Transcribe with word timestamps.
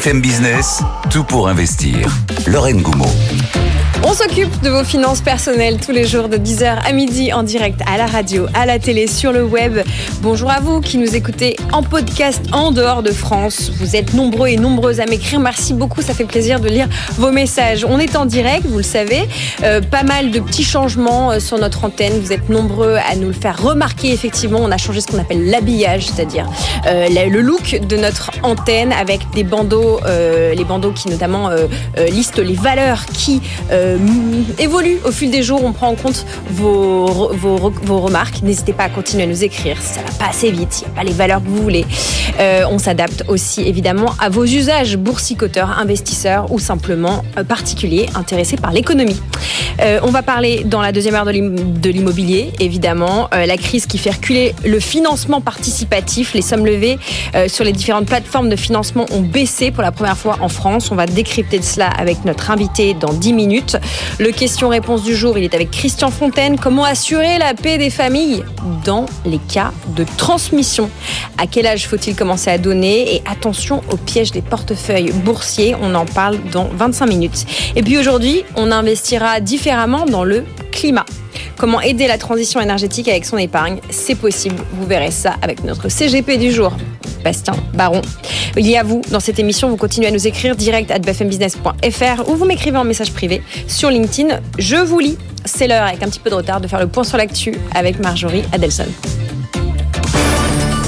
BFM 0.00 0.22
Business, 0.22 0.80
tout 1.10 1.24
pour 1.24 1.48
investir. 1.48 2.08
Lorraine 2.46 2.80
Goumeau. 2.80 3.04
On 4.02 4.14
s'occupe 4.14 4.62
de 4.62 4.70
vos 4.70 4.82
finances 4.82 5.20
personnelles 5.20 5.78
tous 5.78 5.92
les 5.92 6.06
jours 6.06 6.30
de 6.30 6.38
10h 6.38 6.78
à 6.86 6.92
midi 6.92 7.34
en 7.34 7.42
direct 7.42 7.80
à 7.86 7.98
la 7.98 8.06
radio, 8.06 8.46
à 8.54 8.64
la 8.64 8.78
télé, 8.78 9.06
sur 9.06 9.30
le 9.30 9.44
web. 9.44 9.78
Bonjour 10.22 10.50
à 10.50 10.58
vous 10.58 10.80
qui 10.80 10.96
nous 10.96 11.14
écoutez 11.14 11.54
en 11.70 11.82
podcast 11.82 12.42
en 12.52 12.72
dehors 12.72 13.02
de 13.02 13.10
France. 13.10 13.70
Vous 13.78 13.96
êtes 13.96 14.14
nombreux 14.14 14.48
et 14.48 14.56
nombreuses 14.56 15.00
à 15.00 15.06
m'écrire. 15.06 15.38
Merci 15.38 15.74
beaucoup, 15.74 16.00
ça 16.00 16.14
fait 16.14 16.24
plaisir 16.24 16.60
de 16.60 16.68
lire 16.68 16.88
vos 17.18 17.30
messages. 17.30 17.84
On 17.84 17.98
est 17.98 18.16
en 18.16 18.24
direct, 18.24 18.64
vous 18.64 18.78
le 18.78 18.82
savez. 18.82 19.28
Euh, 19.64 19.82
pas 19.82 20.02
mal 20.02 20.30
de 20.30 20.40
petits 20.40 20.64
changements 20.64 21.32
euh, 21.32 21.38
sur 21.38 21.58
notre 21.58 21.84
antenne. 21.84 22.18
Vous 22.20 22.32
êtes 22.32 22.48
nombreux 22.48 22.96
à 22.96 23.16
nous 23.16 23.28
le 23.28 23.34
faire 23.34 23.62
remarquer. 23.62 24.12
Effectivement, 24.12 24.60
on 24.62 24.70
a 24.70 24.78
changé 24.78 25.02
ce 25.02 25.08
qu'on 25.08 25.18
appelle 25.18 25.50
l'habillage, 25.50 26.06
c'est-à-dire 26.06 26.48
euh, 26.86 27.06
le 27.08 27.40
look 27.42 27.78
de 27.86 27.96
notre 27.98 28.30
antenne 28.42 28.92
avec 28.92 29.20
des 29.34 29.44
bandeaux, 29.44 30.00
les 30.06 30.64
bandeaux 30.64 30.92
qui 30.92 31.08
notamment 31.08 31.50
listent 32.08 32.38
les 32.38 32.54
valeurs 32.54 33.04
qui 33.06 33.42
évolue 34.58 34.98
au 35.04 35.10
fil 35.10 35.30
des 35.30 35.42
jours. 35.42 35.62
On 35.64 35.72
prend 35.72 35.88
en 35.88 35.94
compte 35.94 36.26
vos, 36.50 37.30
vos, 37.32 38.00
remarques. 38.00 38.42
N'hésitez 38.42 38.72
pas 38.72 38.84
à 38.84 38.88
continuer 38.88 39.24
à 39.24 39.26
nous 39.26 39.44
écrire 39.44 39.80
ça 39.80 40.00
va 40.02 40.10
pas 40.18 40.30
assez 40.30 40.50
vite, 40.50 40.82
il 40.82 40.84
n'y 40.84 40.92
a 40.92 40.96
pas 40.96 41.04
les 41.04 41.12
valeurs 41.12 41.42
que 41.42 41.48
vous 41.48 41.62
voulez. 41.62 41.84
Euh, 42.38 42.64
on 42.70 42.78
s'adapte 42.78 43.24
aussi 43.28 43.62
évidemment 43.62 44.14
à 44.18 44.28
vos 44.28 44.44
usages, 44.44 44.96
boursicoteurs, 44.96 45.78
investisseurs 45.78 46.50
ou 46.52 46.58
simplement 46.58 47.24
euh, 47.36 47.44
particuliers 47.44 48.08
intéressés 48.14 48.56
par 48.56 48.72
l'économie. 48.72 49.20
on 50.02 50.10
va 50.10 50.22
parler 50.22 50.62
dans 50.64 50.82
la 50.82 50.92
deuxième 50.92 51.14
heure 51.14 51.24
de 51.24 51.90
l'immobilier, 51.90 52.52
évidemment. 52.60 53.28
la 53.32 53.56
crise 53.56 53.86
qui 53.86 53.98
fait 53.98 54.10
reculer 54.10 54.54
le 54.64 54.78
financement 54.78 55.40
participatif. 55.40 56.34
Les 56.34 56.42
sommes 56.42 56.66
levées 56.66 56.98
sur 57.48 57.64
les 57.64 57.72
différentes 57.72 58.06
plateformes 58.06 58.48
de 58.48 58.56
financement 58.56 59.06
ont 59.10 59.22
baissé 59.22 59.70
pour 59.70 59.82
la 59.82 59.92
première 59.92 60.18
fois 60.18 60.38
en 60.40 60.48
France. 60.48 60.90
On 60.90 60.96
va 60.96 61.06
décrypter 61.06 61.62
cela 61.62 61.88
avec 61.88 62.24
notre 62.24 62.50
invité 62.50 62.94
dans 62.94 63.12
10 63.12 63.32
minutes. 63.32 63.76
Le 64.18 64.30
question-réponse 64.30 65.02
du 65.02 65.14
jour, 65.14 65.38
il 65.38 65.44
est 65.44 65.54
avec 65.54 65.70
Christian 65.70 66.10
Fontaine. 66.10 66.58
Comment 66.58 66.84
assurer 66.84 67.38
la 67.38 67.54
paix 67.54 67.78
des 67.78 67.90
familles 67.90 68.44
dans 68.84 69.06
les 69.24 69.38
cas 69.38 69.72
de 69.96 70.04
transmission? 70.16 70.90
À 71.38 71.46
quel 71.46 71.66
âge 71.66 71.86
faut-il 71.86 72.14
commencer 72.14 72.50
à 72.50 72.58
donner? 72.58 73.16
Et 73.16 73.22
attention 73.30 73.82
au 73.90 73.96
piège 73.96 74.30
des 74.32 74.42
portefeuilles 74.42 75.12
boursiers. 75.12 75.74
On 75.80 75.94
en 75.94 76.06
parle 76.06 76.38
dans 76.52 76.68
25 76.72 77.06
minutes. 77.06 77.46
Et 77.76 77.82
puis 77.82 77.98
aujourd'hui, 77.98 78.44
on 78.56 78.70
investira 78.70 79.40
différemment 79.40 80.06
dans 80.06 80.24
le 80.24 80.44
climat. 80.72 81.06
Comment 81.60 81.82
aider 81.82 82.06
la 82.06 82.16
transition 82.16 82.58
énergétique 82.58 83.06
avec 83.06 83.26
son 83.26 83.36
épargne 83.36 83.80
C'est 83.90 84.14
possible. 84.14 84.56
Vous 84.72 84.86
verrez 84.86 85.10
ça 85.10 85.36
avec 85.42 85.62
notre 85.62 85.90
CGP 85.90 86.38
du 86.38 86.50
jour. 86.50 86.72
Bastien 87.22 87.52
Baron. 87.74 88.00
Y 88.56 88.78
a 88.78 88.82
vous 88.82 89.02
dans 89.10 89.20
cette 89.20 89.38
émission. 89.38 89.68
Vous 89.68 89.76
continuez 89.76 90.08
à 90.08 90.10
nous 90.10 90.26
écrire 90.26 90.56
direct 90.56 90.90
à 90.90 90.98
bfmbusiness.fr 90.98 92.30
ou 92.30 92.36
vous 92.36 92.46
m'écrivez 92.46 92.78
en 92.78 92.84
message 92.84 93.12
privé 93.12 93.42
sur 93.68 93.90
LinkedIn. 93.90 94.40
Je 94.58 94.76
vous 94.76 95.00
lis. 95.00 95.18
C'est 95.44 95.66
l'heure, 95.66 95.84
avec 95.84 96.02
un 96.02 96.08
petit 96.08 96.20
peu 96.20 96.30
de 96.30 96.36
retard, 96.36 96.62
de 96.62 96.66
faire 96.66 96.80
le 96.80 96.86
point 96.86 97.04
sur 97.04 97.18
l'actu 97.18 97.54
avec 97.74 98.00
Marjorie 98.00 98.44
Adelson. 98.52 98.86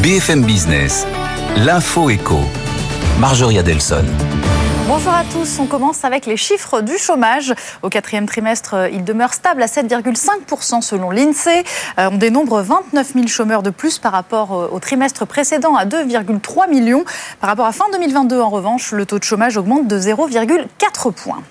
BFM 0.02 0.42
Business, 0.42 1.06
l'info 1.58 2.08
éco. 2.08 2.40
Marjorie 3.20 3.58
Adelson. 3.58 4.06
Bonjour 5.04 5.18
à 5.18 5.24
tous. 5.24 5.58
On 5.58 5.66
commence 5.66 6.04
avec 6.04 6.26
les 6.26 6.36
chiffres 6.36 6.80
du 6.80 6.96
chômage. 6.96 7.52
Au 7.82 7.88
quatrième 7.88 8.26
trimestre, 8.26 8.88
il 8.92 9.02
demeure 9.02 9.34
stable 9.34 9.60
à 9.60 9.66
7,5% 9.66 10.80
selon 10.80 11.10
l'INSEE. 11.10 11.64
Euh, 11.98 12.08
on 12.12 12.18
dénombre 12.18 12.62
29 12.62 13.14
000 13.14 13.26
chômeurs 13.26 13.64
de 13.64 13.70
plus 13.70 13.98
par 13.98 14.12
rapport 14.12 14.52
euh, 14.52 14.68
au 14.70 14.78
trimestre 14.78 15.26
précédent 15.26 15.74
à 15.74 15.86
2,3 15.86 16.70
millions. 16.70 17.04
Par 17.40 17.50
rapport 17.50 17.66
à 17.66 17.72
fin 17.72 17.86
2022, 17.90 18.40
en 18.40 18.48
revanche, 18.48 18.92
le 18.92 19.04
taux 19.04 19.18
de 19.18 19.24
chômage 19.24 19.56
augmente 19.56 19.88
de 19.88 19.98
0,4 19.98 21.10
points. 21.10 21.42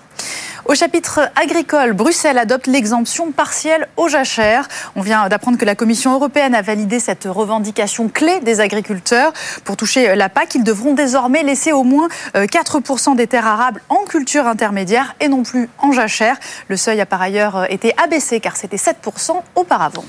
Au 0.66 0.76
chapitre 0.76 1.32
agricole, 1.36 1.94
Bruxelles 1.94 2.38
adopte 2.38 2.68
l'exemption 2.68 3.32
partielle 3.32 3.88
aux 3.98 4.08
jachères. 4.08 4.68
On 4.96 5.02
vient 5.02 5.28
d'apprendre 5.28 5.58
que 5.58 5.66
la 5.66 5.74
Commission 5.74 6.14
européenne 6.14 6.54
a 6.54 6.62
validé 6.62 7.00
cette 7.00 7.26
revendication 7.26 8.10
clé 8.10 8.40
des 8.42 8.60
agriculteurs. 8.60 9.34
Pour 9.66 9.76
toucher 9.76 10.16
la 10.16 10.30
PAC, 10.30 10.56
ils 10.56 10.64
devront 10.64 10.94
désormais 10.94 11.42
laisser 11.42 11.72
au 11.72 11.84
moins 11.84 12.10
4% 12.36 13.12
euh, 13.12 13.16
des 13.16 13.26
terres 13.26 13.48
arables 13.48 13.82
en 13.90 14.04
culture 14.06 14.46
intermédiaire 14.46 15.16
et 15.20 15.30
non 15.30 15.42
plus 15.42 15.68
en 15.80 15.92
jachère. 15.92 16.38
Le 16.68 16.78
seuil 16.78 17.02
a 17.02 17.08
par 17.08 17.22
ailleurs 17.22 17.72
été 17.72 17.94
abaissé 18.02 18.40
car 18.40 18.56
c'était 18.56 18.78
7% 18.78 19.42
auparavant. 19.56 20.06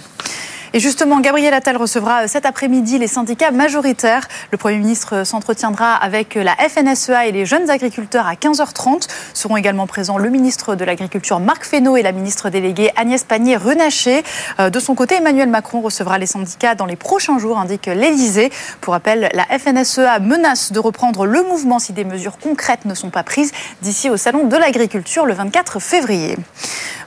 Et 0.74 0.80
justement, 0.80 1.20
Gabriel 1.20 1.52
Attal 1.52 1.76
recevra 1.76 2.28
cet 2.28 2.46
après-midi 2.46 2.98
les 2.98 3.06
syndicats 3.06 3.50
majoritaires. 3.50 4.26
Le 4.52 4.56
Premier 4.56 4.78
ministre 4.78 5.22
s'entretiendra 5.24 5.94
avec 5.96 6.34
la 6.34 6.56
FNSEA 6.56 7.26
et 7.26 7.32
les 7.32 7.44
jeunes 7.44 7.68
agriculteurs 7.68 8.26
à 8.26 8.34
15h30. 8.34 9.06
Seront 9.34 9.58
également 9.58 9.86
présents 9.86 10.16
le 10.16 10.30
ministre 10.30 10.74
de 10.74 10.86
l'Agriculture 10.86 11.40
Marc 11.40 11.66
Fesneau 11.66 11.98
et 11.98 12.02
la 12.02 12.12
ministre 12.12 12.48
déléguée 12.48 12.90
Agnès 12.96 13.22
Pannier-Runacher. 13.22 14.22
Euh, 14.60 14.70
de 14.70 14.80
son 14.80 14.94
côté, 14.94 15.16
Emmanuel 15.16 15.50
Macron 15.50 15.82
recevra 15.82 16.16
les 16.16 16.24
syndicats 16.24 16.74
dans 16.74 16.86
les 16.86 16.96
prochains 16.96 17.38
jours, 17.38 17.58
indique 17.58 17.86
l'Élysée. 17.86 18.50
Pour 18.80 18.94
rappel, 18.94 19.28
la 19.34 19.44
FNSEA 19.58 20.20
menace 20.20 20.72
de 20.72 20.78
reprendre 20.78 21.26
le 21.26 21.42
mouvement 21.42 21.80
si 21.80 21.92
des 21.92 22.04
mesures 22.04 22.38
concrètes 22.38 22.86
ne 22.86 22.94
sont 22.94 23.10
pas 23.10 23.24
prises 23.24 23.52
d'ici 23.82 24.08
au 24.08 24.16
Salon 24.16 24.46
de 24.46 24.56
l'Agriculture 24.56 25.26
le 25.26 25.34
24 25.34 25.80
février. 25.80 26.38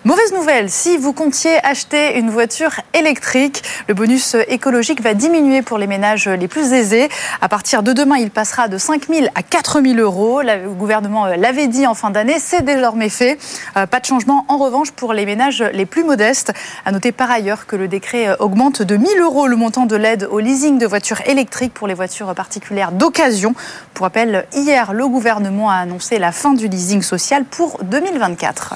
Mauvaise 0.05 0.33
nouvelle, 0.33 0.69
si 0.69 0.97
vous 0.97 1.13
comptiez 1.13 1.57
acheter 1.65 2.19
une 2.19 2.29
voiture 2.29 2.79
électrique, 2.93 3.54
le 3.87 3.93
bonus 3.93 4.35
écologique 4.47 5.01
va 5.01 5.13
diminuer 5.13 5.61
pour 5.61 5.77
les 5.77 5.87
ménages 5.87 6.27
les 6.27 6.47
plus 6.47 6.73
aisés. 6.73 7.09
À 7.41 7.49
partir 7.49 7.83
de 7.83 7.93
demain, 7.93 8.17
il 8.17 8.31
passera 8.31 8.67
de 8.67 8.77
5 8.77 9.07
000 9.07 9.27
à 9.35 9.43
4 9.43 9.81
000 9.81 9.99
euros. 9.99 10.41
Le 10.41 10.69
gouvernement 10.69 11.27
l'avait 11.27 11.67
dit 11.67 11.87
en 11.87 11.93
fin 11.93 12.09
d'année, 12.09 12.37
c'est 12.39 12.63
désormais 12.63 13.09
fait. 13.09 13.37
Euh, 13.77 13.85
pas 13.85 13.99
de 13.99 14.05
changement 14.05 14.45
en 14.47 14.57
revanche 14.57 14.91
pour 14.91 15.13
les 15.13 15.25
ménages 15.25 15.63
les 15.73 15.85
plus 15.85 16.03
modestes. 16.03 16.53
À 16.85 16.91
noter 16.91 17.11
par 17.11 17.31
ailleurs 17.31 17.65
que 17.65 17.75
le 17.75 17.87
décret 17.87 18.35
augmente 18.39 18.81
de 18.81 18.95
1 18.95 19.05
000 19.05 19.23
euros 19.23 19.47
le 19.47 19.55
montant 19.55 19.85
de 19.85 19.95
l'aide 19.95 20.27
au 20.31 20.39
leasing 20.39 20.77
de 20.77 20.85
voitures 20.85 21.21
électriques 21.27 21.73
pour 21.73 21.87
les 21.87 21.93
voitures 21.93 22.33
particulières 22.33 22.91
d'occasion. 22.91 23.53
Pour 23.93 24.05
rappel, 24.05 24.45
hier, 24.53 24.93
le 24.93 25.07
gouvernement 25.07 25.69
a 25.69 25.75
annoncé 25.75 26.19
la 26.19 26.31
fin 26.31 26.53
du 26.53 26.67
leasing 26.67 27.01
social 27.01 27.45
pour 27.45 27.83
2024. 27.83 28.75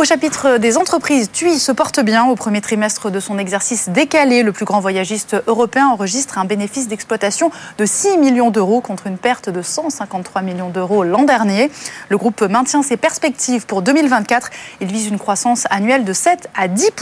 Au 0.00 0.04
chapitre 0.04 0.56
des 0.56 0.78
entreprises, 0.78 1.30
TUI 1.30 1.58
se 1.58 1.72
porte 1.72 2.00
bien. 2.00 2.24
Au 2.24 2.34
premier 2.34 2.62
trimestre 2.62 3.10
de 3.10 3.20
son 3.20 3.38
exercice 3.38 3.90
décalé, 3.90 4.42
le 4.42 4.50
plus 4.50 4.64
grand 4.64 4.80
voyagiste 4.80 5.36
européen 5.46 5.88
enregistre 5.88 6.38
un 6.38 6.46
bénéfice 6.46 6.88
d'exploitation 6.88 7.50
de 7.76 7.84
6 7.84 8.16
millions 8.16 8.50
d'euros 8.50 8.80
contre 8.80 9.08
une 9.08 9.18
perte 9.18 9.50
de 9.50 9.60
153 9.60 10.40
millions 10.40 10.70
d'euros 10.70 11.04
l'an 11.04 11.24
dernier. 11.24 11.70
Le 12.08 12.16
groupe 12.16 12.40
maintient 12.40 12.82
ses 12.82 12.96
perspectives 12.96 13.66
pour 13.66 13.82
2024. 13.82 14.48
Il 14.80 14.90
vise 14.90 15.06
une 15.06 15.18
croissance 15.18 15.66
annuelle 15.68 16.06
de 16.06 16.14
7 16.14 16.48
à 16.56 16.66
10 16.66 16.92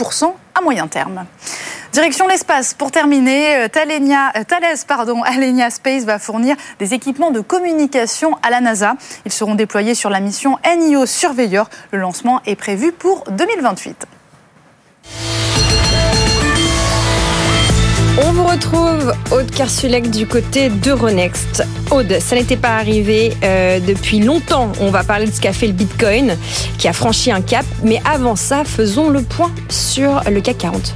moyen 0.61 0.87
terme. 0.87 1.25
Direction 1.91 2.27
l'espace. 2.27 2.73
Pour 2.73 2.91
terminer, 2.91 3.55
euh, 3.55 3.65
euh, 3.65 4.43
Thales 4.47 4.77
pardon, 4.87 5.23
Alenia 5.25 5.69
Space 5.69 6.03
va 6.03 6.19
fournir 6.19 6.55
des 6.77 6.93
équipements 6.93 7.31
de 7.31 7.41
communication 7.41 8.37
à 8.43 8.49
la 8.49 8.61
NASA. 8.61 8.95
Ils 9.25 9.31
seront 9.31 9.55
déployés 9.55 9.95
sur 9.95 10.09
la 10.09 10.19
mission 10.19 10.57
NIO 10.65 11.05
Surveyor. 11.05 11.69
Le 11.91 11.99
lancement 11.99 12.41
est 12.45 12.55
prévu 12.55 12.91
pour 12.91 13.23
2028. 13.31 14.05
On 18.21 18.33
vous 18.33 18.43
retrouve, 18.43 19.13
Aude 19.31 19.49
Kersulek, 19.49 20.11
du 20.11 20.27
côté 20.27 20.69
d'Euronext. 20.69 21.63
Aude, 21.89 22.17
ça 22.19 22.35
n'était 22.35 22.57
pas 22.57 22.75
arrivé 22.75 23.31
euh, 23.43 23.79
depuis 23.79 24.19
longtemps. 24.19 24.73
On 24.81 24.89
va 24.89 25.05
parler 25.05 25.25
de 25.25 25.31
ce 25.31 25.39
qu'a 25.39 25.53
fait 25.53 25.67
le 25.67 25.73
Bitcoin, 25.73 26.35
qui 26.77 26.89
a 26.89 26.93
franchi 26.93 27.31
un 27.31 27.39
cap. 27.39 27.65
Mais 27.81 28.01
avant 28.03 28.35
ça, 28.35 28.65
faisons 28.65 29.09
le 29.09 29.21
point 29.21 29.51
sur 29.69 30.21
le 30.29 30.41
CAC 30.41 30.57
40. 30.57 30.95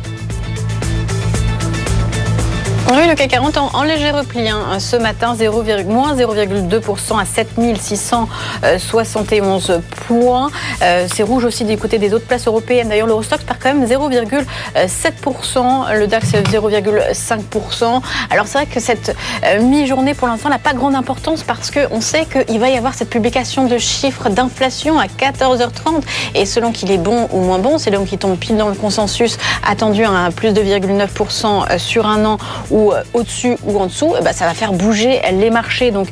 Oui, 2.91 3.07
le 3.07 3.15
CAC 3.15 3.29
40 3.29 3.57
en, 3.57 3.83
léger 3.83 4.11
repli 4.11 4.49
hein. 4.49 4.77
ce 4.77 4.97
matin, 4.97 5.35
0, 5.35 5.63
moins 5.85 6.13
0,2% 6.15 7.19
à 7.19 7.25
7671 7.25 9.79
points. 10.05 10.51
Euh, 10.81 11.07
c'est 11.11 11.23
rouge 11.23 11.45
aussi 11.45 11.63
du 11.63 11.77
côté 11.77 11.97
des 11.97 12.13
autres 12.13 12.25
places 12.25 12.45
européennes. 12.45 12.89
D'ailleurs, 12.89 13.07
l'Eurostox 13.07 13.45
perd 13.45 13.57
quand 13.63 13.73
même 13.73 13.85
0,7%, 13.85 15.97
le 15.97 16.07
DAX 16.07 16.33
0,5%. 16.33 18.01
Alors 18.29 18.47
c'est 18.47 18.57
vrai 18.57 18.67
que 18.67 18.81
cette 18.81 19.15
euh, 19.45 19.61
mi-journée 19.61 20.13
pour 20.13 20.27
l'instant 20.27 20.49
n'a 20.49 20.59
pas 20.59 20.73
grande 20.73 20.95
importance 20.95 21.43
parce 21.43 21.71
qu'on 21.71 22.01
sait 22.01 22.25
qu'il 22.25 22.59
va 22.59 22.67
y 22.69 22.75
avoir 22.77 22.95
cette 22.95 23.09
publication 23.09 23.65
de 23.65 23.77
chiffres 23.77 24.27
d'inflation 24.29 24.99
à 24.99 25.05
14h30 25.05 26.01
et 26.35 26.45
selon 26.45 26.73
qu'il 26.73 26.91
est 26.91 26.97
bon 26.97 27.29
ou 27.31 27.39
moins 27.39 27.59
bon, 27.59 27.77
c'est 27.77 27.91
donc 27.91 28.07
qui 28.07 28.17
tombe 28.17 28.35
pile 28.37 28.57
dans 28.57 28.67
le 28.67 28.75
consensus 28.75 29.37
attendu 29.65 30.03
à 30.03 30.31
plus 30.35 30.51
de 30.53 30.61
2,9% 30.61 31.79
sur 31.79 32.05
un 32.05 32.25
an 32.25 32.37
ou 32.73 32.83
ou 32.83 32.91
au-dessus 33.13 33.57
ou 33.65 33.79
en 33.79 33.85
dessous, 33.85 34.13
bah, 34.23 34.33
ça 34.33 34.45
va 34.45 34.53
faire 34.53 34.73
bouger 34.73 35.21
les 35.31 35.49
marchés. 35.49 35.91
Donc 35.91 36.07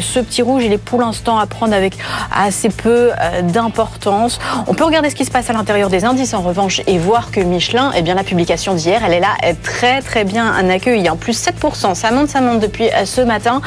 ce 0.00 0.18
petit 0.18 0.42
rouge, 0.42 0.64
il 0.64 0.72
est 0.72 0.78
pour 0.78 1.00
l'instant 1.00 1.38
à 1.38 1.46
prendre 1.46 1.74
avec 1.74 1.96
assez 2.34 2.70
peu 2.70 3.10
d'importance. 3.42 4.40
On 4.66 4.74
peut 4.74 4.84
regarder 4.84 5.10
ce 5.10 5.14
qui 5.14 5.24
se 5.24 5.30
passe 5.30 5.50
à 5.50 5.52
l'intérieur 5.52 5.90
des 5.90 6.04
indices 6.04 6.34
en 6.34 6.40
revanche 6.40 6.80
et 6.86 6.98
voir 6.98 7.30
que 7.30 7.40
Michelin, 7.40 7.92
eh 7.94 8.02
bien 8.02 8.14
la 8.14 8.24
publication 8.24 8.74
d'hier, 8.74 9.02
elle 9.06 9.12
est 9.12 9.20
là 9.20 9.36
très 9.62 10.00
très 10.00 10.24
bien 10.24 10.52
accueillie. 10.68 11.10
En 11.10 11.16
plus 11.16 11.38
7%, 11.38 11.94
ça 11.94 12.10
monte, 12.10 12.28
ça 12.28 12.40
monte 12.40 12.60
depuis 12.60 12.88
ce 13.04 13.20
matin. 13.20 13.60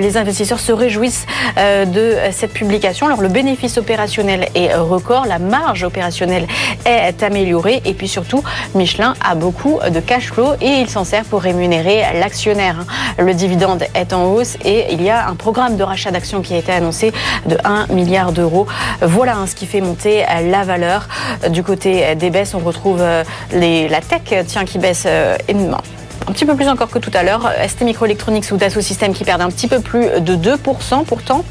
Les 0.00 0.16
investisseurs 0.16 0.60
se 0.60 0.72
réjouissent 0.72 1.26
de 1.56 2.16
cette 2.32 2.52
publication. 2.52 3.06
Alors 3.06 3.20
le 3.20 3.28
bénéfice 3.28 3.76
opérationnel 3.76 4.48
est 4.54 4.74
record, 4.74 5.26
la 5.26 5.38
marge 5.38 5.84
opérationnelle 5.84 6.46
est 6.86 7.22
améliorée 7.22 7.82
et 7.84 7.92
puis 7.92 8.08
surtout 8.08 8.42
Michelin 8.74 9.14
a 9.24 9.34
beaucoup 9.34 9.78
de 9.88 10.00
cash 10.00 10.32
flow 10.32 10.54
et 10.60 10.80
il 10.80 10.88
s'en 10.88 11.04
sert 11.04 11.24
pour 11.24 11.42
rémunérer 11.42 11.73
l'actionnaire. 11.82 12.84
Le 13.18 13.34
dividende 13.34 13.84
est 13.94 14.12
en 14.12 14.32
hausse 14.32 14.56
et 14.64 14.92
il 14.92 15.02
y 15.02 15.10
a 15.10 15.28
un 15.28 15.34
programme 15.34 15.76
de 15.76 15.82
rachat 15.82 16.10
d'actions 16.10 16.42
qui 16.42 16.54
a 16.54 16.58
été 16.58 16.72
annoncé 16.72 17.12
de 17.46 17.56
1 17.64 17.86
milliard 17.88 18.32
d'euros. 18.32 18.66
Voilà 19.00 19.36
hein, 19.36 19.46
ce 19.46 19.54
qui 19.54 19.66
fait 19.66 19.80
monter 19.80 20.24
la 20.50 20.64
valeur. 20.64 21.08
Du 21.50 21.62
côté 21.62 22.14
des 22.14 22.30
baisses, 22.30 22.54
on 22.54 22.58
retrouve 22.58 23.00
euh, 23.00 23.24
la 23.52 24.00
tech 24.00 24.46
tiens, 24.46 24.64
qui 24.64 24.78
baisse 24.78 25.04
euh, 25.06 25.36
énormément 25.48 25.80
un 26.26 26.32
petit 26.32 26.46
peu 26.46 26.56
plus 26.56 26.68
encore 26.68 26.88
que 26.88 26.98
tout 26.98 27.10
à 27.12 27.22
l'heure. 27.22 27.50
ST 27.68 27.82
Microelectronics 27.82 28.50
ou 28.50 28.56
Dassault 28.56 28.80
Systèmes 28.80 29.12
qui 29.12 29.24
perdent 29.24 29.42
un 29.42 29.50
petit 29.50 29.68
peu 29.68 29.80
plus 29.80 30.08
de 30.20 30.36
2% 30.36 31.04
pourtant. 31.04 31.44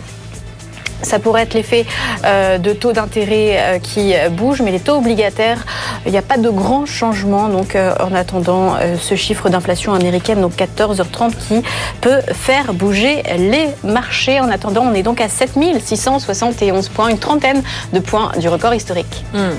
Ça 1.04 1.20
pourrait 1.20 1.44
être 1.44 1.54
l'effet 1.54 1.86
euh, 2.26 2.58
de 2.58 2.74
taux 2.74 2.94
d'intérêt 2.94 3.58
euh, 3.58 3.80
qui 3.80 4.14
bouge, 4.32 4.62
mais 4.62 4.72
les 4.72 4.80
taux 4.80 4.96
obligataires, 4.96 5.66
il 6.06 6.12
n'y 6.12 6.18
a 6.18 6.22
pas 6.22 6.38
de 6.38 6.50
grand 6.50 6.86
changement. 6.86 7.50
Donc, 7.50 7.76
euh, 7.76 7.94
en 8.00 8.16
attendant 8.16 8.76
ce 9.00 9.16
chiffre 9.16 9.50
d'inflation 9.50 9.94
américaine, 9.94 10.42
donc 10.42 10.54
14h30, 10.54 11.32
qui 11.36 11.62
peut 12.02 12.22
faire 12.34 12.74
bouger 12.74 13.24
les 13.38 13.68
marchés. 13.84 14.40
En 14.40 14.50
attendant, 14.50 14.84
on 14.86 14.94
est 14.94 15.04
donc 15.04 15.20
à 15.22 15.28
7671 15.28 16.90
points, 16.90 17.10
une 17.10 17.20
trentaine 17.20 17.62
de 17.92 18.00
points 18.00 18.32
du 18.40 18.48
record 18.48 18.74
historique. 18.74 19.26
Hmm. 19.34 19.52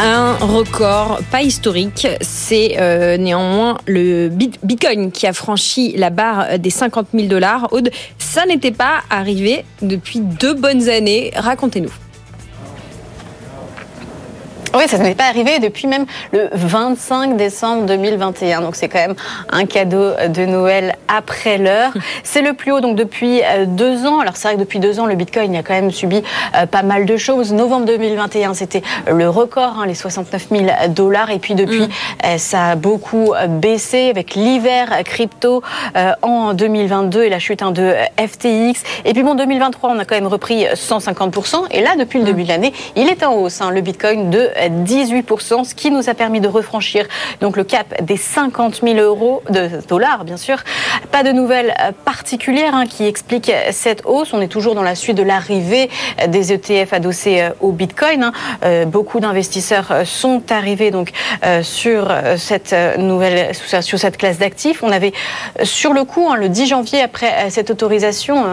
Un 0.00 0.34
record 0.40 1.20
pas 1.30 1.42
historique, 1.42 2.08
c'est 2.20 2.76
néanmoins 3.18 3.78
le 3.86 4.28
Bitcoin 4.28 5.12
qui 5.12 5.26
a 5.26 5.32
franchi 5.32 5.94
la 5.96 6.10
barre 6.10 6.58
des 6.58 6.70
50 6.70 7.08
000 7.14 7.26
dollars. 7.28 7.68
Aude, 7.72 7.90
ça 8.18 8.46
n'était 8.46 8.72
pas 8.72 9.02
arrivé 9.10 9.64
depuis 9.82 10.20
deux 10.20 10.54
bonnes 10.64 10.88
années. 10.88 11.30
Racontez-nous. 11.36 11.92
Oui, 14.74 14.88
ça 14.88 14.96
n'est 14.96 15.14
pas 15.14 15.26
arrivé 15.26 15.58
depuis 15.58 15.86
même 15.86 16.06
le 16.32 16.48
25 16.52 17.36
décembre 17.36 17.84
2021. 17.84 18.62
Donc 18.62 18.74
c'est 18.74 18.88
quand 18.88 18.98
même 18.98 19.14
un 19.50 19.66
cadeau 19.66 20.12
de 20.26 20.46
Noël 20.46 20.96
après 21.08 21.58
l'heure. 21.58 21.92
C'est 22.22 22.42
le 22.42 22.54
plus 22.54 22.72
haut 22.72 22.80
donc 22.80 22.96
depuis 22.96 23.42
euh, 23.42 23.66
deux 23.66 24.06
ans. 24.06 24.20
Alors 24.20 24.36
c'est 24.36 24.48
vrai 24.48 24.56
que 24.56 24.60
depuis 24.60 24.78
deux 24.78 25.00
ans, 25.00 25.06
le 25.06 25.14
Bitcoin 25.14 25.54
a 25.56 25.62
quand 25.62 25.74
même 25.74 25.90
subi 25.90 26.22
euh, 26.56 26.66
pas 26.66 26.82
mal 26.82 27.06
de 27.06 27.16
choses. 27.16 27.52
Novembre 27.52 27.86
2021, 27.86 28.54
c'était 28.54 28.82
le 29.10 29.28
record, 29.28 29.78
hein, 29.78 29.86
les 29.86 29.94
69 29.94 30.48
000 30.50 30.66
dollars. 30.88 31.30
Et 31.30 31.38
puis 31.38 31.54
depuis, 31.54 31.82
mm. 31.82 31.88
euh, 32.24 32.38
ça 32.38 32.70
a 32.70 32.76
beaucoup 32.76 33.32
baissé 33.48 34.10
avec 34.10 34.34
l'hiver 34.34 35.02
crypto 35.04 35.62
en 36.22 36.54
2022 36.54 37.24
et 37.24 37.28
la 37.28 37.38
chute 37.38 37.62
hein, 37.62 37.70
de 37.70 37.94
FTX. 38.18 38.82
Et 39.04 39.12
puis 39.12 39.22
bon, 39.22 39.34
2023, 39.34 39.90
on 39.90 39.98
a 39.98 40.04
quand 40.04 40.14
même 40.14 40.26
repris 40.26 40.64
150%. 40.64 41.66
Et 41.70 41.82
là, 41.82 41.96
depuis 41.96 42.18
le 42.18 42.24
mm. 42.24 42.26
début 42.26 42.44
de 42.44 42.48
l'année, 42.48 42.72
il 42.96 43.08
est 43.08 43.22
en 43.22 43.34
hausse, 43.34 43.60
hein, 43.60 43.70
le 43.70 43.80
Bitcoin 43.80 44.30
de 44.30 44.50
18%, 44.84 45.64
ce 45.64 45.74
qui 45.74 45.90
nous 45.90 46.08
a 46.08 46.14
permis 46.14 46.40
de 46.40 46.48
refranchir 46.48 47.06
donc 47.40 47.56
le 47.56 47.64
cap 47.64 48.02
des 48.02 48.16
50 48.16 48.80
000 48.82 48.98
euros 48.98 49.42
de 49.50 49.70
dollars, 49.88 50.24
bien 50.24 50.36
sûr. 50.36 50.58
Pas 51.10 51.22
de 51.22 51.32
nouvelles 51.32 51.74
euh, 51.80 51.92
particulières 52.04 52.74
hein, 52.74 52.86
qui 52.86 53.04
expliquent 53.04 53.52
cette 53.70 54.02
hausse. 54.04 54.32
On 54.32 54.40
est 54.40 54.48
toujours 54.48 54.74
dans 54.74 54.82
la 54.82 54.94
suite 54.94 55.16
de 55.16 55.22
l'arrivée 55.22 55.88
des 56.28 56.52
ETF 56.52 56.92
adossés 56.92 57.40
euh, 57.40 57.50
au 57.60 57.72
Bitcoin. 57.72 58.24
Hein. 58.24 58.32
Euh, 58.64 58.84
beaucoup 58.84 59.20
d'investisseurs 59.20 60.02
sont 60.04 60.42
arrivés 60.50 60.90
donc 60.90 61.10
sur 61.62 62.12
cette 62.36 62.74
nouvelle, 62.98 63.54
sur 63.54 63.98
cette 63.98 64.16
classe 64.16 64.38
d'actifs. 64.38 64.82
On 64.82 64.90
avait 64.90 65.12
sur 65.62 65.92
le 65.92 66.04
coup, 66.04 66.28
hein, 66.30 66.36
le 66.36 66.48
10 66.48 66.66
janvier 66.66 67.00
après 67.00 67.50
cette 67.50 67.70
autorisation, 67.70 68.44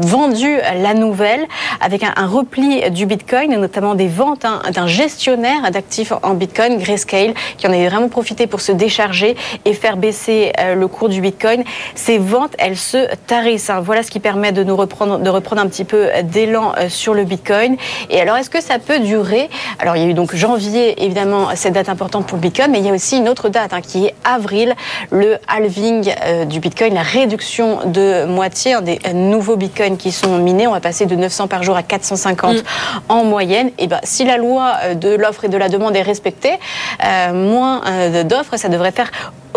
vendu 0.00 0.58
la 0.80 0.94
nouvelle 0.94 1.46
avec 1.80 2.02
un, 2.04 2.26
repli 2.26 2.90
du 2.90 3.06
Bitcoin, 3.06 3.56
notamment 3.58 3.94
des 3.94 4.08
ventes 4.08 4.46
d'un 4.72 4.86
gestionnaire 4.86 5.70
d'actifs 5.70 6.12
en 6.22 6.34
Bitcoin, 6.34 6.78
Grayscale, 6.78 7.34
qui 7.56 7.66
en 7.66 7.70
avait 7.70 7.88
vraiment 7.88 8.08
profité 8.08 8.46
pour 8.46 8.60
se 8.60 8.72
décharger 8.72 9.36
et 9.64 9.74
faire 9.74 9.96
baisser 9.96 10.52
le 10.74 10.88
cours 10.88 11.08
du 11.08 11.20
Bitcoin. 11.20 11.64
Ces 11.94 12.18
ventes, 12.18 12.54
elles 12.58 12.76
se 12.76 13.08
tarissent. 13.26 13.70
Hein. 13.70 13.80
Voilà 13.80 14.02
ce 14.02 14.10
qui 14.10 14.20
permet 14.20 14.52
de 14.52 14.64
nous 14.64 14.76
reprendre, 14.76 15.18
de 15.18 15.30
reprendre 15.30 15.62
un 15.62 15.66
petit 15.66 15.84
peu 15.84 16.08
d'élan 16.24 16.72
euh, 16.78 16.88
sur 16.88 17.14
le 17.14 17.24
Bitcoin. 17.24 17.76
Et 18.10 18.20
alors, 18.20 18.36
est-ce 18.36 18.50
que 18.50 18.62
ça 18.62 18.78
peut 18.78 18.98
durer? 18.98 19.48
Alors, 19.78 19.96
il 19.96 20.02
y 20.02 20.06
a 20.06 20.08
eu 20.08 20.14
donc 20.14 20.34
janvier, 20.34 21.04
évidemment, 21.04 21.48
cette 21.54 21.74
date 21.74 21.88
importante 21.88 22.26
pour 22.26 22.36
le 22.36 22.42
Bitcoin, 22.42 22.70
mais 22.70 22.78
il 22.78 22.86
y 22.86 22.90
a 22.90 22.92
aussi 22.92 23.18
une 23.18 23.28
autre 23.28 23.48
date 23.48 23.72
hein, 23.72 23.80
qui 23.80 24.06
est 24.06 24.14
avril, 24.24 24.74
le 25.10 25.38
halving 25.48 26.14
euh, 26.24 26.44
du 26.44 26.60
Bitcoin, 26.60 26.94
la 26.94 27.02
réduction 27.02 27.80
de 27.86 28.24
moitié 28.24 28.80
des 28.82 28.98
nouveaux 29.14 29.56
Bitcoins 29.56 29.96
qui 29.96 30.12
sont 30.12 30.38
minés. 30.38 30.66
On 30.66 30.72
va 30.72 30.80
passer 30.80 31.06
de 31.06 31.16
900 31.16 31.48
par 31.48 31.62
jour 31.62 31.76
à 31.76 31.82
450 31.82 32.56
mm. 32.56 32.62
en 33.08 33.24
moyenne. 33.24 33.70
Et 33.78 33.86
ben, 33.86 34.00
si 34.02 34.24
la 34.24 34.36
loi 34.36 34.94
de 34.94 35.14
l'offre 35.14 35.44
et 35.44 35.48
de 35.48 35.56
la 35.56 35.68
demande 35.68 35.96
est 35.96 36.02
respectée, 36.02 36.58
euh, 37.04 37.32
moins 37.32 37.82
euh, 37.86 38.24
d'offres, 38.24 38.56
ça 38.56 38.68
devrait 38.68 38.92
faire 38.92 39.10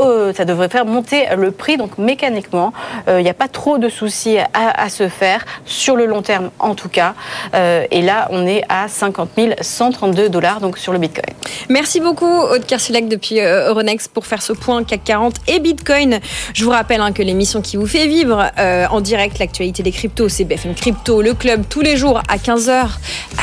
euh, 0.05 0.33
ça 0.33 0.45
devrait 0.45 0.69
faire 0.69 0.85
monter 0.85 1.25
le 1.35 1.51
prix. 1.51 1.77
Donc 1.77 1.97
mécaniquement, 1.97 2.73
il 3.07 3.23
n'y 3.23 3.29
a 3.29 3.33
pas 3.33 3.47
trop 3.47 3.77
de 3.77 3.89
soucis 3.89 4.37
à, 4.53 4.89
se 4.89 5.07
faire, 5.07 5.45
sur 5.65 5.95
le 5.95 6.05
long 6.05 6.21
terme 6.21 6.49
en 6.59 6.75
tout 6.75 6.89
cas. 6.89 7.13
et 7.53 8.01
là, 8.01 8.27
on 8.31 8.45
est 8.45 8.63
à 8.69 8.87
50 8.87 9.29
132 9.61 10.29
dollars 10.29 10.59
donc 10.59 10.77
sur 10.77 10.93
le 10.93 10.99
Bitcoin. 10.99 11.33
Merci 11.69 11.99
beaucoup, 11.99 12.25
Aude 12.25 12.65
Kersulek 12.65 13.07
depuis 13.07 13.39
Euronext 13.39 14.11
pour 14.11 14.25
faire 14.25 14.41
ce 14.41 14.53
point 14.53 14.83
CAC 14.83 15.03
40 15.03 15.35
et 15.47 15.59
Bitcoin. 15.59 16.19
Je 16.53 16.63
vous 16.63 16.71
rappelle 16.71 17.01
hein, 17.01 17.11
que 17.11 17.21
l'émission 17.21 17.61
qui 17.61 17.77
vous 17.77 17.87
fait 17.87 18.07
vivre 18.07 18.51
en 18.57 19.01
direct 19.01 19.39
l'actualité 19.39 19.83
des 19.83 19.91
cryptos, 19.91 20.29
c'est 20.29 20.43
BFM 20.43 20.75
Crypto, 20.75 21.21
le 21.21 21.33
club 21.33 21.63
tous 21.69 21.81
les 21.81 21.97
jours 21.97 22.21
à 22.27 22.37
15h, 22.37 22.87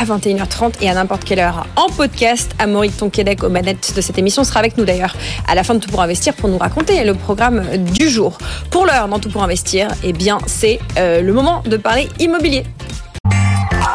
à 0.01 0.05
21h30 0.05 0.75
et 0.81 0.89
à 0.89 0.95
n'importe 0.95 1.25
quelle 1.25 1.41
heure 1.41 1.67
en 1.77 1.89
podcast. 1.89 2.53
Amaury 2.59 2.91
Tonquédec 2.91 3.43
aux 3.45 3.49
manettes 3.49 3.93
de 3.95 4.01
cette 4.01 4.19
émission 4.19 4.45
sera 4.45 4.61
avec 4.61 4.77
nous 4.77 4.85
d'ailleurs 4.85 5.15
à 5.49 5.55
la 5.55 5.65
fin 5.65 5.75
de 5.75 5.81
Tout 5.81 5.91
pour 5.91 6.03
investir 6.03 6.35
pour 6.35 6.49
nous 6.49 6.52
raconter 6.59 7.05
le 7.05 7.15
programme 7.15 7.63
du 7.77 8.09
jour. 8.09 8.39
Pour 8.71 8.87
l'heure, 8.87 9.09
dans 9.09 9.19
Tout 9.19 9.31
pour 9.31 9.43
investir, 9.43 9.89
eh 10.03 10.13
bien, 10.13 10.39
c'est 10.47 10.79
euh, 10.99 11.21
le 11.21 11.33
moment 11.33 11.63
de 11.67 11.77
parler 11.77 12.09
immobilier. 12.19 12.65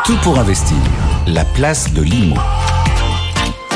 Tout 0.05 0.17
pour 0.23 0.39
investir, 0.39 0.77
la 1.27 1.43
place 1.55 1.93
de 1.93 2.01
l'IMO. 2.01 2.37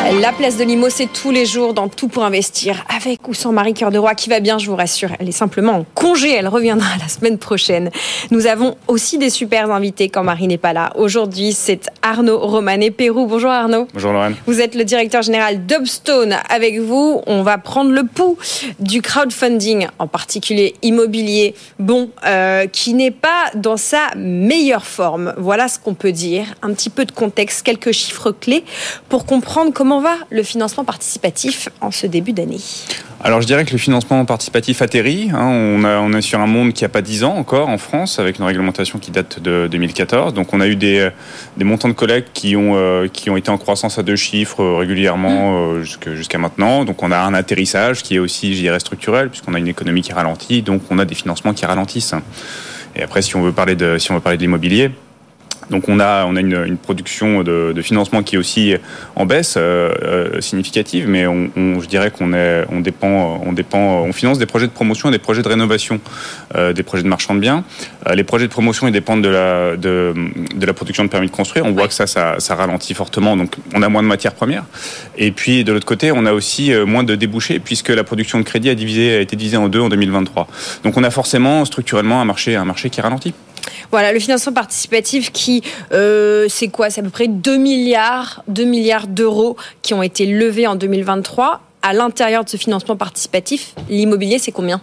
La 0.09 0.33
place 0.33 0.57
de 0.57 0.63
Limo, 0.63 0.89
c'est 0.89 1.07
tous 1.07 1.29
les 1.29 1.45
jours 1.45 1.75
dans 1.75 1.87
Tout 1.87 2.07
pour 2.07 2.23
investir, 2.23 2.83
avec 2.93 3.27
ou 3.27 3.35
sans 3.35 3.51
Marie 3.51 3.75
Cœur 3.75 3.91
de 3.91 3.99
Roi, 3.99 4.15
qui 4.15 4.29
va 4.29 4.39
bien, 4.39 4.57
je 4.57 4.65
vous 4.65 4.75
rassure. 4.75 5.09
Elle 5.19 5.29
est 5.29 5.31
simplement 5.31 5.73
en 5.73 5.85
congé, 5.93 6.33
elle 6.33 6.47
reviendra 6.47 6.89
la 6.99 7.07
semaine 7.07 7.37
prochaine. 7.37 7.91
Nous 8.31 8.47
avons 8.47 8.75
aussi 8.87 9.19
des 9.19 9.29
super 9.29 9.71
invités 9.71 10.09
quand 10.09 10.23
Marie 10.23 10.47
n'est 10.47 10.57
pas 10.57 10.73
là. 10.73 10.91
Aujourd'hui, 10.95 11.53
c'est 11.53 11.89
Arnaud 12.01 12.39
Romanet 12.39 12.89
Pérou. 12.89 13.27
Bonjour 13.27 13.51
Arnaud. 13.51 13.87
Bonjour 13.93 14.11
Lorraine. 14.11 14.35
Vous 14.47 14.59
êtes 14.59 14.75
le 14.75 14.83
directeur 14.83 15.21
général 15.21 15.65
d'Upstone. 15.67 16.35
Avec 16.49 16.79
vous, 16.79 17.21
on 17.27 17.43
va 17.43 17.59
prendre 17.59 17.91
le 17.91 18.03
pouls 18.03 18.37
du 18.79 19.01
crowdfunding, 19.01 19.87
en 19.99 20.07
particulier 20.07 20.73
immobilier, 20.81 21.53
bon, 21.79 22.09
euh, 22.25 22.65
qui 22.65 22.95
n'est 22.95 23.11
pas 23.11 23.51
dans 23.53 23.77
sa 23.77 24.09
meilleure 24.17 24.85
forme. 24.85 25.33
Voilà 25.37 25.67
ce 25.67 25.77
qu'on 25.79 25.93
peut 25.93 26.11
dire. 26.11 26.45
Un 26.63 26.73
petit 26.73 26.89
peu 26.89 27.05
de 27.05 27.11
contexte, 27.11 27.61
quelques 27.63 27.91
chiffres 27.91 28.31
clés 28.31 28.65
pour 29.07 29.25
comprendre 29.25 29.71
comment 29.73 29.90
Comment 29.91 30.03
va 30.03 30.19
le 30.29 30.41
financement 30.41 30.85
participatif 30.85 31.67
en 31.81 31.91
ce 31.91 32.07
début 32.07 32.31
d'année? 32.31 32.61
Alors 33.21 33.41
je 33.41 33.45
dirais 33.45 33.65
que 33.65 33.73
le 33.73 33.77
financement 33.77 34.23
participatif 34.23 34.81
atterrit. 34.81 35.31
Hein. 35.33 35.47
on, 35.47 35.83
a, 35.83 35.99
on 35.99 36.13
est 36.13 36.21
sur 36.21 36.39
un 36.39 36.47
monde 36.47 36.71
qui 36.71 36.85
n'a 36.85 36.87
pas 36.87 37.01
10 37.01 37.25
ans 37.25 37.35
encore 37.35 37.67
en 37.67 37.77
France, 37.77 38.17
avec 38.17 38.39
une 38.39 38.45
réglementation 38.45 38.99
qui 38.99 39.11
date 39.11 39.41
de 39.41 39.67
2014. 39.69 40.33
Donc 40.33 40.53
on 40.53 40.61
a 40.61 40.67
eu 40.67 40.77
des, 40.77 41.09
des 41.57 41.65
montants 41.65 41.89
de 41.89 41.93
collecte 41.93 42.29
qui 42.31 42.55
ont, 42.55 42.77
euh, 42.77 43.09
qui 43.09 43.29
ont 43.29 43.35
été 43.35 43.51
en 43.51 43.57
croissance 43.57 43.99
à 43.99 44.03
deux 44.03 44.15
chiffres 44.15 44.63
euh, 44.63 44.77
régulièrement 44.77 45.51
mmh. 45.51 45.81
euh, 45.81 46.15
jusqu'à 46.15 46.37
maintenant. 46.37 46.85
Donc 46.85 47.03
on 47.03 47.11
a 47.11 47.19
un 47.19 47.33
atterrissage 47.33 48.01
qui 48.01 48.15
est 48.15 48.19
aussi, 48.19 48.55
je 48.55 48.61
dirais, 48.61 48.79
structurel, 48.79 49.27
puisqu'on 49.27 49.55
a 49.55 49.59
une 49.59 49.67
économie 49.67 50.03
qui 50.03 50.13
ralentit, 50.13 50.61
donc 50.61 50.83
on 50.89 50.99
a 50.99 51.03
des 51.03 51.15
financements 51.15 51.53
qui 51.53 51.65
ralentissent. 51.65 52.15
Et 52.95 53.03
après, 53.03 53.21
si 53.21 53.35
on 53.35 53.41
veut 53.41 53.51
parler 53.51 53.75
de, 53.75 53.97
si 53.97 54.09
on 54.11 54.15
veut 54.15 54.21
parler 54.21 54.37
de 54.37 54.43
l'immobilier, 54.43 54.91
Donc 55.71 55.87
on 55.87 55.99
a, 55.99 56.25
on 56.25 56.35
a 56.35 56.41
une, 56.41 56.63
une 56.67 56.77
production 56.77 57.43
de, 57.43 57.71
de, 57.73 57.81
financement 57.81 58.21
qui 58.23 58.35
est 58.35 58.37
aussi 58.37 58.75
en 59.15 59.25
baisse 59.25 59.55
euh, 59.57 59.91
euh, 60.03 60.41
significative, 60.41 61.07
mais 61.07 61.25
on, 61.25 61.49
on, 61.55 61.79
je 61.79 61.87
dirais 61.87 62.11
qu'on 62.11 62.33
on 62.33 62.79
dépend, 62.81 63.41
on 63.45 63.53
dépend, 63.53 64.01
on 64.01 64.11
finance 64.11 64.37
des 64.37 64.45
projets 64.45 64.67
de 64.67 64.73
promotion 64.73 65.09
et 65.09 65.11
des 65.13 65.19
projets 65.19 65.41
de 65.41 65.47
rénovation, 65.47 66.01
euh, 66.55 66.73
des 66.73 66.83
projets 66.83 67.03
de 67.03 67.07
marchand 67.07 67.33
de 67.33 67.39
biens. 67.39 67.63
Euh, 68.07 68.15
les 68.15 68.25
projets 68.25 68.47
de 68.47 68.51
promotion 68.51 68.85
ils 68.87 68.91
dépendent 68.91 69.23
de 69.23 69.29
la, 69.29 69.77
de, 69.77 70.13
de 70.53 70.65
la 70.65 70.73
production 70.73 71.05
de 71.05 71.09
permis 71.09 71.27
de 71.27 71.31
construire. 71.31 71.65
On 71.65 71.71
voit 71.71 71.87
que 71.87 71.93
ça, 71.93 72.05
ça, 72.05 72.35
ça, 72.39 72.55
ralentit 72.55 72.93
fortement, 72.93 73.37
donc 73.37 73.55
on 73.73 73.81
a 73.81 73.87
moins 73.87 74.03
de 74.03 74.07
matières 74.07 74.33
premières. 74.33 74.65
Et 75.17 75.31
puis 75.31 75.63
de 75.63 75.71
l'autre 75.71 75.85
côté, 75.85 76.11
on 76.11 76.25
a 76.25 76.33
aussi 76.33 76.73
moins 76.85 77.03
de 77.03 77.15
débouchés 77.15 77.59
puisque 77.59 77.89
la 77.89 78.03
production 78.03 78.39
de 78.39 78.43
crédit 78.43 78.69
a, 78.69 78.75
divisé, 78.75 79.15
a 79.15 79.19
été 79.21 79.37
divisée 79.37 79.57
en 79.57 79.69
deux 79.69 79.79
en 79.79 79.87
2023. 79.87 80.47
Donc 80.83 80.97
on 80.97 81.03
a 81.03 81.09
forcément 81.09 81.63
structurellement 81.63 82.21
un 82.21 82.25
marché, 82.25 82.57
un 82.57 82.65
marché 82.65 82.89
qui 82.89 82.99
ralentit. 82.99 83.33
Voilà, 83.91 84.11
le 84.13 84.19
financement 84.19 84.53
participatif 84.53 85.31
qui, 85.31 85.63
euh, 85.91 86.47
c'est 86.49 86.69
quoi? 86.69 86.89
C'est 86.89 87.01
à 87.01 87.03
peu 87.03 87.09
près 87.09 87.27
2 87.27 87.57
milliards, 87.57 88.43
2 88.47 88.63
milliards 88.63 89.07
d'euros 89.07 89.57
qui 89.81 89.93
ont 89.93 90.03
été 90.03 90.25
levés 90.25 90.67
en 90.67 90.75
2023. 90.75 91.61
À 91.83 91.93
l'intérieur 91.93 92.43
de 92.43 92.49
ce 92.49 92.57
financement 92.57 92.95
participatif, 92.95 93.73
l'immobilier, 93.89 94.37
c'est 94.39 94.51
combien? 94.51 94.81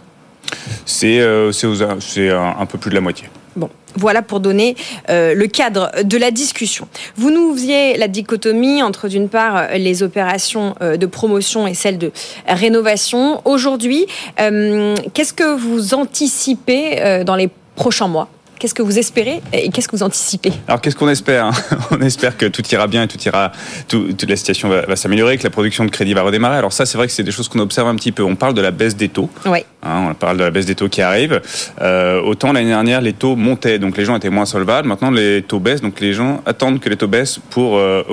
C'est 0.85 1.19
euh, 1.19 1.51
un, 1.51 2.55
un 2.59 2.65
peu 2.65 2.77
plus 2.77 2.89
de 2.89 2.95
la 2.95 3.01
moitié. 3.01 3.29
Bon, 3.55 3.69
voilà 3.95 4.21
pour 4.21 4.39
donner 4.39 4.75
euh, 5.09 5.33
le 5.33 5.47
cadre 5.47 5.91
de 6.03 6.17
la 6.17 6.31
discussion. 6.31 6.87
Vous 7.15 7.31
nous 7.31 7.53
faisiez 7.53 7.97
la 7.97 8.07
dichotomie 8.07 8.83
entre 8.83 9.07
d'une 9.07 9.29
part 9.29 9.69
les 9.75 10.03
opérations 10.03 10.75
euh, 10.81 10.97
de 10.97 11.05
promotion 11.05 11.67
et 11.67 11.73
celles 11.73 11.97
de 11.97 12.11
rénovation. 12.47 13.41
Aujourd'hui, 13.45 14.05
euh, 14.39 14.95
qu'est-ce 15.13 15.33
que 15.33 15.55
vous 15.55 15.93
anticipez 15.93 17.23
dans 17.25 17.35
les 17.35 17.49
prochains 17.75 18.07
mois? 18.07 18.29
Qu'est-ce 18.59 18.73
que 18.73 18.81
vous 18.81 18.99
espérez 18.99 19.41
et 19.53 19.69
qu'est-ce 19.69 19.87
que 19.87 19.95
vous 19.95 20.03
anticipez 20.03 20.51
Alors 20.67 20.81
qu'est-ce 20.81 20.95
qu'on 20.95 21.07
espère 21.07 21.45
hein 21.45 21.51
On 21.91 22.01
espère 22.01 22.35
que 22.35 22.45
tout 22.45 22.61
ira 22.71 22.87
bien 22.87 23.03
et 23.03 23.07
tout 23.07 23.19
ira, 23.21 23.53
tout, 23.87 24.11
toute 24.13 24.29
la 24.29 24.35
situation 24.35 24.67
va, 24.67 24.81
va 24.81 24.97
s'améliorer, 24.97 25.37
que 25.37 25.43
la 25.43 25.49
production 25.49 25.85
de 25.85 25.89
crédit 25.89 26.13
va 26.13 26.23
redémarrer. 26.23 26.57
Alors 26.57 26.73
ça, 26.73 26.85
c'est 26.85 26.97
vrai 26.97 27.07
que 27.07 27.13
c'est 27.13 27.23
des 27.23 27.31
choses 27.31 27.47
qu'on 27.47 27.59
observe 27.59 27.87
un 27.87 27.95
petit 27.95 28.11
peu. 28.11 28.23
On 28.23 28.35
parle 28.35 28.53
de 28.53 28.61
la 28.61 28.71
baisse 28.71 28.97
des 28.97 29.07
taux. 29.07 29.29
Oui. 29.45 29.59
Hein, 29.81 30.07
on 30.09 30.13
parle 30.13 30.37
de 30.37 30.43
la 30.43 30.51
baisse 30.51 30.65
des 30.65 30.75
taux 30.75 30.89
qui 30.89 31.01
arrive. 31.01 31.41
Euh, 31.81 32.21
autant 32.21 32.51
l'année 32.51 32.67
dernière, 32.67 32.99
les 32.99 33.13
taux 33.13 33.37
montaient, 33.37 33.79
donc 33.79 33.95
les 33.95 34.03
gens 34.03 34.17
étaient 34.17 34.29
moins 34.29 34.45
solvables. 34.45 34.87
Maintenant, 34.87 35.09
les 35.09 35.41
taux 35.41 35.59
baissent, 35.59 35.81
donc 35.81 36.01
les 36.01 36.11
gens 36.11 36.41
attendent 36.45 36.81
que 36.81 36.89
les 36.89 36.97
taux 36.97 37.07
baissent 37.07 37.39
pour 37.49 37.77
euh, 37.77 38.03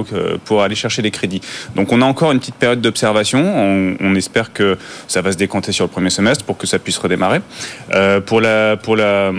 pour 0.44 0.62
aller 0.62 0.76
chercher 0.76 1.02
des 1.02 1.10
crédits. 1.10 1.40
Donc 1.74 1.90
on 1.92 2.02
a 2.02 2.04
encore 2.04 2.30
une 2.30 2.38
petite 2.38 2.54
période 2.54 2.80
d'observation. 2.80 3.40
On, 3.40 3.96
on, 4.00 4.14
espère 4.14 4.52
que 4.52 4.78
ça 5.08 5.22
va 5.22 5.32
se 5.32 5.36
décanter 5.36 5.72
sur 5.72 5.84
le 5.84 5.90
premier 5.90 6.10
semestre 6.10 6.44
pour 6.44 6.56
que 6.56 6.68
ça 6.68 6.78
puisse 6.78 6.98
redémarrer. 6.98 7.40
Euh, 7.92 8.20
pour 8.20 8.40
la 8.40 8.76
pour 8.76 8.94
la 8.94 9.32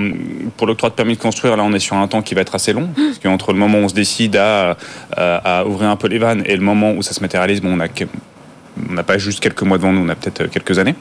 pour 0.57 0.67
l'octroi 0.67 0.89
de 0.89 0.95
permis 0.97 1.15
de 1.15 1.21
construire, 1.21 1.55
là, 1.55 1.63
on 1.63 1.71
est 1.71 1.79
sur 1.79 1.95
un 1.95 2.07
temps 2.07 2.21
qui 2.21 2.35
va 2.35 2.41
être 2.41 2.55
assez 2.55 2.73
long, 2.73 2.89
parce 2.95 3.19
qu'entre 3.19 3.53
le 3.53 3.59
moment 3.59 3.77
où 3.79 3.83
on 3.83 3.89
se 3.89 3.93
décide 3.93 4.35
à, 4.35 4.75
à, 5.15 5.59
à, 5.59 5.65
ouvrir 5.65 5.89
un 5.89 5.95
peu 5.95 6.07
les 6.07 6.17
vannes 6.17 6.43
et 6.45 6.55
le 6.55 6.61
moment 6.61 6.91
où 6.91 7.01
ça 7.01 7.13
se 7.13 7.21
matérialise, 7.21 7.61
bon, 7.61 7.77
on 7.77 7.79
a 7.79 7.87
on 8.89 8.93
n'a 8.93 9.03
pas 9.03 9.17
juste 9.17 9.39
quelques 9.39 9.63
mois 9.63 9.77
devant 9.77 9.91
nous, 9.91 10.05
on 10.05 10.09
a 10.09 10.15
peut-être 10.15 10.47
quelques 10.51 10.77
années. 10.77 10.95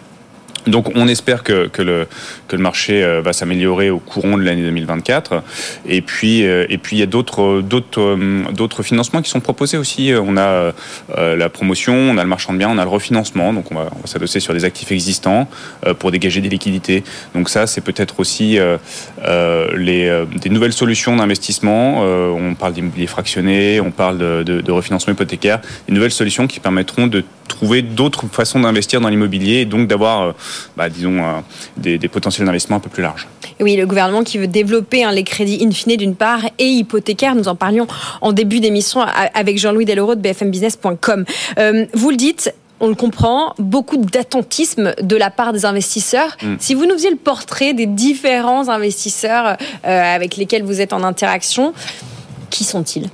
Donc 0.66 0.90
on 0.94 1.06
espère 1.06 1.42
que, 1.42 1.68
que, 1.68 1.82
le, 1.82 2.06
que 2.49 2.56
le 2.56 2.62
marché 2.62 3.04
euh, 3.04 3.20
va 3.23 3.32
s'améliorer 3.32 3.90
au 3.90 3.99
courant 3.99 4.37
de 4.37 4.42
l'année 4.42 4.62
2024. 4.62 5.42
Et 5.88 6.02
puis, 6.02 6.44
euh, 6.44 6.66
et 6.68 6.78
puis 6.78 6.96
il 6.96 6.99
y 6.99 7.02
a 7.02 7.06
d'autres, 7.06 7.61
d'autres, 7.61 8.00
euh, 8.00 8.42
d'autres 8.52 8.82
financements 8.82 9.23
qui 9.23 9.30
sont 9.30 9.40
proposés 9.40 9.76
aussi. 9.76 10.12
On 10.16 10.37
a 10.37 10.73
la 11.16 11.49
promotion, 11.49 11.94
on 11.94 12.18
a 12.18 12.23
le 12.23 12.28
marchand 12.28 12.52
de 12.52 12.58
biens, 12.58 12.70
on 12.70 12.78
a 12.78 12.85
le 12.85 12.90
refinancement. 12.90 13.52
Donc 13.52 13.70
on 13.70 13.76
va, 13.76 13.88
on 13.92 14.00
va 14.00 14.06
s'adosser 14.06 14.40
sur 14.40 14.54
des 14.54 14.64
actifs 14.64 14.90
existants 14.92 15.49
pour 15.99 16.11
dégager 16.11 16.40
des 16.40 16.49
liquidités. 16.49 17.04
Donc 17.35 17.49
ça, 17.49 17.66
c'est 17.66 17.80
peut-être 17.80 18.20
aussi 18.20 18.58
les, 19.76 20.25
des 20.40 20.49
nouvelles 20.50 20.73
solutions 20.73 21.16
d'investissement. 21.16 22.02
On 22.02 22.54
parle 22.54 22.73
d'immobilier 22.73 23.06
fractionné, 23.06 23.80
on 23.80 23.90
parle 23.90 24.18
de, 24.18 24.42
de, 24.42 24.61
de 24.61 24.73
refinancement 24.73 25.12
hypothécaire. 25.12 25.61
Des 25.88 25.94
nouvelles 25.94 26.11
solutions 26.11 26.46
qui 26.46 26.61
permettront 26.61 27.06
de 27.06 27.25
trouver 27.46 27.82
d'autres 27.82 28.26
façons 28.30 28.60
d'investir 28.60 29.00
dans 29.00 29.08
l'immobilier 29.08 29.60
et 29.60 29.64
donc 29.64 29.88
d'avoir 29.88 30.34
bah, 30.76 30.88
disons, 30.88 31.18
euh, 31.18 31.40
des, 31.76 31.98
des, 31.98 32.08
potentiels 32.08 32.46
d'investissement 32.46 32.76
un 32.76 32.80
peu 32.80 32.90
plus 32.90 33.02
larges. 33.02 33.26
Oui, 33.60 33.76
le 33.76 33.86
gouvernement 33.86 34.24
qui 34.24 34.38
veut 34.38 34.46
développer 34.46 35.04
hein, 35.04 35.12
les 35.12 35.24
crédits 35.24 35.64
in 35.64 35.70
fine 35.70 35.96
d'une 35.96 36.14
part 36.14 36.40
et 36.58 36.66
hypothécaires. 36.66 37.34
Nous 37.34 37.48
en 37.48 37.54
parlions 37.54 37.86
en 38.20 38.32
début 38.32 38.60
d'émission 38.60 39.00
avec 39.34 39.58
Jean-Louis 39.58 39.84
Deloro 39.84 40.14
de 40.14 40.20
bfmbusiness.com. 40.20 41.24
Euh, 41.58 41.86
vous 41.94 42.10
le 42.10 42.16
dites, 42.16 42.52
on 42.80 42.88
le 42.88 42.94
comprend, 42.94 43.54
beaucoup 43.58 43.96
d'attentisme 43.96 44.94
de 45.00 45.16
la 45.16 45.30
part 45.30 45.52
des 45.52 45.64
investisseurs. 45.64 46.36
Mm. 46.42 46.54
Si 46.58 46.74
vous 46.74 46.84
nous 46.84 46.92
faisiez 46.92 47.10
le 47.10 47.16
portrait 47.16 47.72
des 47.72 47.86
différents 47.86 48.68
investisseurs 48.68 49.56
euh, 49.86 50.14
avec 50.14 50.36
lesquels 50.36 50.62
vous 50.62 50.80
êtes 50.80 50.92
en 50.92 51.02
interaction, 51.02 51.72
qui 52.50 52.64
sont-ils? 52.64 53.08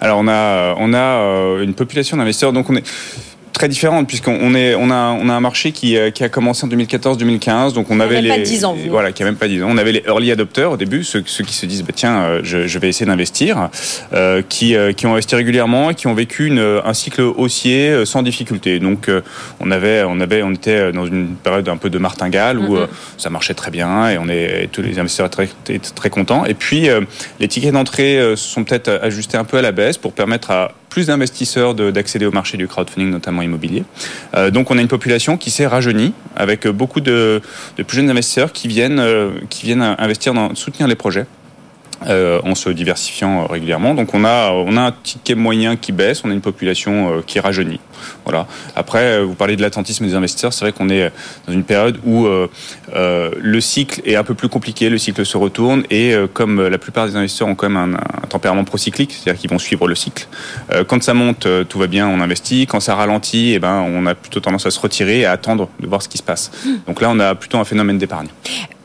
Alors 0.00 0.18
on 0.18 0.28
a, 0.28 0.74
on 0.78 0.94
a 0.94 1.62
une 1.62 1.74
population 1.74 2.16
d'investisseurs, 2.16 2.52
donc 2.52 2.68
on 2.70 2.76
est 2.76 2.84
très 3.52 3.68
différente 3.68 4.06
puisqu'on 4.08 4.54
est 4.54 4.74
on 4.74 4.90
a 4.90 5.12
on 5.12 5.28
a 5.28 5.32
un 5.32 5.40
marché 5.40 5.72
qui, 5.72 5.96
qui 6.14 6.24
a 6.24 6.28
commencé 6.28 6.64
en 6.64 6.68
2014-2015 6.68 7.74
donc 7.74 7.90
on 7.90 8.00
avait 8.00 8.20
les 8.20 8.28
pas 8.28 8.38
10 8.38 8.64
ans, 8.64 8.76
voilà 8.88 9.12
qui 9.12 9.22
a 9.22 9.26
même 9.26 9.36
pas 9.36 9.48
10 9.48 9.62
ans. 9.62 9.68
On 9.70 9.78
avait 9.78 9.92
les 9.92 10.02
early 10.06 10.30
adopters 10.30 10.72
au 10.72 10.76
début 10.76 11.04
ceux, 11.04 11.22
ceux 11.26 11.44
qui 11.44 11.54
se 11.54 11.66
disent 11.66 11.82
bah, 11.82 11.92
tiens 11.94 12.40
je, 12.42 12.66
je 12.66 12.78
vais 12.78 12.88
essayer 12.88 13.06
d'investir 13.06 13.68
euh, 14.12 14.42
qui 14.48 14.74
qui 14.96 15.06
ont 15.06 15.12
investi 15.12 15.34
régulièrement 15.34 15.90
et 15.90 15.94
qui 15.94 16.06
ont 16.06 16.14
vécu 16.14 16.46
une, 16.46 16.80
un 16.84 16.94
cycle 16.94 17.22
haussier 17.22 18.04
sans 18.04 18.22
difficulté. 18.22 18.78
Donc 18.78 19.10
on 19.60 19.70
avait 19.70 20.02
on 20.06 20.20
avait 20.20 20.42
on 20.42 20.52
était 20.52 20.92
dans 20.92 21.06
une 21.06 21.28
période 21.36 21.68
un 21.68 21.76
peu 21.76 21.90
de 21.90 21.98
martingale 21.98 22.58
où 22.58 22.76
mm 22.76 22.84
-hmm. 22.84 22.88
ça 23.18 23.30
marchait 23.30 23.54
très 23.54 23.70
bien 23.70 24.08
et 24.10 24.18
on 24.18 24.28
est 24.28 24.68
tous 24.72 24.82
les 24.82 24.98
investisseurs 24.98 25.30
très 25.30 25.48
très, 25.64 25.78
très 25.78 26.10
contents. 26.10 26.44
Et 26.44 26.54
puis 26.54 26.88
les 27.40 27.48
tickets 27.48 27.72
d'entrée 27.72 28.14
se 28.42 28.48
sont 28.54 28.64
peut-être 28.64 28.90
ajustés 29.02 29.38
un 29.38 29.44
peu 29.44 29.58
à 29.58 29.62
la 29.62 29.72
baisse 29.72 29.98
pour 29.98 30.12
permettre 30.12 30.50
à 30.50 30.72
plus 30.92 31.06
d'investisseurs 31.06 31.74
d'accéder 31.74 32.26
au 32.26 32.32
marché 32.32 32.58
du 32.58 32.68
crowdfunding, 32.68 33.08
notamment 33.08 33.40
immobilier. 33.40 33.82
Euh, 34.34 34.50
donc 34.50 34.70
on 34.70 34.76
a 34.76 34.80
une 34.82 34.88
population 34.88 35.38
qui 35.38 35.50
s'est 35.50 35.66
rajeunie, 35.66 36.12
avec 36.36 36.68
beaucoup 36.68 37.00
de, 37.00 37.40
plus 37.76 37.96
jeunes 37.96 38.10
investisseurs 38.10 38.52
qui 38.52 38.68
viennent, 38.68 39.00
euh, 39.00 39.30
qui 39.48 39.64
viennent 39.64 39.80
investir 39.80 40.34
dans 40.34 40.54
soutenir 40.54 40.86
les 40.86 40.94
projets. 40.94 41.26
Euh, 42.08 42.40
en 42.42 42.56
se 42.56 42.68
diversifiant 42.68 43.46
régulièrement. 43.46 43.94
Donc 43.94 44.12
on 44.12 44.24
a 44.24 44.50
on 44.50 44.76
a 44.76 44.80
un 44.80 44.92
ticket 45.04 45.36
moyen 45.36 45.76
qui 45.76 45.92
baisse, 45.92 46.24
on 46.24 46.30
a 46.30 46.32
une 46.32 46.40
population 46.40 47.22
qui 47.24 47.38
rajeunit. 47.38 47.78
Voilà. 48.24 48.46
Après, 48.76 49.22
vous 49.22 49.34
parlez 49.34 49.56
de 49.56 49.62
l'attentisme 49.62 50.06
des 50.06 50.14
investisseurs, 50.14 50.52
c'est 50.52 50.64
vrai 50.64 50.72
qu'on 50.72 50.88
est 50.88 51.10
dans 51.46 51.52
une 51.52 51.64
période 51.64 51.98
où 52.04 52.26
euh, 52.26 52.48
le 53.36 53.60
cycle 53.60 54.00
est 54.04 54.16
un 54.16 54.24
peu 54.24 54.34
plus 54.34 54.48
compliqué, 54.48 54.88
le 54.88 54.98
cycle 54.98 55.24
se 55.24 55.36
retourne 55.36 55.84
et 55.90 56.14
comme 56.32 56.66
la 56.66 56.78
plupart 56.78 57.06
des 57.06 57.16
investisseurs 57.16 57.48
ont 57.48 57.54
quand 57.54 57.68
même 57.68 57.94
un, 57.94 58.26
tempérament 58.28 58.64
procyclique, 58.64 59.12
c'est-à-dire 59.12 59.40
qu'ils 59.40 59.50
vont 59.50 59.58
suivre 59.58 59.86
le 59.88 59.94
cycle. 59.94 60.26
quand 60.88 61.02
ça 61.02 61.14
monte, 61.14 61.46
tout 61.68 61.78
va 61.78 61.86
bien, 61.86 62.08
on 62.08 62.20
investit. 62.20 62.66
Quand 62.66 62.80
ça 62.80 62.94
ralentit, 62.94 63.52
eh 63.54 63.58
ben 63.58 63.84
on 63.86 64.06
a 64.06 64.14
plutôt 64.14 64.40
tendance 64.40 64.66
à 64.66 64.70
se 64.70 64.80
retirer 64.80 65.20
et 65.20 65.24
à 65.26 65.32
attendre 65.32 65.68
de 65.80 65.86
voir 65.86 66.02
ce 66.02 66.08
qui 66.08 66.18
se 66.18 66.22
passe. 66.22 66.50
Donc 66.86 67.00
là, 67.00 67.08
on 67.10 67.18
a 67.20 67.34
plutôt 67.34 67.58
un 67.58 67.64
phénomène 67.64 67.98
d'épargne. 67.98 68.28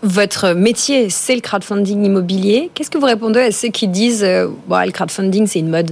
Votre 0.03 0.53
métier, 0.53 1.09
c'est 1.09 1.35
le 1.35 1.41
crowdfunding 1.41 2.05
immobilier. 2.05 2.69
Qu'est-ce 2.73 2.91
que 2.91 2.97
vous 2.97 3.05
répondez 3.05 3.39
à 3.39 3.51
ceux 3.51 3.69
qui 3.69 3.87
disent 3.87 4.23
euh, 4.23 4.47
bah, 4.67 4.85
le 4.85 4.91
crowdfunding, 4.91 5.47
c'est 5.47 5.59
une 5.59 5.69
mode 5.69 5.91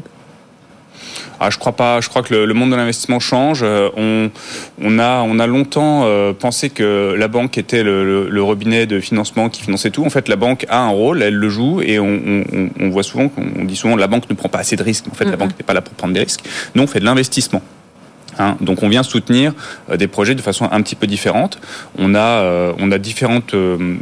ah, 1.39 1.50
je 1.50 1.57
crois 1.57 1.74
pas. 1.74 2.01
Je 2.01 2.09
crois 2.09 2.24
que 2.24 2.33
le, 2.33 2.45
le 2.45 2.53
monde 2.53 2.71
de 2.71 2.75
l'investissement 2.75 3.19
change. 3.19 3.62
Euh, 3.63 3.89
on, 3.97 4.29
on, 4.81 5.00
a, 5.00 5.21
on 5.21 5.39
a 5.39 5.47
longtemps 5.47 6.03
euh, 6.05 6.33
pensé 6.33 6.69
que 6.69 7.15
la 7.17 7.27
banque 7.27 7.57
était 7.57 7.83
le, 7.83 8.05
le, 8.05 8.29
le, 8.29 8.43
robinet 8.43 8.85
de 8.85 9.00
financement 9.00 9.50
qui 9.50 9.62
finançait 9.62 9.91
tout. 9.91 10.05
En 10.05 10.09
fait, 10.09 10.27
la 10.27 10.35
banque 10.35 10.65
a 10.69 10.79
un 10.79 10.89
rôle, 10.89 11.21
elle 11.21 11.35
le 11.35 11.50
joue, 11.50 11.81
et 11.81 12.00
on, 12.00 12.19
on, 12.53 12.69
on 12.79 12.89
voit 12.89 13.03
souvent, 13.03 13.29
on 13.59 13.63
dit 13.63 13.75
souvent, 13.75 13.95
la 13.95 14.07
banque 14.07 14.29
ne 14.29 14.35
prend 14.35 14.50
pas 14.50 14.59
assez 14.59 14.75
de 14.75 14.83
risques. 14.83 15.05
En 15.12 15.15
fait, 15.15 15.25
mm 15.25 15.27
-hmm. 15.27 15.31
la 15.31 15.38
banque 15.38 15.57
n'est 15.59 15.65
pas 15.65 15.74
là 15.74 15.81
pour 15.81 15.93
prendre 15.93 16.13
des 16.13 16.21
risques. 16.21 16.43
Nous, 16.74 16.83
on 16.83 16.88
fait 16.88 17.00
de 17.00 17.05
l'investissement. 17.05 17.62
Hein, 18.39 18.58
donc 18.62 18.84
on 18.84 18.89
vient 18.89 19.04
soutenir 19.04 19.54
euh, 19.89 19.98
des 19.98 20.08
projets 20.08 20.36
de 20.36 20.42
façon 20.42 20.68
un 20.72 20.82
petit 20.82 20.96
peu 20.96 21.08
différente. 21.08 21.60
On 21.98 22.15
a, 22.15 22.20
euh, 22.20 22.74
on 22.80 22.92
a 22.92 22.98
différentes, 22.98 23.54
euh, 23.54 23.96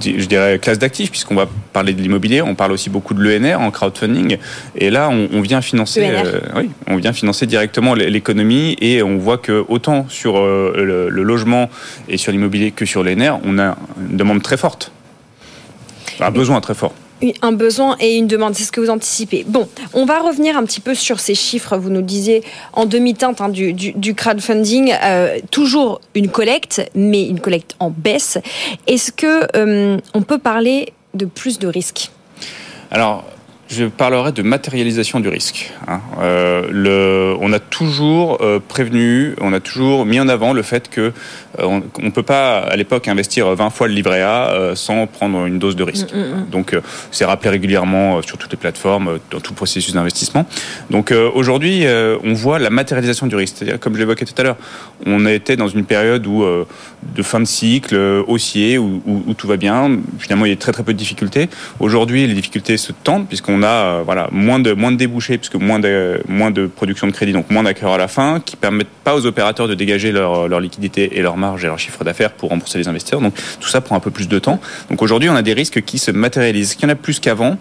je 0.00 0.26
dirais, 0.26 0.58
classes 0.60 0.78
d'actifs, 0.78 1.10
puisqu'on 1.10 1.34
va 1.34 1.48
parler 1.72 1.92
de 1.92 2.02
l'immobilier, 2.02 2.42
on 2.42 2.54
parle 2.54 2.72
aussi 2.72 2.90
beaucoup 2.90 3.14
de 3.14 3.22
l'ENR 3.22 3.60
en 3.60 3.70
crowdfunding. 3.70 4.38
Et 4.76 4.90
là, 4.90 5.08
on, 5.10 5.28
on 5.32 5.40
vient 5.40 5.60
financer, 5.60 6.08
oui, 6.56 6.70
on 6.86 6.96
vient 6.96 7.12
financer 7.12 7.46
directement 7.46 7.94
l'économie. 7.94 8.76
Et 8.80 9.02
on 9.02 9.18
voit 9.18 9.38
que 9.38 9.64
autant 9.68 10.06
sur 10.08 10.44
le, 10.44 11.08
le 11.08 11.22
logement 11.22 11.70
et 12.08 12.16
sur 12.16 12.32
l'immobilier 12.32 12.70
que 12.70 12.84
sur 12.84 13.02
l'ENR, 13.02 13.38
on 13.44 13.58
a 13.58 13.76
une 14.10 14.16
demande 14.16 14.42
très 14.42 14.56
forte, 14.56 14.92
un 16.20 16.30
besoin 16.30 16.60
très 16.60 16.74
fort 16.74 16.94
un 17.42 17.52
besoin 17.52 17.96
et 18.00 18.16
une 18.16 18.26
demande. 18.26 18.54
C'est 18.54 18.64
ce 18.64 18.72
que 18.72 18.80
vous 18.80 18.90
anticipez. 18.90 19.44
Bon, 19.46 19.68
on 19.94 20.04
va 20.04 20.20
revenir 20.20 20.56
un 20.56 20.64
petit 20.64 20.80
peu 20.80 20.94
sur 20.94 21.20
ces 21.20 21.34
chiffres. 21.34 21.76
Vous 21.76 21.90
nous 21.90 22.02
disiez 22.02 22.42
en 22.72 22.86
demi-teinte 22.86 23.40
hein, 23.40 23.48
du, 23.48 23.72
du, 23.72 24.14
crowdfunding, 24.14 24.94
euh, 25.02 25.38
toujours 25.50 26.00
une 26.14 26.28
collecte, 26.28 26.82
mais 26.94 27.26
une 27.26 27.40
collecte 27.40 27.76
en 27.78 27.90
baisse. 27.90 28.38
Est-ce 28.86 29.12
que 29.12 29.46
euh, 29.56 29.98
on 30.14 30.22
peut 30.22 30.38
parler 30.38 30.92
de 31.14 31.26
plus 31.26 31.58
de 31.58 31.68
risques? 31.68 32.10
Alors, 32.90 33.24
je 33.68 33.84
parlerai 33.86 34.32
de 34.32 34.42
matérialisation 34.42 35.20
du 35.20 35.28
risque. 35.28 35.72
Hein. 35.88 36.00
Euh, 36.20 36.68
le, 36.70 37.36
on 37.40 37.52
a 37.52 37.58
toujours 37.58 38.38
euh, 38.42 38.60
prévenu, 38.60 39.34
on 39.40 39.52
a 39.52 39.60
toujours 39.60 40.04
mis 40.04 40.20
en 40.20 40.28
avant 40.28 40.52
le 40.52 40.62
fait 40.62 40.90
que 40.90 41.12
euh, 41.58 41.80
on 41.98 42.02
ne 42.02 42.10
peut 42.10 42.22
pas 42.22 42.58
à 42.58 42.76
l'époque 42.76 43.08
investir 43.08 43.54
20 43.54 43.70
fois 43.70 43.88
le 43.88 43.94
livret 43.94 44.22
A 44.22 44.72
sans 44.74 45.06
prendre 45.06 45.46
une 45.46 45.58
dose 45.58 45.76
de 45.76 45.82
risque. 45.82 46.12
Mm, 46.12 46.18
mm, 46.18 46.22
mm. 46.22 46.46
Donc 46.50 46.76
c'est 47.10 47.24
rappelé 47.24 47.50
régulièrement 47.50 48.20
sur 48.22 48.36
toutes 48.36 48.52
les 48.52 48.58
plateformes, 48.58 49.18
dans 49.30 49.40
tout 49.40 49.52
le 49.52 49.56
processus 49.56 49.94
d'investissement. 49.94 50.46
Donc 50.90 51.12
aujourd'hui, 51.34 51.84
on 52.24 52.32
voit 52.32 52.58
la 52.58 52.70
matérialisation 52.70 53.26
du 53.26 53.36
risque. 53.36 53.56
C'est-à-dire, 53.58 53.80
comme 53.80 53.94
je 53.94 53.98
l'évoquais 53.98 54.24
tout 54.24 54.34
à 54.36 54.42
l'heure, 54.42 54.56
on 55.06 55.26
était 55.26 55.56
dans 55.56 55.68
une 55.68 55.84
période 55.84 56.26
où 56.26 56.44
de 56.44 57.22
fin 57.22 57.40
de 57.40 57.44
cycle 57.44 57.96
haussier 58.26 58.78
où, 58.78 59.02
où, 59.06 59.34
tout 59.34 59.46
va 59.46 59.56
bien. 59.56 59.98
Finalement, 60.18 60.46
il 60.46 60.50
y 60.50 60.52
a 60.52 60.56
très 60.56 60.72
très 60.72 60.82
peu 60.82 60.92
de 60.92 60.98
difficultés. 60.98 61.48
Aujourd'hui, 61.80 62.26
les 62.26 62.34
difficultés 62.34 62.76
se 62.76 62.92
tendent 62.92 63.26
puisqu'on 63.26 63.51
a 63.62 63.66
euh, 63.66 64.02
voilà, 64.04 64.28
moins, 64.30 64.60
de, 64.60 64.72
moins 64.72 64.92
de 64.92 64.96
débouchés, 64.96 65.36
puisque 65.36 65.56
moins 65.56 65.80
de, 65.80 66.22
moins 66.28 66.50
de 66.50 66.66
production 66.66 67.06
de 67.06 67.12
crédit, 67.12 67.32
donc 67.32 67.50
moins 67.50 67.64
d'acquéreurs 67.64 67.94
à 67.94 67.98
la 67.98 68.08
fin, 68.08 68.40
qui 68.40 68.56
permettent 68.56 68.86
pas 69.02 69.16
aux 69.16 69.26
opérateurs 69.26 69.66
de 69.66 69.74
dégager 69.74 70.12
leur, 70.12 70.48
leur 70.48 70.60
liquidité 70.60 71.18
et 71.18 71.22
leur 71.22 71.36
marge 71.36 71.64
et 71.64 71.66
leur 71.66 71.78
chiffre 71.78 72.04
d'affaires 72.04 72.32
pour 72.32 72.50
rembourser 72.50 72.78
les 72.78 72.88
investisseurs. 72.88 73.20
Donc 73.20 73.34
tout 73.60 73.68
ça 73.68 73.80
prend 73.80 73.96
un 73.96 74.00
peu 74.00 74.10
plus 74.10 74.28
de 74.28 74.38
temps. 74.38 74.60
Donc 74.88 75.02
aujourd'hui, 75.02 75.28
on 75.28 75.34
a 75.34 75.42
des 75.42 75.52
risques 75.52 75.82
qui 75.82 75.98
se 75.98 76.10
matérialisent. 76.10 76.74
Qu'il 76.74 76.84
y 76.84 76.86
en 76.86 76.92
a 76.92 76.96
plus 76.96 77.20
qu'avant 77.20 77.58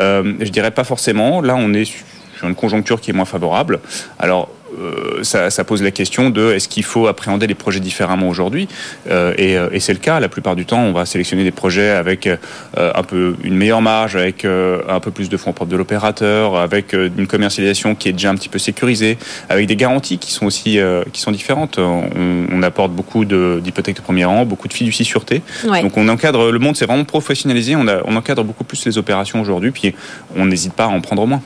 euh, 0.00 0.34
Je 0.40 0.50
dirais 0.50 0.72
pas 0.72 0.84
forcément. 0.84 1.40
Là, 1.40 1.54
on 1.56 1.72
est 1.72 1.84
sur 1.84 2.48
une 2.48 2.54
conjoncture 2.54 3.00
qui 3.00 3.10
est 3.10 3.14
moins 3.14 3.24
favorable. 3.24 3.80
Alors, 4.18 4.50
euh, 4.78 5.22
ça, 5.22 5.50
ça, 5.50 5.64
pose 5.64 5.82
la 5.82 5.90
question 5.90 6.30
de 6.30 6.52
est-ce 6.52 6.68
qu'il 6.68 6.84
faut 6.84 7.06
appréhender 7.06 7.46
les 7.46 7.54
projets 7.54 7.80
différemment 7.80 8.28
aujourd'hui 8.28 8.68
euh, 9.10 9.34
et, 9.36 9.56
euh, 9.56 9.68
et 9.72 9.80
c'est 9.80 9.92
le 9.92 9.98
cas. 9.98 10.20
La 10.20 10.28
plupart 10.28 10.56
du 10.56 10.66
temps, 10.66 10.80
on 10.80 10.92
va 10.92 11.06
sélectionner 11.06 11.44
des 11.44 11.50
projets 11.50 11.90
avec 11.90 12.28
un 12.76 13.02
peu 13.02 13.34
une 13.42 13.56
meilleure 13.56 13.82
marge, 13.82 14.16
avec 14.16 14.44
un 14.44 15.00
peu 15.00 15.10
plus 15.10 15.28
de 15.28 15.36
fonds 15.36 15.52
propres 15.52 15.70
de 15.70 15.76
l'opérateur, 15.76 16.56
avec 16.56 16.92
une 16.92 17.26
commercialisation 17.26 17.94
qui 17.94 18.08
est 18.08 18.12
déjà 18.12 18.30
un 18.30 18.34
petit 18.34 18.48
peu 18.48 18.58
sécurisée, 18.58 19.18
avec 19.48 19.66
des 19.66 19.76
garanties 19.76 20.18
qui 20.18 20.32
sont 20.32 20.46
aussi 20.46 20.78
qui 21.12 21.20
sont 21.20 21.32
différentes. 21.32 21.78
On, 21.78 22.08
on 22.52 22.62
apporte 22.62 22.92
beaucoup 22.92 23.24
d'hypothèques 23.24 23.96
de, 23.96 24.02
premier 24.02 24.24
rang, 24.24 24.44
beaucoup 24.44 24.68
de 24.68 24.72
fiducie 24.72 25.04
sûreté. 25.04 25.42
Donc 25.64 25.96
on 25.96 26.08
encadre 26.08 26.50
le 26.50 26.58
monde, 26.58 26.76
c'est 26.76 26.86
vraiment 26.86 27.04
professionnalisé. 27.04 27.76
On, 27.76 27.86
a, 27.88 28.00
on 28.04 28.16
encadre 28.16 28.44
beaucoup 28.44 28.64
plus 28.64 28.84
les 28.86 28.98
opérations 28.98 29.40
aujourd'hui, 29.40 29.70
puis 29.70 29.94
on 30.36 30.46
n'hésite 30.46 30.74
pas 30.74 30.84
à 30.84 30.88
en 30.88 31.00
prendre 31.00 31.26
moins. 31.26 31.42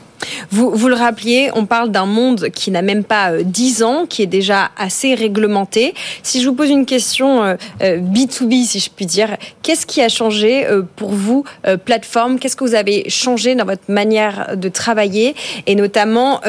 Vous, 0.50 0.70
vous 0.70 0.88
le 0.88 0.94
rappeliez, 0.94 1.50
on 1.54 1.66
parle 1.66 1.90
d'un 1.90 2.06
monde 2.06 2.48
qui 2.50 2.70
n'a 2.70 2.82
même 2.82 3.04
pas 3.04 3.42
10 3.42 3.82
euh, 3.82 3.86
ans, 3.86 4.06
qui 4.06 4.22
est 4.22 4.26
déjà 4.26 4.70
assez 4.76 5.14
réglementé. 5.14 5.94
Si 6.22 6.40
je 6.40 6.48
vous 6.48 6.54
pose 6.54 6.70
une 6.70 6.86
question 6.86 7.42
B2B, 7.42 7.52
euh, 7.82 8.60
euh, 8.60 8.64
si 8.64 8.80
je 8.80 8.90
puis 8.90 9.06
dire, 9.06 9.36
qu'est-ce 9.62 9.86
qui 9.86 10.00
a 10.00 10.08
changé 10.08 10.66
pour 10.96 11.10
vous, 11.10 11.44
plateforme? 11.84 12.38
Qu'est-ce 12.38 12.56
que 12.56 12.64
vous 12.64 12.74
avez 12.74 13.08
changé 13.08 13.54
dans 13.54 13.64
votre 13.64 13.88
manière 13.88 14.56
de 14.56 14.68
travailler? 14.68 15.34
Et 15.66 15.74
notamment, 15.74 16.40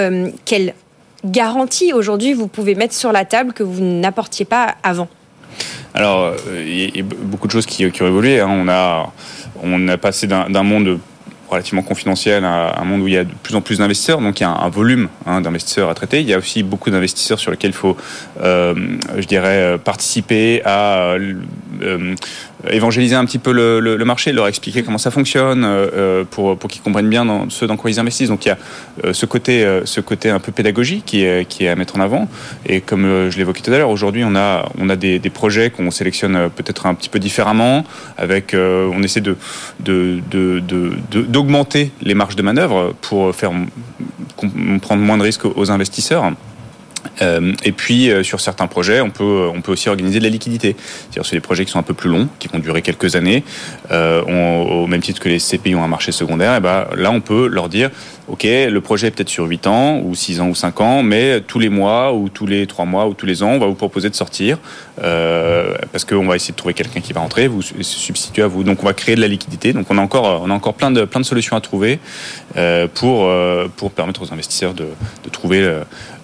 quelle 0.45 0.73
garantie 1.23 1.93
aujourd'hui 1.93 2.33
vous 2.33 2.47
pouvez 2.47 2.75
mettre 2.75 2.93
sur 2.93 3.11
la 3.11 3.25
table 3.25 3.53
que 3.53 3.63
vous 3.63 3.81
n'apportiez 3.81 4.45
pas 4.45 4.75
avant? 4.83 5.07
Alors, 5.93 6.33
il 6.55 6.95
y 6.95 6.99
a 6.99 7.03
beaucoup 7.03 7.47
de 7.47 7.51
choses 7.51 7.65
qui, 7.65 7.85
ont 7.85 7.89
évolué. 7.89 8.39
Hein. 8.39 8.49
On, 8.49 8.67
a, 8.67 9.11
on 9.63 9.87
a 9.87 9.97
passé 9.97 10.27
d'un 10.27 10.63
monde 10.63 10.99
relativement 11.49 11.83
confidentiel, 11.83 12.43
un, 12.43 12.83
monde 12.83 13.01
où 13.01 13.07
il 13.07 13.13
y 13.13 13.17
a 13.17 13.23
de 13.23 13.33
plus 13.43 13.55
en 13.55 13.61
plus 13.61 13.79
d'investisseurs, 13.79 14.19
donc 14.19 14.39
il 14.39 14.43
y 14.43 14.45
a 14.45 14.49
un, 14.49 14.69
volume 14.69 15.09
hein, 15.25 15.41
d'investisseurs 15.41 15.89
à 15.89 15.95
traiter. 15.95 16.21
Il 16.21 16.27
y 16.27 16.33
a 16.33 16.37
aussi 16.37 16.63
beaucoup 16.63 16.89
d'investisseurs 16.89 17.39
sur 17.39 17.51
lesquels 17.51 17.71
il 17.71 17.75
faut, 17.75 17.97
euh, 18.41 18.73
je 19.17 19.25
dirais, 19.25 19.73
euh, 19.73 19.77
participer 19.77 20.61
à 20.65 21.15
euh, 21.81 22.15
évangéliser 22.71 23.15
un 23.15 23.25
petit 23.25 23.37
peu 23.37 23.51
le, 23.51 24.05
marché, 24.05 24.31
leur 24.31 24.47
expliquer 24.47 24.83
comment 24.83 24.97
ça 24.97 25.11
fonctionne, 25.11 25.63
euh, 25.63 25.87
euh, 25.93 26.23
pour, 26.23 26.57
qu'ils 26.69 26.81
comprennent 26.81 27.09
bien 27.09 27.25
dans, 27.25 27.49
ce 27.49 27.65
dans 27.65 27.77
quoi 27.77 27.89
ils 27.89 27.99
investissent. 27.99 28.29
Donc 28.29 28.45
il 28.45 28.49
y 28.49 28.51
a 28.51 28.57
euh, 29.03 29.13
ce 29.13 29.25
côté, 29.25 29.65
ce 29.85 30.01
côté 30.01 30.29
un 30.29 30.39
peu 30.39 30.51
pédagogique 30.51 31.05
qui 31.05 31.23
est, 31.23 31.67
à 31.67 31.75
mettre 31.75 31.95
en 31.97 32.01
avant. 32.01 32.27
Et 32.65 32.81
comme 32.81 33.29
je 33.29 33.37
l'évoquais 33.37 33.61
tout 33.61 33.71
à 33.71 33.77
l'heure, 33.77 33.89
aujourd'hui 33.89 34.23
on 34.25 34.35
a, 34.35 34.69
on 34.77 34.89
a 34.89 34.95
des, 34.95 35.19
projets 35.33 35.69
qu'on 35.69 35.91
sélectionne 35.91 36.49
peut-être 36.55 36.85
un 36.85 36.93
petit 36.93 37.09
peu 37.09 37.19
différemment. 37.19 37.83
Avec, 38.17 38.55
on 38.55 39.03
essaie 39.03 39.21
de, 39.21 39.35
d'augmenter 41.11 41.91
les 42.01 42.13
marges 42.13 42.35
de 42.35 42.41
manœuvre 42.41 42.93
pour 43.01 43.35
faire 43.35 43.51
prendre 44.81 45.01
moins 45.01 45.17
de 45.17 45.23
risques 45.23 45.45
aux 45.45 45.71
investisseurs. 45.71 46.31
Euh, 47.21 47.53
et 47.63 47.71
puis 47.71 48.09
euh, 48.09 48.23
sur 48.23 48.39
certains 48.39 48.67
projets, 48.67 49.01
on 49.01 49.09
peut 49.09 49.51
aussi 49.67 49.89
organiser 49.89 50.19
de 50.19 50.23
la 50.23 50.29
liquidité. 50.29 50.75
C'est-à-dire 50.77 51.25
sur 51.25 51.35
des 51.35 51.41
projets 51.41 51.65
qui 51.65 51.71
sont 51.71 51.79
un 51.79 51.83
peu 51.83 51.93
plus 51.93 52.09
longs, 52.09 52.27
qui 52.39 52.47
vont 52.47 52.59
durer 52.59 52.81
quelques 52.81 53.15
années, 53.15 53.43
euh, 53.91 54.21
au 54.23 54.87
même 54.87 55.01
titre 55.01 55.21
que 55.21 55.29
les 55.29 55.39
CPI 55.39 55.75
ont 55.75 55.83
un 55.83 55.87
marché 55.87 56.11
secondaire. 56.11 56.55
Et 56.55 56.59
ben 56.59 56.87
là, 56.95 57.11
on 57.11 57.21
peut 57.21 57.47
leur 57.47 57.69
dire, 57.69 57.89
ok, 58.27 58.43
le 58.43 58.79
projet 58.79 59.07
est 59.07 59.11
peut-être 59.11 59.29
sur 59.29 59.45
8 59.45 59.67
ans 59.67 60.01
ou 60.03 60.15
6 60.15 60.41
ans 60.41 60.49
ou 60.49 60.55
5 60.55 60.81
ans, 60.81 61.03
mais 61.03 61.41
tous 61.41 61.59
les 61.59 61.69
mois 61.69 62.13
ou 62.13 62.29
tous 62.29 62.45
les 62.45 62.67
3 62.67 62.85
mois 62.85 63.07
ou 63.07 63.13
tous 63.13 63.25
les 63.25 63.43
ans, 63.43 63.49
on 63.49 63.59
va 63.59 63.67
vous 63.67 63.75
proposer 63.75 64.09
de 64.09 64.15
sortir 64.15 64.57
parce 64.95 66.05
qu'on 66.05 66.25
va 66.25 66.35
essayer 66.35 66.51
de 66.51 66.57
trouver 66.57 66.73
quelqu'un 66.73 67.01
qui 67.01 67.13
va 67.13 67.21
rentrer, 67.21 67.47
vous 67.47 67.61
substituer 67.61 68.41
à 68.41 68.47
vous. 68.47 68.63
Donc 68.63 68.81
on 68.81 68.85
va 68.85 68.93
créer 68.93 69.15
de 69.15 69.21
la 69.21 69.27
liquidité. 69.27 69.73
Donc 69.73 69.87
on 69.89 69.97
a 69.97 70.01
encore 70.01 70.45
on 70.47 70.73
plein 70.73 70.91
de 70.91 71.05
plein 71.05 71.19
de 71.19 71.25
solutions 71.25 71.55
à 71.55 71.61
trouver 71.61 71.99
pour 72.93 73.31
pour 73.75 73.91
permettre 73.91 74.21
aux 74.21 74.33
investisseurs 74.33 74.73
de, 74.73 74.87
de 75.23 75.29
trouver 75.29 75.79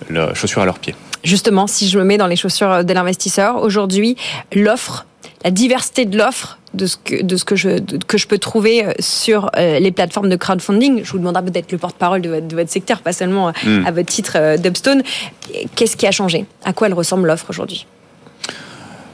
la 0.09 0.33
chaussure 0.33 0.61
à 0.61 0.65
leurs 0.65 0.79
pieds. 0.79 0.95
Justement, 1.23 1.67
si 1.67 1.87
je 1.87 1.97
me 1.97 2.03
mets 2.03 2.17
dans 2.17 2.27
les 2.27 2.35
chaussures 2.35 2.83
de 2.83 2.93
l'investisseur, 2.93 3.61
aujourd'hui, 3.61 4.15
l'offre, 4.53 5.05
la 5.43 5.51
diversité 5.51 6.05
de 6.05 6.17
l'offre 6.17 6.57
de 6.73 6.85
ce 6.85 6.97
que 6.97 7.21
de 7.21 7.35
ce 7.35 7.43
que 7.43 7.55
je 7.55 7.79
que 8.07 8.17
je 8.17 8.27
peux 8.27 8.37
trouver 8.37 8.85
euh, 8.85 8.93
sur 8.99 9.51
euh, 9.57 9.79
les 9.79 9.91
plateformes 9.91 10.29
de 10.29 10.35
crowdfunding. 10.35 11.03
Je 11.03 11.11
vous 11.11 11.19
demanderai 11.19 11.45
peut-être 11.45 11.71
le 11.71 11.77
porte-parole 11.77 12.21
de, 12.21 12.55
votre 12.55 12.69
secteur, 12.69 13.01
pas 13.01 13.13
seulement 13.13 13.49
euh, 13.49 13.51
hmm. 13.65 13.85
à 13.85 13.91
votre 13.91 14.07
titre 14.07 14.57
d'Upstone. 14.57 15.03
Qu'est-ce 15.75 15.97
qui 15.97 16.07
a 16.07 16.11
changé? 16.11 16.45
À 16.63 16.73
quoi 16.73 16.87
elle 16.87 16.93
ressemble 16.93 17.27
l'offre 17.27 17.47
aujourd'hui? 17.49 17.85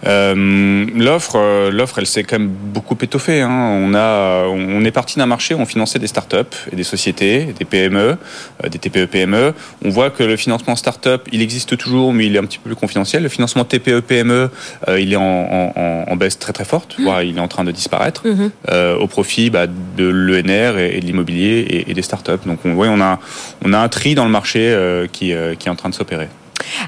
Euh, 0.08 0.86
l'offre, 0.96 1.36
euh, 1.36 1.72
l'offre, 1.72 2.00
elle 2.00 2.06
s'est 2.06 2.24
quand 2.24 2.40
même 2.40 2.50
beaucoup 2.50 2.98
étoffée. 3.02 3.42
Hein. 3.42 3.50
On 3.50 3.94
a, 3.94 4.46
on 4.48 4.84
est 4.86 4.92
parti 4.92 5.20
d'un 5.20 5.26
marché 5.26 5.54
où 5.54 5.60
on 5.60 5.66
finançait 5.66 6.00
des 6.00 6.08
startups 6.08 6.38
et 6.72 6.76
des 6.76 6.84
sociétés, 6.84 7.54
des 7.58 7.66
PME, 7.66 8.18
euh, 8.64 8.70
des 8.70 8.80
TPE-PME. 8.80 9.54
On 9.84 9.90
voit 9.90 10.10
que 10.10 10.24
le 10.24 10.38
financement 10.38 10.76
startup, 10.76 11.28
il 11.32 11.42
existe 11.42 11.78
toujours, 11.78 12.14
mais 12.14 12.26
il 12.26 12.36
est 12.36 12.40
un 12.40 12.46
petit 12.46 12.60
peu 12.60 12.70
plus 12.70 12.76
confidentiel. 12.76 13.24
Le 13.24 13.30
financement 13.30 13.66
TPE-PME, 13.66 14.50
il 14.98 15.14
est 15.14 15.18
en, 15.18 16.16
baisse 16.16 16.40
très 16.40 16.54
très 16.54 16.66
forte, 16.66 16.98
mmh. 16.98 17.10
il 17.26 17.38
est 17.38 17.42
en 17.42 17.48
train 17.48 17.64
de 17.64 17.70
disparaître 17.70 18.28
mmh. 18.28 19.00
au 19.00 19.06
profit 19.06 19.52
bah, 19.52 19.68
de 19.68 20.08
l'ENR 20.08 20.80
et, 20.80 21.00
de 21.00 21.06
l'immobilier 21.06 21.86
et, 21.88 21.94
des 21.94 22.02
startups. 22.02 22.32
Donc 22.46 22.60
on, 22.66 22.74
ouais, 22.74 22.88
on 22.90 23.00
a, 23.02 23.20
on 23.64 23.74
a 23.74 23.78
un 23.78 23.88
tri 23.88 24.16
dans 24.16 24.26
le 24.26 24.32
marché 24.32 24.76
qui, 25.12 25.34
qui 25.60 25.68
est 25.68 25.72
en 25.72 25.76
train 25.76 25.90
de 25.90 25.96
s'opérer. 25.96 26.28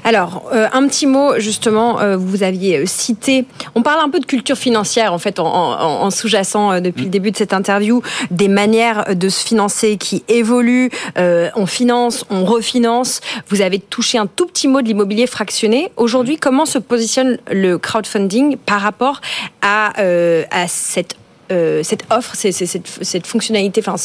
Alors, 0.04 0.50
euh, 0.52 0.68
un 0.72 0.86
petit 0.86 1.06
mot, 1.06 1.38
justement, 1.38 2.00
euh, 2.00 2.16
vous 2.16 2.42
aviez 2.42 2.78
euh, 2.78 2.86
cité, 2.86 3.44
on 3.74 3.82
parle 3.82 4.00
un 4.00 4.08
peu 4.08 4.20
de 4.20 4.26
culture 4.26 4.56
financière, 4.56 5.12
en 5.12 5.18
fait, 5.18 5.38
en, 5.38 6.10
sous-jacent 6.10 6.80
depuis 6.80 7.04
le 7.04 7.10
début 7.10 7.30
de 7.30 7.36
cette 7.36 7.52
interview, 7.52 8.02
des 8.30 8.48
manières 8.48 9.14
de 9.14 9.28
se 9.28 9.44
financer 9.44 9.96
qui 9.96 10.24
évoluent, 10.28 10.90
on 11.16 11.66
finance, 11.66 12.24
on 12.30 12.44
refinance. 12.44 13.20
Vous 13.48 13.60
avez 13.60 13.78
touché 13.78 14.18
un 14.18 14.26
tout 14.26 14.46
petit 14.46 14.66
mot 14.66 14.82
de 14.82 14.86
l'immobilier 14.86 15.26
fractionné. 15.26 15.92
Aujourd'hui, 15.96 16.36
comment 16.36 16.66
se 16.66 16.78
positionne 16.78 17.38
le 17.50 17.78
crowdfunding 17.78 18.56
par 18.56 18.80
rapport 18.80 19.20
à, 19.62 19.92
à 20.50 20.68
cette 20.68 21.16
cette 21.82 22.04
offre, 22.10 22.34
cette, 22.36 22.52
cette, 23.02 23.26
fonctionnalité, 23.26 23.82
enfin, 23.84 23.96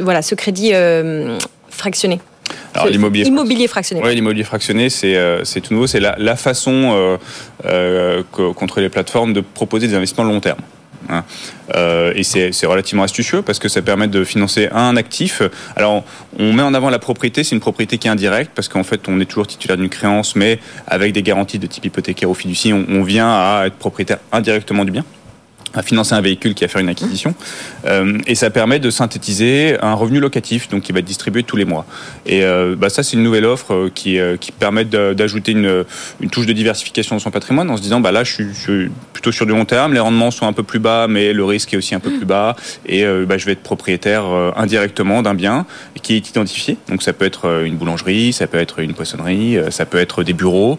voilà, 0.00 0.22
ce 0.22 0.34
crédit 0.34 0.72
fractionné? 1.68 2.20
Alors 2.74 2.88
l'immobilier 2.88 3.26
immobilier 3.26 3.68
fractionné. 3.68 4.02
Oui, 4.04 4.14
l'immobilier 4.14 4.44
fractionné, 4.44 4.90
c'est 4.90 5.16
euh, 5.16 5.44
c'est 5.44 5.60
tout 5.60 5.74
nouveau. 5.74 5.86
C'est 5.86 6.00
la, 6.00 6.14
la, 6.18 6.36
façon 6.36 6.92
euh, 6.92 7.16
euh, 7.66 8.22
contre 8.30 8.80
les 8.80 8.88
plateformes 8.88 9.32
de 9.32 9.40
proposer 9.40 9.88
des 9.88 9.94
investissements 9.94 10.24
long 10.24 10.40
terme. 10.40 10.60
Hein. 11.08 11.24
Euh, 11.74 12.12
et 12.14 12.22
c'est 12.22 12.66
relativement 12.66 13.02
astucieux 13.02 13.42
parce 13.42 13.58
que 13.58 13.68
ça 13.68 13.82
permet 13.82 14.06
de 14.06 14.24
financer 14.24 14.68
un 14.72 14.96
actif. 14.96 15.42
Alors, 15.76 16.04
on 16.38 16.52
met 16.52 16.62
en 16.62 16.74
avant 16.74 16.90
la 16.90 16.98
propriété, 16.98 17.42
c'est 17.42 17.54
une 17.54 17.60
propriété 17.60 17.98
qui 17.98 18.06
est 18.06 18.10
indirecte 18.10 18.52
parce 18.54 18.68
qu'en 18.68 18.84
fait, 18.84 19.08
on 19.08 19.20
est 19.20 19.24
toujours 19.24 19.46
titulaire 19.46 19.76
d'une 19.76 19.88
créance, 19.88 20.36
mais 20.36 20.58
avec 20.86 21.12
des 21.12 21.22
garanties 21.22 21.58
de 21.58 21.66
type 21.66 21.86
hypothécaire 21.86 22.30
ou 22.30 22.34
fiducie, 22.34 22.72
on, 22.72 22.84
on 22.88 23.02
vient 23.02 23.28
à 23.28 23.64
être 23.66 23.76
propriétaire 23.76 24.18
indirectement 24.32 24.84
du 24.84 24.92
bien 24.92 25.04
à 25.74 25.82
financer 25.82 26.14
un 26.14 26.20
véhicule 26.20 26.54
qui 26.54 26.64
va 26.64 26.68
faire 26.68 26.80
une 26.80 26.88
acquisition. 26.88 27.34
Euh, 27.86 28.18
et 28.26 28.34
ça 28.34 28.50
permet 28.50 28.78
de 28.78 28.90
synthétiser 28.90 29.76
un 29.80 29.94
revenu 29.94 30.20
locatif, 30.20 30.68
donc 30.68 30.82
qui 30.82 30.92
va 30.92 30.98
être 30.98 31.04
distribué 31.04 31.42
tous 31.42 31.56
les 31.56 31.64
mois. 31.64 31.86
Et 32.26 32.44
euh, 32.44 32.74
bah 32.76 32.90
ça, 32.90 33.02
c'est 33.02 33.16
une 33.16 33.22
nouvelle 33.22 33.44
offre 33.44 33.72
euh, 33.74 33.90
qui, 33.92 34.18
permet 34.58 34.84
d'ajouter 34.84 35.52
une, 35.52 35.84
touche 36.30 36.46
de 36.46 36.52
diversification 36.52 37.16
dans 37.16 37.20
son 37.20 37.30
patrimoine 37.30 37.70
en 37.70 37.76
se 37.76 37.82
disant, 37.82 38.00
bah 38.00 38.12
là, 38.12 38.24
je 38.24 38.42
suis, 38.54 38.90
plutôt 39.12 39.32
sur 39.32 39.46
du 39.46 39.52
long 39.52 39.64
terme, 39.64 39.94
les 39.94 40.00
rendements 40.00 40.30
sont 40.30 40.46
un 40.46 40.52
peu 40.52 40.62
plus 40.62 40.78
bas, 40.78 41.06
mais 41.08 41.32
le 41.32 41.44
risque 41.44 41.72
est 41.72 41.76
aussi 41.76 41.94
un 41.94 42.00
peu 42.00 42.10
plus 42.10 42.26
bas, 42.26 42.56
et 42.86 43.04
bah, 43.26 43.38
je 43.38 43.46
vais 43.46 43.52
être 43.52 43.62
propriétaire 43.62 44.24
indirectement 44.56 45.22
d'un 45.22 45.34
bien 45.34 45.66
qui 46.02 46.14
est 46.14 46.28
identifié. 46.28 46.76
Donc 46.88 47.02
ça 47.02 47.12
peut 47.12 47.24
être 47.24 47.64
une 47.64 47.76
boulangerie, 47.76 48.32
ça 48.32 48.46
peut 48.46 48.58
être 48.58 48.80
une 48.80 48.94
poissonnerie, 48.94 49.58
ça 49.70 49.86
peut 49.86 49.98
être 49.98 50.22
des 50.22 50.32
bureaux, 50.32 50.78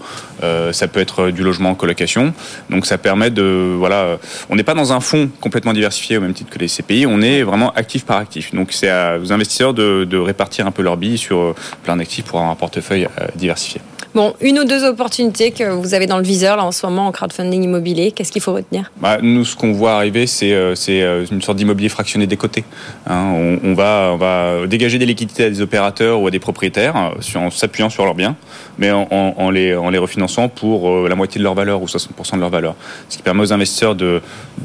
ça 0.72 0.88
peut 0.88 1.00
être 1.00 1.30
du 1.30 1.44
logement 1.44 1.72
en 1.72 1.76
colocation. 1.76 2.34
Donc 2.70 2.86
ça 2.86 2.98
permet 2.98 3.30
de, 3.30 3.76
voilà, 3.78 4.18
on 4.50 4.56
n'est 4.56 4.64
pas 4.64 4.74
dans 4.74 4.81
dans 4.82 4.94
un 4.94 5.00
fonds 5.00 5.30
complètement 5.40 5.74
diversifié 5.74 6.18
au 6.18 6.22
même 6.22 6.34
titre 6.34 6.50
que 6.50 6.60
les 6.60 6.68
CPI, 6.68 7.06
on 7.06 7.22
est 7.22 7.44
vraiment 7.44 7.72
actif 7.74 8.06
par 8.06 8.18
actif. 8.18 8.54
Donc 8.54 8.72
c'est 8.72 8.92
aux 9.18 9.32
investisseurs 9.32 9.74
de, 9.74 10.06
de, 10.06 10.18
répartir 10.18 10.66
un 10.66 10.72
peu 10.72 10.82
leur 10.82 10.98
billes 10.98 11.18
sur 11.18 11.54
plein 11.84 11.98
d'actifs 11.98 12.26
pour 12.26 12.40
avoir 12.40 12.52
un 12.52 12.56
portefeuille 12.56 13.08
diversifié. 13.36 13.82
Bon, 14.14 14.34
une 14.42 14.60
ou 14.60 14.66
deux 14.66 14.84
opportunités 14.84 15.52
que 15.52 15.64
vous 15.64 15.94
avez 15.94 16.06
dans 16.06 16.18
le 16.18 16.24
viseur 16.24 16.58
là 16.58 16.66
en 16.66 16.74
ce 16.74 16.86
moment 16.86 17.08
en 17.08 17.14
crowdfunding 17.14 17.64
immobilier, 17.64 18.12
qu'est-ce 18.12 18.34
qu'il 18.34 18.42
faut 18.42 18.52
retenir? 18.52 18.92
Bah, 19.00 19.20
Nous, 19.22 19.46
ce 19.46 19.56
qu'on 19.56 19.72
voit 19.72 19.94
arriver, 19.94 20.28
c'est 20.28 20.52
euh, 20.52 20.76
euh, 20.90 21.26
une 21.32 21.42
sorte 21.42 21.58
d'immobilier 21.58 21.88
fractionné 21.88 22.28
des 22.28 22.36
côtés. 22.36 22.66
Hein. 23.08 23.58
on, 23.64 23.74
va, 23.74 24.12
on 24.14 24.18
va 24.18 24.68
dégager 24.68 24.98
des 24.98 25.06
liquidités 25.06 25.46
à 25.46 25.50
des 25.50 25.62
opérateurs 25.62 26.20
ou 26.20 26.28
à 26.28 26.32
des 26.32 26.40
propriétaires 26.40 26.98
euh, 26.98 27.40
en 27.40 27.50
s'appuyant 27.50 27.90
sur 27.90 28.04
leurs 28.04 28.16
biens, 28.16 28.36
mais 28.78 28.92
en, 28.92 29.08
en, 29.10 29.50
les, 29.50 29.74
en 29.76 29.90
les 29.90 29.98
refinançant 29.98 30.50
pour 30.50 31.08
la 31.08 31.16
moitié 31.16 31.40
de 31.40 31.44
leur 31.44 31.54
valeur 31.54 31.82
ou 31.82 31.86
60% 31.86 32.36
de 32.36 32.42
leur 32.42 32.50
valeur. 32.50 32.76
Ce 33.08 33.16
qui 33.16 33.24
permet 33.24 33.42
aux 33.42 33.54
investisseurs 33.54 33.96
de, 33.96 34.22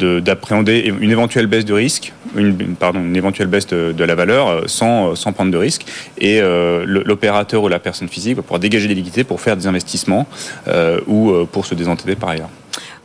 une 0.07 1.11
éventuelle 1.11 1.47
baisse 1.47 1.65
de 1.65 1.75
risque, 1.75 2.13
une, 2.37 2.77
pardon, 2.77 3.01
une 3.01 3.17
éventuelle 3.17 3.49
baisse 3.49 3.67
de, 3.67 4.05
la 4.05 4.15
valeur 4.15 4.65
sans, 4.67 5.15
sans 5.15 5.33
prendre 5.33 5.51
de 5.51 5.59
risque. 5.59 5.85
Et 6.19 6.41
l'opérateur 6.87 7.63
ou 7.63 7.69
la 7.69 7.79
personne 7.79 8.09
physique 8.09 8.37
va 8.37 8.43
pouvoir 8.43 8.61
dégager 8.61 8.89
des 8.89 8.95
liquidités 8.95 9.25
pour 9.25 9.41
faire 9.41 9.57
des 9.57 9.67
investissements 9.67 10.27
euh, 10.69 11.01
ou 11.07 11.31
euh, 11.31 11.47
pour 11.51 11.67
se 11.67 11.75
désentêter 11.75 12.17
par 12.17 12.31
ailleurs. 12.31 12.51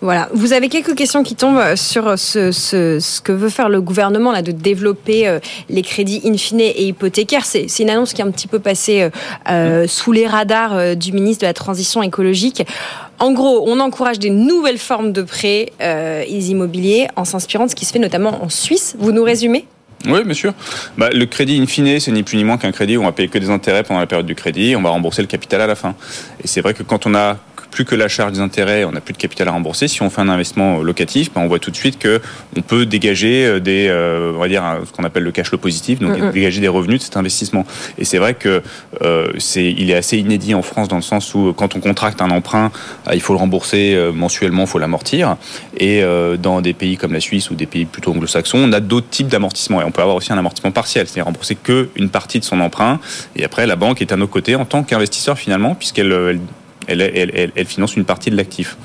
Voilà. 0.04 0.30
Vous 0.34 0.52
avez 0.52 0.68
quelques 0.68 0.96
questions 0.96 1.22
qui 1.22 1.36
tombent 1.36 1.76
sur 1.76 2.18
ce, 2.18 3.22
que 3.22 3.32
veut 3.32 3.50
faire 3.50 3.70
le 3.70 3.82
gouvernement 3.82 4.32
là, 4.32 4.42
de 4.42 4.52
développer 4.52 5.28
euh, 5.28 5.40
les 5.70 5.84
crédits 5.84 6.22
in 6.26 6.36
fine 6.38 6.62
et 6.62 6.86
hypothécaires. 6.86 7.46
C'est 7.46 7.68
une 7.80 7.90
annonce 7.92 8.14
qui 8.14 8.22
est 8.22 8.26
un 8.26 8.32
petit 8.32 8.48
peu 8.48 8.58
passée 8.58 9.10
sous 9.88 10.12
les 10.12 10.26
radars 10.26 10.96
du 10.96 11.12
ministre 11.12 11.42
de 11.42 11.48
la 11.48 11.54
Transition 11.54 12.02
écologique. 12.02 12.64
En 13.22 13.34
gros, 13.34 13.64
on 13.68 13.80
encourage 13.80 14.18
des 14.18 14.32
nouvelles 14.32 14.80
formes 14.80 15.14
de 15.14 15.22
prêts 15.22 15.72
immobiliers 16.28 17.08
en 17.16 17.24
s'inspirant 17.24 17.66
de 17.66 17.70
ce 17.70 17.76
qui 17.76 17.86
se 17.86 17.94
fait 17.94 18.00
notamment 18.00 18.44
en 18.44 18.50
Suisse. 18.50 18.96
Vous 18.98 19.12
nous 19.12 19.24
résumez? 19.24 19.66
Oui, 20.08 20.24
bien 20.24 20.34
sûr. 20.34 20.56
Bah, 20.98 21.12
le 21.14 21.26
crédit 21.28 21.62
in 21.62 21.68
fine, 21.68 22.00
c'est 22.00 22.12
ni 22.12 22.24
plus 22.24 22.36
ni 22.36 22.44
moins 22.44 22.58
qu'un 22.58 22.72
crédit 22.72 22.98
où 22.98 23.02
on 23.02 23.06
va 23.06 23.12
payer 23.12 23.30
que 23.30 23.38
des 23.38 23.52
intérêts 23.52 23.84
pendant 23.84 24.00
la 24.00 24.08
période 24.08 24.26
du 24.26 24.34
crédit, 24.34 24.76
on 24.76 24.82
va 24.82 24.90
rembourser 24.90 25.22
le 25.22 25.28
capital 25.28 25.62
à 25.62 25.68
la 25.68 25.76
fin. 25.76 25.94
Et 26.44 26.48
c'est 26.48 26.62
vrai 26.62 26.74
que 26.74 26.82
quand 26.82 27.06
on 27.06 27.14
a 27.14 27.38
plus 27.72 27.86
que 27.86 27.96
la 27.96 28.08
charge 28.08 28.34
des 28.34 28.40
intérêts, 28.40 28.84
on 28.84 28.92
n'a 28.92 29.02
plus 29.02 29.14
de 29.14 29.18
capital 29.18 29.48
à 29.48 29.52
rembourser. 29.52 29.88
Si 29.88 30.02
on 30.02 30.10
fait 30.10 30.22
un 30.22 30.30
investissement 30.30 30.82
locatif, 30.82 31.34
ben 31.34 31.42
on 31.42 31.48
voit 31.48 31.60
tout 31.60 31.72
de 31.72 31.76
suite 31.76 31.98
que 31.98 32.22
on 32.56 32.62
peut 32.62 32.86
dégager 32.86 33.46
euh, 33.46 33.60
des, 33.60 33.88
euh, 33.90 34.34
on 34.36 34.40
va 34.40 34.48
dire 34.48 34.64
ce 34.86 34.92
qu'on 34.92 35.04
appelle 35.04 35.24
le 35.24 35.32
cash 35.32 35.48
flow 35.48 35.58
positif, 35.58 36.00
donc 36.00 36.34
dégager 36.34 36.60
des 36.60 36.68
revenus 36.68 37.00
de 37.00 37.04
cet 37.04 37.18
investissement. 37.18 37.66
Et 37.98 38.06
c'est 38.06 38.18
vrai 38.18 38.34
que 38.34 38.62
euh, 39.02 39.32
c'est, 39.38 39.66
il 39.66 39.90
est 39.90 39.96
assez 39.96 40.18
inédit 40.18 40.54
en 40.54 40.62
France 40.62 40.90
dans 40.90 40.98
le 40.98 41.02
sens 41.02 41.34
où 41.34 41.54
quand 41.54 41.76
on 41.76 41.80
contracte 41.80 42.22
un 42.22 42.30
emprunt, 42.30 42.72
il 43.14 43.22
faut 43.22 43.34
le 43.34 43.40
rembourser 43.40 43.98
mensuellement, 44.14 44.64
il 44.64 44.68
faut 44.68 44.80
l'amortir. 44.80 45.38
Et 45.78 46.04
dans 46.40 46.62
des 46.62 46.74
pays 46.74 46.98
comme 46.98 47.14
la 47.14 47.20
Suisse 47.20 47.50
ou 47.50 47.56
des 47.56 47.66
pays 47.66 47.86
plutôt 47.86 48.12
anglo-saxons, 48.12 48.58
on 48.58 48.74
a 48.74 48.80
d'autres 48.80 49.10
types 49.10 49.28
d'amortissement 49.28 49.82
et 49.82 49.86
on 49.86 49.92
peut 49.92 50.02
avoir 50.02 50.18
aussi 50.18 50.34
un 50.34 50.38
amortissement 50.38 50.72
partiel, 50.72 51.08
c'est-à-dire 51.08 51.26
rembourser 51.26 51.56
que 51.56 51.90
une 51.96 52.10
partie 52.10 52.40
de 52.40 52.44
son 52.44 52.60
emprunt. 52.60 53.00
Et 53.36 53.46
après, 53.46 53.66
la 53.66 53.76
banque 53.76 54.02
est 54.02 54.12
à 54.12 54.18
nos 54.18 54.28
côtés 54.28 54.56
en 54.56 54.66
tant 54.66 54.84
qu'investisseur 54.84 55.38
finalement, 55.38 55.76
puisqu'elle 55.76 56.12
elle, 56.12 56.40
finance 57.66 57.96
une 57.96 58.06
partie 58.06 58.30
de 58.30 58.38
l'actif. 58.38 58.78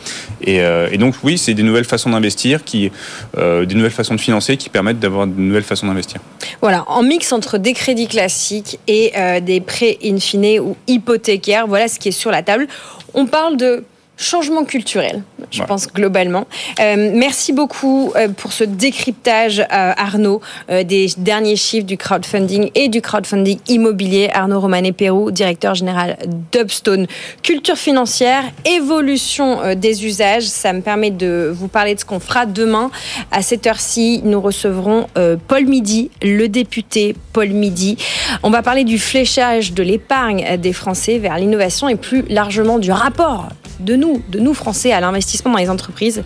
Euh, 0.47 0.89
et, 0.93 0.99
donc 0.99 1.15
oui, 1.23 1.39
c'est 1.39 1.55
des 1.55 1.63
nouvelles 1.63 1.85
façons 1.85 2.11
d'investir, 2.11 2.65
qui, 2.65 2.91
euh, 3.37 3.65
des 3.65 3.75
nouvelles 3.75 3.91
façons 3.91 4.15
de 4.15 4.21
financer 4.21 4.57
qui 4.57 4.69
permettent 4.69 5.01
d'avoir 5.01 5.27
de 5.27 5.41
nouvelles 5.41 5.63
façons 5.63 5.87
d'investir. 5.87 6.21
Voilà, 6.61 6.85
en 6.89 7.03
mix 7.03 7.33
entre 7.33 7.59
des 7.59 7.73
crédits 7.73 8.09
classiques 8.09 8.79
et 8.87 9.13
euh, 9.17 9.41
des 9.41 9.61
prêts 9.61 9.99
in 10.05 10.19
fine 10.19 10.61
ou 10.61 10.77
hypothécaires, 10.87 11.67
voilà 11.67 11.89
ce 11.89 11.99
qui 11.99 12.09
est 12.09 12.13
sur 12.13 12.31
la 12.31 12.43
table. 12.43 12.69
On 13.15 13.27
parle 13.27 13.57
de 13.57 13.85
changement 14.17 14.65
culturel, 14.65 15.23
je 15.51 15.63
pense 15.63 15.89
globalement. 15.89 16.47
Euh, 16.81 17.11
merci 17.15 17.53
beaucoup 17.53 18.13
euh, 18.17 18.29
pour 18.29 18.53
ce 18.53 18.65
décryptage, 18.65 19.61
euh, 19.61 19.93
Arnaud, 19.97 20.41
des 20.69 21.09
derniers 21.19 21.57
chiffres 21.57 21.87
du 21.87 21.97
crowdfunding 21.97 22.71
et 22.75 22.89
du 22.89 23.03
crowdfunding 23.03 23.59
immobilier. 23.69 24.31
Arnaud 24.33 24.61
Romanet-Pérou, 24.61 25.31
directeur 25.31 25.75
général 25.75 26.17
d'Upstone. 26.53 27.07
Culture 27.43 27.77
financière, 27.77 28.45
évolution 28.65 29.75
des 29.75 30.07
usages. 30.07 30.45
Ça 30.45 30.73
me 30.73 30.81
permet 30.81 31.11
de 31.11 31.53
vous 31.55 31.69
parler 31.69 31.95
de 31.95 32.01
ce 32.01 32.05
qu'on 32.05 32.21
fera 32.21 32.47
demain. 32.47 32.91
À 33.31 33.43
cette 33.43 33.67
heure-ci, 33.67 34.23
nous 34.25 34.41
recevrons 34.41 35.07
Paul 35.49 35.67
Midi, 35.67 36.11
le 36.23 36.49
député 36.49 37.15
Paul 37.33 37.51
Midi. 37.51 37.97
On 38.43 38.51
va 38.51 38.63
parler 38.63 38.85
du 38.85 38.99
fléchage 38.99 39.73
de 39.73 39.83
l'épargne 39.83 40.57
des 40.57 40.73
Français 40.73 41.19
vers 41.19 41.39
l'innovation 41.39 41.89
et 41.89 41.97
plus 41.97 42.23
largement 42.29 42.79
du 42.79 42.93
rapport 42.93 43.49
de 43.81 43.97
nous, 43.97 44.23
de 44.29 44.39
nous 44.39 44.55
Français 44.55 44.93
à 44.93 45.01
l'investissement 45.01 45.53
dans 45.53 45.59
les 45.59 45.71
entreprises 45.71 46.23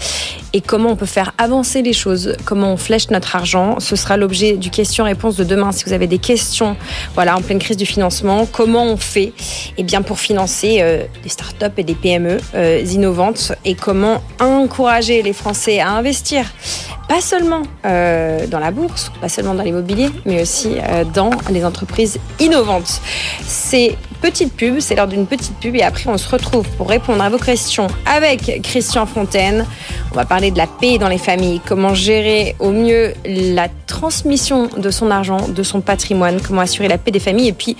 et 0.52 0.60
comment 0.60 0.90
on 0.90 0.96
peut 0.96 1.06
faire 1.06 1.32
avancer 1.38 1.82
les 1.82 1.92
choses, 1.92 2.36
comment 2.44 2.72
on 2.72 2.76
flèche 2.76 3.10
notre 3.10 3.36
argent. 3.36 3.78
Ce 3.80 3.96
sera 3.96 4.16
l'objet 4.16 4.56
du 4.56 4.70
question-réponse 4.70 5.36
de 5.36 5.44
demain. 5.44 5.72
Si 5.72 5.84
vous 5.84 5.92
avez 5.92 6.06
des 6.06 6.18
questions, 6.18 6.76
voilà, 7.14 7.36
en 7.36 7.40
pleine 7.40 7.58
crise 7.58 7.76
du 7.76 7.86
financement, 7.86 8.46
comment 8.46 8.84
on 8.84 8.96
fait? 8.96 9.32
Eh 9.78 9.82
bien, 9.82 10.02
pour 10.02 10.18
financer 10.18 10.78
euh, 10.80 11.04
des 11.22 11.28
startups 11.28 11.66
et 11.76 11.84
des 11.84 11.94
PME 11.94 12.38
euh, 12.54 12.84
innovantes 12.90 13.52
et 13.64 13.74
comment 13.74 14.22
encourager 14.40 15.22
les 15.22 15.32
Français 15.32 15.80
à 15.80 15.90
investir 15.90 16.44
pas 17.08 17.20
seulement 17.20 17.62
euh, 17.84 18.46
dans 18.46 18.60
la 18.60 18.70
bourse, 18.70 19.10
pas 19.20 19.28
seulement 19.28 19.54
dans 19.54 19.64
l'immobilier, 19.64 20.10
mais 20.26 20.42
aussi 20.42 20.76
dans 21.12 21.30
les 21.50 21.64
entreprises 21.64 22.18
innovantes. 22.38 23.00
C'est 23.44 23.96
petite 24.20 24.54
pub, 24.54 24.80
c'est 24.80 24.94
l'heure 24.94 25.08
d'une 25.08 25.26
petite 25.26 25.56
pub 25.60 25.74
et 25.74 25.82
après 25.82 26.08
on 26.08 26.18
se 26.18 26.28
retrouve 26.28 26.68
pour 26.76 26.88
répondre 26.88 27.22
à 27.22 27.28
vos 27.28 27.38
questions 27.38 27.86
avec 28.06 28.62
Christian 28.62 29.06
Fontaine. 29.06 29.66
On 30.12 30.14
va 30.14 30.24
parler 30.24 30.50
de 30.50 30.58
la 30.58 30.66
paix 30.66 30.98
dans 30.98 31.08
les 31.08 31.18
familles, 31.18 31.60
comment 31.66 31.94
gérer 31.94 32.54
au 32.58 32.70
mieux 32.70 33.14
la 33.24 33.68
transmission 33.86 34.68
de 34.76 34.90
son 34.90 35.10
argent, 35.10 35.48
de 35.48 35.62
son 35.62 35.80
patrimoine, 35.80 36.40
comment 36.40 36.60
assurer 36.60 36.88
la 36.88 36.98
paix 36.98 37.10
des 37.10 37.20
familles 37.20 37.48
et 37.48 37.52
puis 37.52 37.76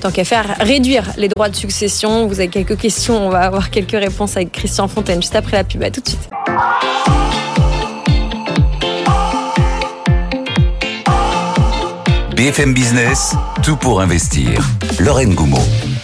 tant 0.00 0.10
qu'à 0.10 0.24
faire 0.24 0.56
réduire 0.60 1.04
les 1.16 1.28
droits 1.28 1.48
de 1.48 1.56
succession. 1.56 2.26
Vous 2.26 2.40
avez 2.40 2.48
quelques 2.48 2.78
questions, 2.78 3.26
on 3.26 3.30
va 3.30 3.40
avoir 3.40 3.70
quelques 3.70 3.92
réponses 3.92 4.36
avec 4.36 4.52
Christian 4.52 4.88
Fontaine 4.88 5.22
juste 5.22 5.36
après 5.36 5.56
la 5.56 5.64
pub. 5.64 5.82
À 5.82 5.90
tout 5.90 6.00
de 6.00 6.08
suite. 6.08 6.28
BFM 12.36 12.74
Business, 12.74 13.34
tout 13.64 13.76
pour 13.76 14.02
investir. 14.02 14.62
Lorraine 14.98 15.34
Goumeau. 15.34 15.56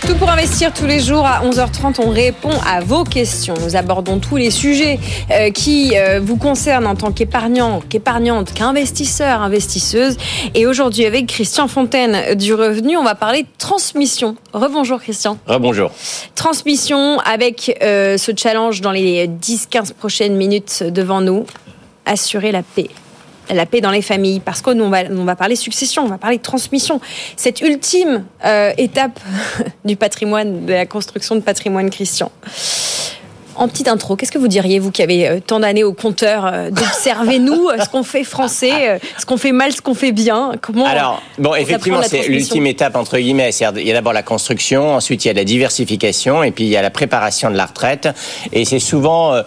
Tout 0.06 0.16
pour 0.16 0.30
investir 0.30 0.72
tous 0.72 0.86
les 0.86 0.98
jours 0.98 1.26
à 1.26 1.44
11h30, 1.44 2.00
on 2.02 2.08
répond 2.08 2.54
à 2.66 2.80
vos 2.80 3.04
questions. 3.04 3.52
Nous 3.62 3.76
abordons 3.76 4.18
tous 4.18 4.38
les 4.38 4.50
sujets 4.50 4.98
euh, 5.30 5.50
qui 5.50 5.92
euh, 5.94 6.20
vous 6.24 6.38
concernent 6.38 6.86
en 6.86 6.94
tant 6.94 7.12
qu'épargnant, 7.12 7.82
qu'épargnante, 7.86 8.54
qu'investisseur, 8.54 9.42
investisseuse. 9.42 10.16
Et 10.54 10.66
aujourd'hui, 10.66 11.04
avec 11.04 11.26
Christian 11.26 11.68
Fontaine 11.68 12.34
du 12.34 12.54
Revenu, 12.54 12.96
on 12.96 13.04
va 13.04 13.14
parler 13.14 13.42
de 13.42 13.48
transmission. 13.58 14.34
Rebonjour 14.54 15.02
Christian. 15.02 15.36
Rebonjour. 15.46 15.90
Transmission 16.34 17.18
avec 17.26 17.78
euh, 17.82 18.16
ce 18.16 18.32
challenge 18.34 18.80
dans 18.80 18.92
les 18.92 19.28
10-15 19.28 19.92
prochaines 19.92 20.36
minutes 20.36 20.82
devant 20.82 21.20
nous. 21.20 21.44
Assurer 22.06 22.52
la 22.52 22.62
paix 22.62 22.88
la 23.50 23.66
paix 23.66 23.80
dans 23.80 23.90
les 23.90 24.02
familles, 24.02 24.40
parce 24.40 24.62
qu'on 24.62 24.88
va, 24.88 25.02
on 25.10 25.24
va 25.24 25.36
parler 25.36 25.56
succession, 25.56 26.04
on 26.04 26.08
va 26.08 26.18
parler 26.18 26.38
de 26.38 26.42
transmission. 26.42 27.00
Cette 27.36 27.60
ultime 27.60 28.24
euh, 28.44 28.72
étape 28.78 29.18
du 29.84 29.96
patrimoine, 29.96 30.66
de 30.66 30.72
la 30.72 30.86
construction 30.86 31.34
de 31.34 31.40
patrimoine 31.40 31.90
christian. 31.90 32.30
En 33.54 33.68
petite 33.68 33.88
intro, 33.88 34.16
qu'est-ce 34.16 34.32
que 34.32 34.38
vous 34.38 34.48
diriez, 34.48 34.78
vous 34.78 34.90
qui 34.90 35.02
avez 35.02 35.28
euh, 35.28 35.40
tant 35.44 35.60
d'années 35.60 35.84
au 35.84 35.92
compteur, 35.92 36.46
euh, 36.46 36.70
d'observer 36.70 37.38
nous, 37.38 37.68
ce 37.82 37.88
qu'on 37.88 38.02
fait 38.02 38.24
français, 38.24 39.00
ce 39.18 39.26
qu'on 39.26 39.36
fait 39.36 39.52
mal, 39.52 39.72
ce 39.72 39.82
qu'on 39.82 39.94
fait 39.94 40.12
bien 40.12 40.52
Comment 40.60 40.86
Alors, 40.86 41.22
bon, 41.38 41.54
effectivement, 41.54 42.02
c'est 42.02 42.28
l'ultime 42.28 42.66
étape, 42.66 42.96
entre 42.96 43.18
guillemets. 43.18 43.50
Il 43.50 43.86
y 43.86 43.90
a 43.90 43.94
d'abord 43.94 44.12
la 44.12 44.22
construction, 44.22 44.94
ensuite 44.94 45.24
il 45.24 45.28
y 45.28 45.30
a 45.30 45.34
la 45.34 45.44
diversification, 45.44 46.42
et 46.42 46.50
puis 46.50 46.64
il 46.64 46.70
y 46.70 46.76
a 46.76 46.82
la 46.82 46.90
préparation 46.90 47.50
de 47.50 47.56
la 47.56 47.66
retraite. 47.66 48.08
Et 48.52 48.64
c'est 48.64 48.78
souvent 48.78 49.40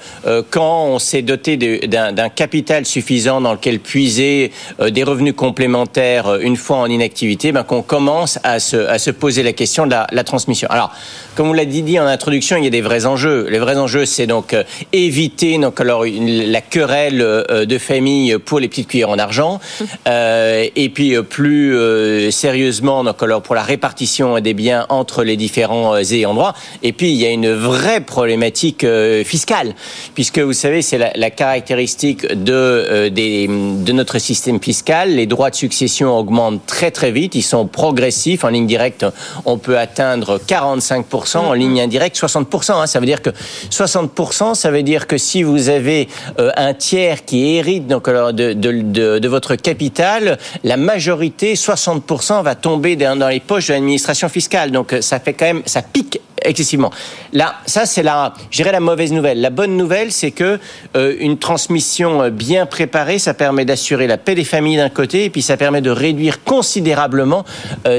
quand 0.50 0.86
on 0.86 1.00
s'est 1.00 1.22
doté 1.22 1.58
d'un 1.58 2.30
capital 2.30 2.86
suffisant 2.86 3.41
dans 3.41 3.54
lequel 3.54 3.80
puiser 3.80 4.52
des 4.80 5.04
revenus 5.04 5.34
complémentaires 5.36 6.36
une 6.36 6.58
fois 6.58 6.78
en 6.78 6.88
inactivité, 6.88 7.52
ben, 7.52 7.63
qu'on 7.63 7.82
commence 7.82 8.39
à 8.44 8.60
se, 8.60 8.78
à 8.78 9.00
se 9.00 9.12
poser 9.12 9.44
la 9.44 9.54
question 9.54 9.86
de 9.86 9.91
la, 9.91 10.08
la 10.12 10.24
transmission. 10.24 10.68
Alors, 10.70 10.91
comme 11.36 11.48
vous 11.48 11.54
l'avez 11.54 11.82
dit 11.82 12.00
en 12.00 12.06
introduction, 12.06 12.58
il 12.58 12.63
y 12.63 12.68
a 12.68 12.70
des 12.70 12.82
vrais 12.82 13.06
enjeux. 13.06 13.48
Les 13.50 13.60
vrais 13.60 13.78
enjeux, 13.78 13.94
c'est 14.03 14.27
donc 14.27 14.53
euh, 14.53 14.63
éviter 14.91 15.58
donc 15.58 15.79
alors 15.79 16.03
la 16.05 16.62
querelle 16.62 17.21
euh, 17.21 17.65
de 17.65 17.77
famille 17.77 18.38
pour 18.38 18.60
les 18.60 18.67
petites 18.67 18.88
cuillères 18.88 19.10
en 19.10 19.19
argent, 19.19 19.60
euh, 20.08 20.67
et 20.75 20.89
puis 20.89 21.15
plus 21.23 22.31
sérieusement 22.31 23.03
donc 23.03 23.21
alors 23.23 23.41
pour 23.41 23.55
la 23.55 23.63
répartition 23.63 24.39
des 24.39 24.53
biens 24.53 24.86
entre 24.89 25.23
les 25.23 25.38
différents 25.38 25.95
ayants 25.97 26.34
droit. 26.34 26.53
Et 26.84 26.91
puis 26.91 27.12
il 27.12 27.17
y 27.17 27.25
a 27.25 27.29
une 27.29 27.53
vraie 27.53 28.01
problématique 28.01 28.86
fiscale, 29.23 29.73
puisque 30.13 30.39
vous 30.39 30.53
savez 30.53 30.81
c'est 30.81 30.97
la, 30.97 31.12
la, 31.15 31.29
caractéristique 31.29 32.25
de 32.27 33.10
des, 33.10 33.47
de 33.47 33.91
notre 33.93 34.19
système 34.19 34.62
fiscal. 34.62 35.15
Les 35.15 35.27
droits 35.27 35.49
de 35.49 35.55
succession 35.55 36.17
augmentent 36.17 36.65
très 36.65 36.91
très 36.91 37.12
vite. 37.12 37.36
Ils 37.36 37.43
sont 37.43 37.67
progressifs. 37.67 38.43
En 38.43 38.49
ligne 38.49 38.67
directe, 38.67 39.05
on 39.45 39.58
peut 39.58 39.77
atteindre 39.77 40.39
45 40.45 41.05
en 41.36 41.53
ligne 41.53 41.81
indirecte 41.81 42.17
60%. 42.17 42.73
Hein. 42.73 42.88
Ça 42.88 42.99
veut 42.99 43.05
dire 43.05 43.21
que 43.21 43.29
60%, 43.69 43.85
ça 43.88 44.71
veut 44.71 44.84
dire 44.84 45.08
que 45.08 45.17
si 45.17 45.43
vous 45.43 45.69
avez 45.69 46.08
euh, 46.39 46.52
un 46.56 46.74
tiers 46.74 47.26
qui 47.26 47.56
hérite 47.56 47.88
donc 47.88 48.10
de, 48.10 48.54
de, 48.54 49.28
votre 49.28 49.56
capital, 49.56 50.38
la 50.63 50.78
majorité, 50.78 51.56
60%, 51.56 52.43
va 52.43 52.56
tomber 52.56 52.95
dans, 52.95 53.28
les 53.28 53.39
poches 53.39 53.67
de 53.67 53.74
l'administration 53.74 54.30
fiscale. 54.30 54.71
Donc 54.71 54.93
euh, 54.93 55.02
ça 55.02 55.19
fait 55.19 55.34
quand 55.34 55.45
même, 55.45 55.62
ça 55.65 55.82
pique 55.82 56.19
excessivement. 56.43 56.91
Là, 57.34 57.56
ça 57.65 57.86
c'est 57.86 58.04
la, 58.04 58.34
je 58.52 58.58
dirais 58.58 58.71
la 58.71 58.80
mauvaise 58.80 59.12
nouvelle. 59.12 59.41
La 59.41 59.50
bonne 59.50 59.78
nouvelle, 59.78 60.12
c'est 60.12 60.32
que 60.32 60.60
euh, 60.95 61.15
une 61.19 61.38
transmission 61.38 62.30
bien 62.30 62.65
préparée, 62.65 63.19
ça 63.19 63.34
permet 63.34 63.65
d'assurer 63.65 64.08
la 64.08 64.17
paix 64.17 64.36
des 64.36 64.43
familles 64.43 64.78
d'un 64.78 64.89
côté, 64.89 65.26
et 65.26 65.30
puis 65.30 65.41
ça 65.41 65.58
permet 65.58 65.82
de 65.82 65.89
réduire 65.89 66.43
considérablement 66.43 67.45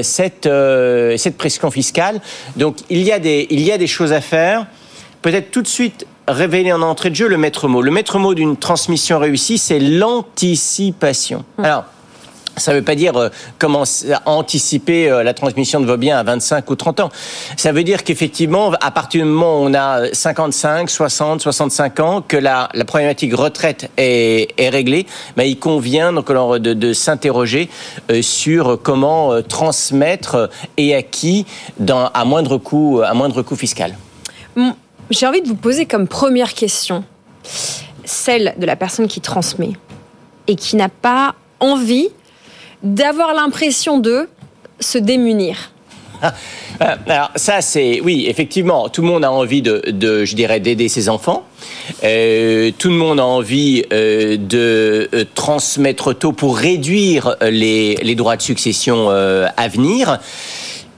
cette 0.01 0.49
cette 1.17 1.37
pression 1.37 1.71
fiscale. 1.71 2.21
Donc 2.55 2.77
il 2.89 3.01
y 3.01 3.11
a 3.11 3.19
des 3.19 3.47
il 3.49 3.61
y 3.61 3.71
a 3.71 3.77
des 3.77 3.87
choses 3.87 4.13
à 4.13 4.21
faire. 4.21 4.65
Peut-être 5.21 5.51
tout 5.51 5.61
de 5.61 5.67
suite 5.67 6.05
révéler 6.27 6.73
en 6.73 6.81
entrée 6.81 7.09
de 7.09 7.15
jeu 7.15 7.27
le 7.27 7.37
maître 7.37 7.67
mot. 7.67 7.81
Le 7.81 7.91
maître 7.91 8.19
mot 8.19 8.33
d'une 8.33 8.57
transmission 8.57 9.19
réussie, 9.19 9.57
c'est 9.57 9.79
l'anticipation. 9.79 11.45
Mmh. 11.57 11.63
Alors 11.63 11.85
ça 12.57 12.71
ne 12.71 12.77
veut 12.77 12.83
pas 12.83 12.95
dire 12.95 13.15
euh, 13.17 13.29
comment 13.59 13.83
anticiper 14.25 15.09
euh, 15.09 15.23
la 15.23 15.33
transmission 15.33 15.79
de 15.79 15.85
vos 15.85 15.97
biens 15.97 16.17
à 16.17 16.23
25 16.23 16.69
ou 16.69 16.75
30 16.75 16.99
ans. 17.01 17.09
Ça 17.55 17.71
veut 17.71 17.83
dire 17.83 18.03
qu'effectivement, 18.03 18.71
à 18.81 18.91
partir 18.91 19.23
du 19.23 19.29
moment 19.29 19.61
où 19.61 19.65
on 19.65 19.73
a 19.73 20.11
55, 20.11 20.89
60, 20.89 21.41
65 21.41 21.99
ans, 21.99 22.21
que 22.27 22.37
la, 22.37 22.69
la 22.73 22.85
problématique 22.85 23.35
retraite 23.35 23.89
est, 23.97 24.53
est 24.57 24.69
réglée, 24.69 25.05
ben, 25.35 25.43
il 25.43 25.59
convient 25.59 26.11
donc 26.11 26.31
de, 26.31 26.73
de 26.73 26.93
s'interroger 26.93 27.69
euh, 28.11 28.21
sur 28.21 28.79
comment 28.81 29.41
transmettre 29.43 30.49
et 30.77 30.95
à 30.95 31.03
qui 31.03 31.45
dans, 31.79 32.07
à 32.07 32.25
moindre 32.25 32.57
coût, 32.57 33.01
à 33.05 33.13
moindre 33.13 33.41
coût 33.43 33.55
fiscal. 33.55 33.95
J'ai 35.09 35.25
envie 35.25 35.41
de 35.41 35.47
vous 35.47 35.55
poser 35.55 35.85
comme 35.85 36.07
première 36.07 36.53
question 36.53 37.03
celle 38.03 38.55
de 38.57 38.65
la 38.65 38.75
personne 38.75 39.07
qui 39.07 39.21
transmet 39.21 39.71
et 40.47 40.55
qui 40.55 40.75
n'a 40.75 40.89
pas 40.89 41.35
envie 41.59 42.09
d'avoir 42.83 43.33
l'impression 43.33 43.99
de 43.99 44.27
se 44.79 44.97
démunir. 44.97 45.71
Ah, 46.21 46.33
euh, 46.81 46.95
alors 47.07 47.29
ça 47.35 47.61
c'est 47.61 48.01
oui 48.01 48.25
effectivement 48.27 48.89
tout 48.89 49.03
le 49.03 49.07
monde 49.07 49.23
a 49.23 49.31
envie 49.31 49.61
de, 49.61 49.81
je 50.25 50.35
dirais 50.35 50.59
d'aider 50.59 50.89
ses 50.89 51.09
enfants. 51.09 51.45
Euh, 52.03 52.71
tout 52.77 52.89
le 52.89 52.95
monde 52.95 53.19
a 53.19 53.25
envie 53.25 53.83
euh, 53.93 54.35
de 54.37 55.09
transmettre 55.35 56.17
tôt 56.17 56.31
pour 56.31 56.57
réduire 56.57 57.35
les, 57.41 57.95
les 57.95 58.15
droits 58.15 58.35
de 58.35 58.41
succession 58.41 59.09
à 59.09 59.67
venir. 59.67 60.19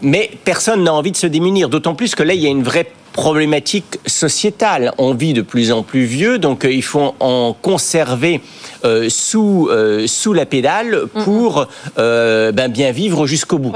Mais 0.02 0.32
personne 0.46 0.84
n'a 0.84 0.94
envie 0.94 1.12
de 1.12 1.18
se 1.18 1.28
démunir 1.28 1.68
d'autant 1.68 1.96
plus 1.96 2.16
que 2.16 2.24
là 2.24 2.34
il 2.34 2.42
y 2.42 2.48
a 2.48 2.50
une 2.50 2.64
vraie 2.64 2.88
problématique 3.20 4.00
sociétale. 4.06 4.94
On 4.98 5.14
vit 5.14 5.34
de 5.34 5.42
plus 5.42 5.74
en 5.74 5.84
plus 5.84 6.06
vieux, 6.06 6.40
donc 6.40 6.64
euh, 6.64 6.72
il 6.72 6.82
faut 6.82 7.16
en 7.20 7.52
conserver 7.52 8.40
euh, 8.86 9.10
sous 9.10 9.68
euh, 9.70 10.08
sous 10.08 10.32
la 10.32 10.46
pédale 10.46 11.02
pour 11.26 11.68
ben, 11.98 12.68
bien 12.70 12.92
vivre 12.92 13.28
jusqu'au 13.28 13.58
bout. 13.58 13.74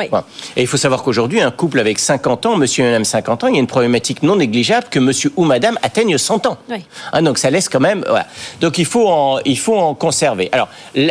Et 0.56 0.62
il 0.62 0.68
faut 0.68 0.78
savoir 0.78 1.04
qu'aujourd'hui, 1.04 1.42
un 1.42 1.52
couple 1.52 1.82
avec 1.82 2.00
50 2.00 2.46
ans, 2.46 2.56
monsieur 2.56 2.86
et 2.86 2.88
madame 2.88 3.04
50 3.04 3.44
ans, 3.44 3.48
il 3.48 3.56
y 3.56 3.58
a 3.58 3.60
une 3.60 3.68
problématique 3.68 4.24
non 4.24 4.38
négligeable 4.38 4.88
que 4.90 5.00
monsieur 5.00 5.34
ou 5.36 5.44
madame 5.44 5.78
atteignent 5.82 6.18
100 6.18 6.46
ans. 6.46 6.58
Hein, 7.12 7.22
donc 7.22 7.38
ça 7.38 7.50
laisse 7.50 7.68
quand 7.68 7.82
même. 7.82 8.06
Donc 8.62 8.78
il 8.78 8.86
faut 8.86 9.10
en 9.10 9.40
il 9.44 9.60
faut 9.60 9.78
en 9.78 9.94
conserver. 9.94 10.48
Alors 10.54 10.70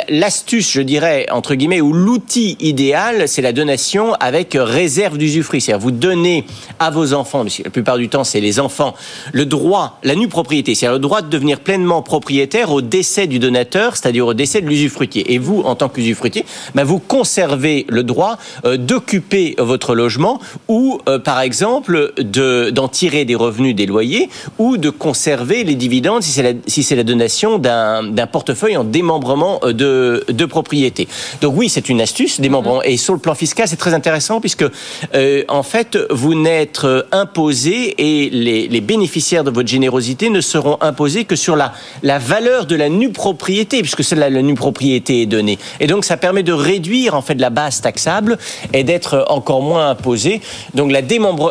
l'astuce, 0.09 0.73
je 0.73 0.81
dirais 0.81 1.27
entre 1.31 1.55
guillemets, 1.55 1.83
ou 1.83 1.93
l'outil 1.93 2.57
idéal, 2.61 3.29
c'est 3.29 3.43
la 3.43 3.53
donation 3.53 4.15
avec 4.15 4.57
réserve 4.59 5.19
d'usufruit. 5.19 5.61
C'est-à-dire 5.61 5.83
vous 5.83 5.91
donnez 5.91 6.47
à 6.79 6.89
vos 6.89 7.13
enfants, 7.13 7.45
la 7.45 7.71
plupart 7.71 7.99
du 7.99 8.09
temps 8.09 8.22
c'est 8.25 8.41
les 8.41 8.61
enfants, 8.61 8.95
le 9.33 9.47
droit, 9.47 9.99
la 10.03 10.15
nue 10.15 10.29
propriété, 10.29 10.75
c'est-à-dire 10.75 10.95
le 10.95 10.99
droit 10.99 11.23
de 11.23 11.29
devenir 11.29 11.61
pleinement 11.61 12.03
propriétaire 12.03 12.71
au 12.73 12.81
décès 12.81 13.27
du 13.27 13.39
donateur, 13.39 13.97
c'est-à-dire 13.97 14.27
au 14.27 14.35
décès 14.35 14.61
de 14.61 14.67
l'usufruitier. 14.67 15.33
Et 15.33 15.39
vous, 15.39 15.61
en 15.61 15.75
tant 15.75 15.89
qu'usufruitier, 15.89 16.45
ben 16.75 16.85
vous 16.85 16.99
conservez 16.99 17.87
le 17.89 18.03
droit 18.03 18.39
euh, 18.65 18.77
d'occuper 18.77 19.55
votre 19.59 19.95
logement 19.95 20.41
ou, 20.69 20.99
euh, 21.09 21.19
par 21.19 21.41
exemple, 21.41 22.13
d'en 22.19 22.89
tirer 22.89 23.25
des 23.25 23.35
revenus 23.35 23.75
des 23.75 23.87
loyers 23.87 24.29
ou 24.59 24.77
de 24.77 24.91
conserver 24.91 25.65
les 25.65 25.75
dividendes 25.75 26.23
si 26.23 26.31
c'est 26.31 26.43
la, 26.43 26.53
si 26.67 26.83
c'est 26.83 26.97
la 26.97 27.05
donation 27.05 27.59
d'un 27.59 28.27
portefeuille 28.31 28.77
en 28.77 28.85
démembrement 28.85 29.61
euh, 29.65 29.73
de, 29.73 30.25
de 30.29 30.45
propriété. 30.45 31.09
Donc 31.41 31.55
oui, 31.57 31.69
c'est 31.69 31.89
une 31.89 32.01
astuce, 32.01 32.41
démembrement. 32.41 32.81
Mm-hmm. 32.81 32.93
Et 32.93 32.97
sur 32.97 33.15
le 33.15 33.21
plan 33.21 33.35
fiscal, 33.35 33.69
c'est 33.69 33.77
très 33.77 33.95
intéressant 33.95 34.41
puisque, 34.41 34.65
en 35.49 35.63
fait, 35.63 35.99
vous 36.11 36.35
n'êtes 36.35 36.87
imposé 37.11 37.95
et 37.99 38.12
les, 38.31 38.81
bénéficiaires 38.81 39.45
de 39.45 39.51
votre 39.51 39.69
générosité 39.69 40.31
ne 40.31 40.41
seront 40.41 40.77
imposés 40.81 41.25
que 41.25 41.37
sur 41.37 41.57
la, 41.57 41.73
la 42.03 42.19
valeur 42.19 42.67
de 42.67 42.75
la 42.75 42.89
nue 42.89 43.13
propriété, 43.13 43.81
puisque 43.81 44.05
c'est 44.05 44.17
la, 44.17 44.31
nue 44.31 44.55
propriété 44.55 45.23
est 45.23 45.27
donnée. 45.27 45.59
Et 45.81 45.87
donc 45.87 46.05
ça 46.05 46.17
permet 46.17 46.43
de 46.43 46.53
réduire 46.53 47.15
en 47.15 47.23
fait 47.23 47.35
la 47.35 47.51
base 47.51 47.81
taxable 47.81 48.39
et 48.73 48.85
d'être 48.85 49.25
encore 49.29 49.63
moins 49.63 49.91
imposé. 49.91 50.41
Donc 50.75 50.91
la, 50.91 51.01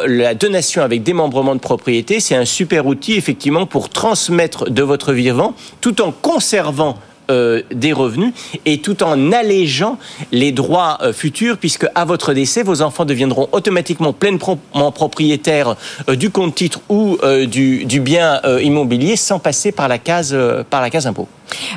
la 0.07 0.33
donation 0.33 0.81
avec 0.81 1.03
démembrement 1.03 1.55
de 1.55 1.59
propriété, 1.59 2.19
c'est 2.19 2.35
un 2.35 2.45
super 2.45 2.85
outil 2.85 3.13
effectivement 3.13 3.65
pour 3.65 3.89
transmettre 3.89 4.69
de 4.69 4.83
votre 4.83 5.13
vivant 5.13 5.53
tout 5.79 6.01
en 6.01 6.11
conservant 6.11 6.97
euh, 7.29 7.61
des 7.71 7.93
revenus 7.93 8.33
et 8.65 8.79
tout 8.79 9.03
en 9.03 9.31
allégeant 9.31 9.97
les 10.31 10.51
droits 10.51 10.97
euh, 11.01 11.13
futurs 11.13 11.57
puisque 11.57 11.85
à 11.95 12.03
votre 12.03 12.33
décès, 12.33 12.63
vos 12.63 12.81
enfants 12.81 13.05
deviendront 13.05 13.47
automatiquement 13.51 14.11
pleinement 14.11 14.91
propriétaires 14.91 15.75
euh, 16.09 16.15
du 16.15 16.29
compte 16.29 16.55
titre 16.55 16.81
ou 16.89 17.17
du, 17.47 17.99
bien 18.01 18.41
immobilier 18.61 19.15
sans 19.15 19.39
passer 19.39 19.71
par 19.71 19.87
la 19.87 19.97
case, 19.97 20.35
par 20.69 20.81
la 20.81 20.89
case 20.89 21.07
impôt. 21.07 21.27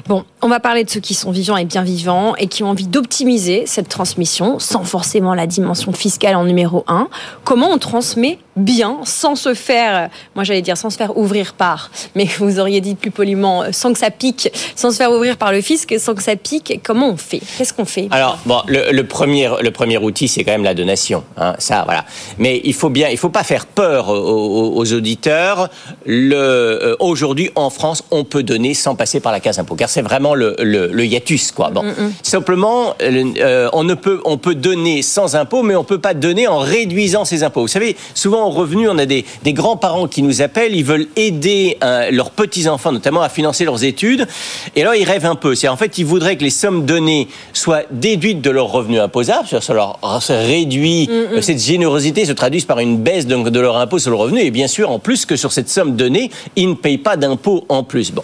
Bon, 0.07 0.25
on 0.43 0.49
va 0.49 0.61
parler 0.61 0.85
de 0.85 0.91
ceux 0.91 1.01
qui 1.01 1.15
sont 1.15 1.31
vivants 1.31 1.57
et 1.57 1.65
bien 1.65 1.83
vivants 1.83 2.35
et 2.37 2.47
qui 2.47 2.63
ont 2.63 2.69
envie 2.69 2.87
d'optimiser 2.87 3.65
cette 3.67 3.89
transmission 3.89 4.59
sans 4.59 4.85
forcément 4.85 5.35
la 5.35 5.47
dimension 5.47 5.93
fiscale 5.93 6.37
en 6.37 6.45
numéro 6.45 6.85
un. 6.87 7.09
Comment 7.45 7.71
on 7.71 7.79
transmet 7.79 8.39
bien 8.57 9.01
sans 9.05 9.35
se 9.35 9.55
faire, 9.55 10.09
moi 10.35 10.45
j'allais 10.45 10.63
dire 10.63 10.77
sans 10.77 10.91
se 10.91 10.97
faire 10.97 11.17
ouvrir 11.17 11.55
par, 11.55 11.91
mais 12.15 12.27
vous 12.39 12.59
auriez 12.59 12.81
dit 12.81 12.95
plus 12.95 13.11
poliment, 13.11 13.65
sans 13.73 13.93
que 13.93 13.99
ça 13.99 14.11
pique, 14.11 14.51
sans 14.77 14.91
se 14.91 14.97
faire 14.97 15.13
ouvrir 15.13 15.37
par 15.37 15.53
le 15.53 15.61
fisc, 15.61 15.95
sans 15.99 16.15
que 16.15 16.23
ça 16.23 16.37
pique. 16.37 16.81
Comment 16.83 17.11
on 17.11 17.17
fait? 17.17 17.41
Qu'est-ce 17.59 17.73
qu'on 17.73 17.85
fait? 17.85 18.09
Alors, 18.11 18.39
bon, 18.47 18.61
le, 18.67 19.03
premier, 19.03 19.51
le 19.61 19.71
premier 19.71 19.99
outil, 19.99 20.29
c'est 20.29 20.45
quand 20.45 20.53
même 20.53 20.65
la 20.65 20.75
donation. 20.75 21.25
Hein, 21.37 21.55
ça, 21.59 21.83
voilà. 21.85 22.05
Mais 22.39 22.61
il 22.65 22.75
faut 22.75 22.91
bien, 22.91 23.09
il 23.09 23.19
faut 23.19 23.31
pas 23.31 23.45
faire 23.45 23.67
peur 23.67 24.09
aux, 24.09 24.93
auditeurs. 24.93 25.71
Le, 26.05 26.35
euh, 26.37 26.97
aujourd'hui, 27.01 27.51
en 27.55 27.71
France, 27.71 28.05
on 28.11 28.25
peut 28.25 28.43
donner 28.43 28.75
sans 28.75 28.95
passer 28.95 29.21
par 29.21 29.33
la 29.33 29.41
case 29.41 29.61
car 29.77 29.89
c'est 29.89 30.03
vraiment 30.03 30.35
le, 30.35 30.57
le, 30.61 31.05
hiatus, 31.05 31.53
quoi. 31.53 31.71
Bon, 31.71 31.83
mm, 31.83 31.89
mm. 31.89 32.13
simplement, 32.23 32.95
euh, 33.03 33.69
on 33.73 33.85
ne 33.85 33.95
peut, 33.95 34.21
on 34.25 34.39
peut 34.39 34.55
donner 34.55 35.03
sans 35.03 35.37
impôt, 35.37 35.63
mais 35.63 35.75
on 35.75 35.85
peut 35.85 36.01
pas 36.01 36.15
donner 36.15 36.47
en 36.47 36.59
réduisant 36.59 37.25
ses 37.25 37.43
impôts. 37.43 37.63
Vous 37.63 37.69
savez, 37.69 37.97
souvent 38.15 38.44
en 38.45 38.51
revenu, 38.51 38.89
on 38.89 38.99
a 38.99 39.07
des, 39.07 39.25
des 39.43 39.53
grands-parents 39.53 40.09
qui 40.09 40.23
nous 40.23 40.43
appellent, 40.43 40.75
ils 40.75 40.85
veulent 40.85 41.09
aider 41.17 41.79
euh, 41.83 42.11
leurs 42.11 42.31
petits-enfants, 42.31 42.93
notamment 42.93 43.23
à 43.23 43.29
financer 43.29 43.65
leurs 43.65 43.85
études, 43.85 44.27
et 44.77 44.83
alors 44.83 44.95
ils 44.95 45.05
rêvent 45.05 45.27
un 45.27 45.35
peu. 45.35 45.55
C'est 45.55 45.69
en 45.69 45.77
fait, 45.77 45.99
ils 45.99 46.07
voudraient 46.07 46.37
que 46.37 46.45
les 46.45 46.51
sommes 46.51 46.85
données 46.85 47.29
soient 47.53 47.83
déduites 47.91 48.41
de 48.41 48.51
leurs 48.51 48.71
revenus 48.71 49.01
imposables, 49.01 49.49
ça 49.49 49.75
leur 49.75 49.99
réduit, 50.29 51.09
mm, 51.09 51.41
cette 51.43 51.63
générosité 51.63 52.25
se 52.25 52.33
traduise 52.33 52.65
par 52.65 52.79
une 52.79 52.99
baisse 52.99 53.27
donc, 53.27 53.49
de 53.49 53.61
leur 53.61 53.77
impôt 53.77 53.99
sur 53.99 54.11
le 54.11 54.17
revenu, 54.17 54.41
et 54.41 54.51
bien 54.51 54.69
sûr, 54.69 54.91
en 54.91 54.99
plus 54.99 55.27
que 55.27 55.37
sur 55.37 55.53
cette 55.53 55.69
somme 55.69 55.97
donnée, 55.97 56.31
ils 56.57 56.69
ne 56.69 56.75
payent 56.75 56.99
pas 56.99 57.17
d'impôt 57.17 57.65
en 57.69 57.83
plus. 57.83 58.13
Bon, 58.13 58.23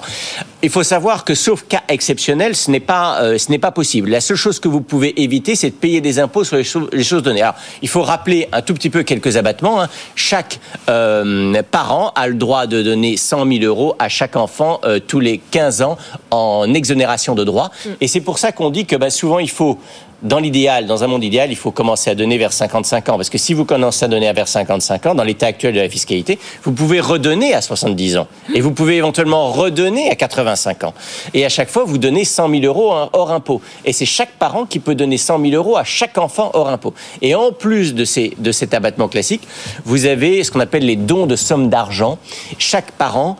il 0.62 0.70
faut 0.70 0.82
savoir 0.82 1.24
que 1.24 1.34
sauf 1.34 1.64
cas 1.66 1.82
exceptionnel, 1.88 2.54
ce 2.54 2.70
n'est 2.70 2.80
pas, 2.80 3.22
euh, 3.22 3.38
ce 3.38 3.50
n'est 3.50 3.58
pas 3.58 3.70
possible. 3.70 4.10
La 4.10 4.20
seule 4.20 4.36
chose 4.36 4.60
que 4.60 4.68
vous 4.68 4.80
pouvez 4.80 5.20
éviter, 5.22 5.54
c'est 5.54 5.70
de 5.70 5.74
payer 5.74 6.00
des 6.00 6.18
impôts 6.18 6.44
sur 6.44 6.56
les, 6.56 6.64
choses 6.64 7.22
données. 7.22 7.42
Alors, 7.42 7.54
il 7.82 7.88
faut 7.88 8.02
rappeler 8.02 8.48
un 8.52 8.62
tout 8.62 8.74
petit 8.74 8.90
peu 8.90 9.02
quelques 9.02 9.36
abattements. 9.36 9.80
Hein. 9.80 9.88
Chaque 10.14 10.60
euh, 10.88 11.62
parent 11.70 12.12
a 12.14 12.28
le 12.28 12.34
droit 12.34 12.66
de 12.66 12.82
donner 12.82 13.16
100 13.16 13.46
000 13.46 13.64
euros 13.64 13.94
à 13.98 14.08
chaque 14.08 14.36
enfant 14.36 14.80
euh, 14.84 14.98
tous 14.98 15.20
les 15.20 15.38
15 15.38 15.82
ans 15.82 15.98
en 16.30 16.72
exonération 16.74 17.34
de 17.34 17.44
droits. 17.44 17.70
Mm. 17.84 17.90
Et 18.00 18.08
c'est 18.08 18.20
pour 18.20 18.38
ça 18.38 18.52
qu'on 18.52 18.70
dit 18.70 18.86
que 18.86 18.96
bah, 18.96 19.10
souvent, 19.10 19.38
il 19.38 19.50
faut 19.50 19.78
dans 20.22 20.38
l'idéal, 20.38 20.86
dans 20.86 21.04
un 21.04 21.06
monde 21.06 21.24
idéal, 21.24 21.50
il 21.50 21.56
faut 21.56 21.70
commencer 21.70 22.10
à 22.10 22.14
donner 22.14 22.38
vers 22.38 22.52
55 22.52 23.08
ans. 23.08 23.16
Parce 23.16 23.30
que 23.30 23.38
si 23.38 23.54
vous 23.54 23.64
commencez 23.64 24.04
à 24.04 24.08
donner 24.08 24.32
vers 24.32 24.48
55 24.48 25.06
ans, 25.06 25.14
dans 25.14 25.24
l'état 25.24 25.46
actuel 25.46 25.74
de 25.74 25.80
la 25.80 25.88
fiscalité, 25.88 26.38
vous 26.62 26.72
pouvez 26.72 27.00
redonner 27.00 27.54
à 27.54 27.62
70 27.62 28.18
ans. 28.18 28.26
Et 28.54 28.60
vous 28.60 28.72
pouvez 28.72 28.96
éventuellement 28.96 29.50
redonner 29.50 30.10
à 30.10 30.14
85 30.14 30.84
ans. 30.84 30.94
Et 31.34 31.44
à 31.44 31.48
chaque 31.48 31.68
fois, 31.68 31.84
vous 31.84 31.98
donnez 31.98 32.24
100 32.24 32.50
000 32.50 32.64
euros 32.64 32.92
hors 33.12 33.32
impôt. 33.32 33.60
Et 33.84 33.92
c'est 33.92 34.06
chaque 34.06 34.32
parent 34.32 34.66
qui 34.66 34.78
peut 34.78 34.94
donner 34.94 35.18
100 35.18 35.40
000 35.40 35.54
euros 35.54 35.76
à 35.76 35.84
chaque 35.84 36.18
enfant 36.18 36.50
hors 36.54 36.68
impôt. 36.68 36.94
Et 37.22 37.34
en 37.34 37.52
plus 37.52 37.94
de, 37.94 38.04
ces, 38.04 38.34
de 38.38 38.52
cet 38.52 38.74
abattement 38.74 39.08
classique, 39.08 39.42
vous 39.84 40.06
avez 40.06 40.44
ce 40.44 40.50
qu'on 40.50 40.60
appelle 40.60 40.84
les 40.84 40.96
dons 40.96 41.26
de 41.26 41.36
sommes 41.36 41.68
d'argent. 41.68 42.18
Chaque 42.58 42.92
parent 42.92 43.36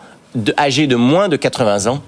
âgé 0.57 0.87
de 0.87 0.95
moins 0.95 1.27
de 1.27 1.35
80 1.35 1.91
ans 1.91 2.01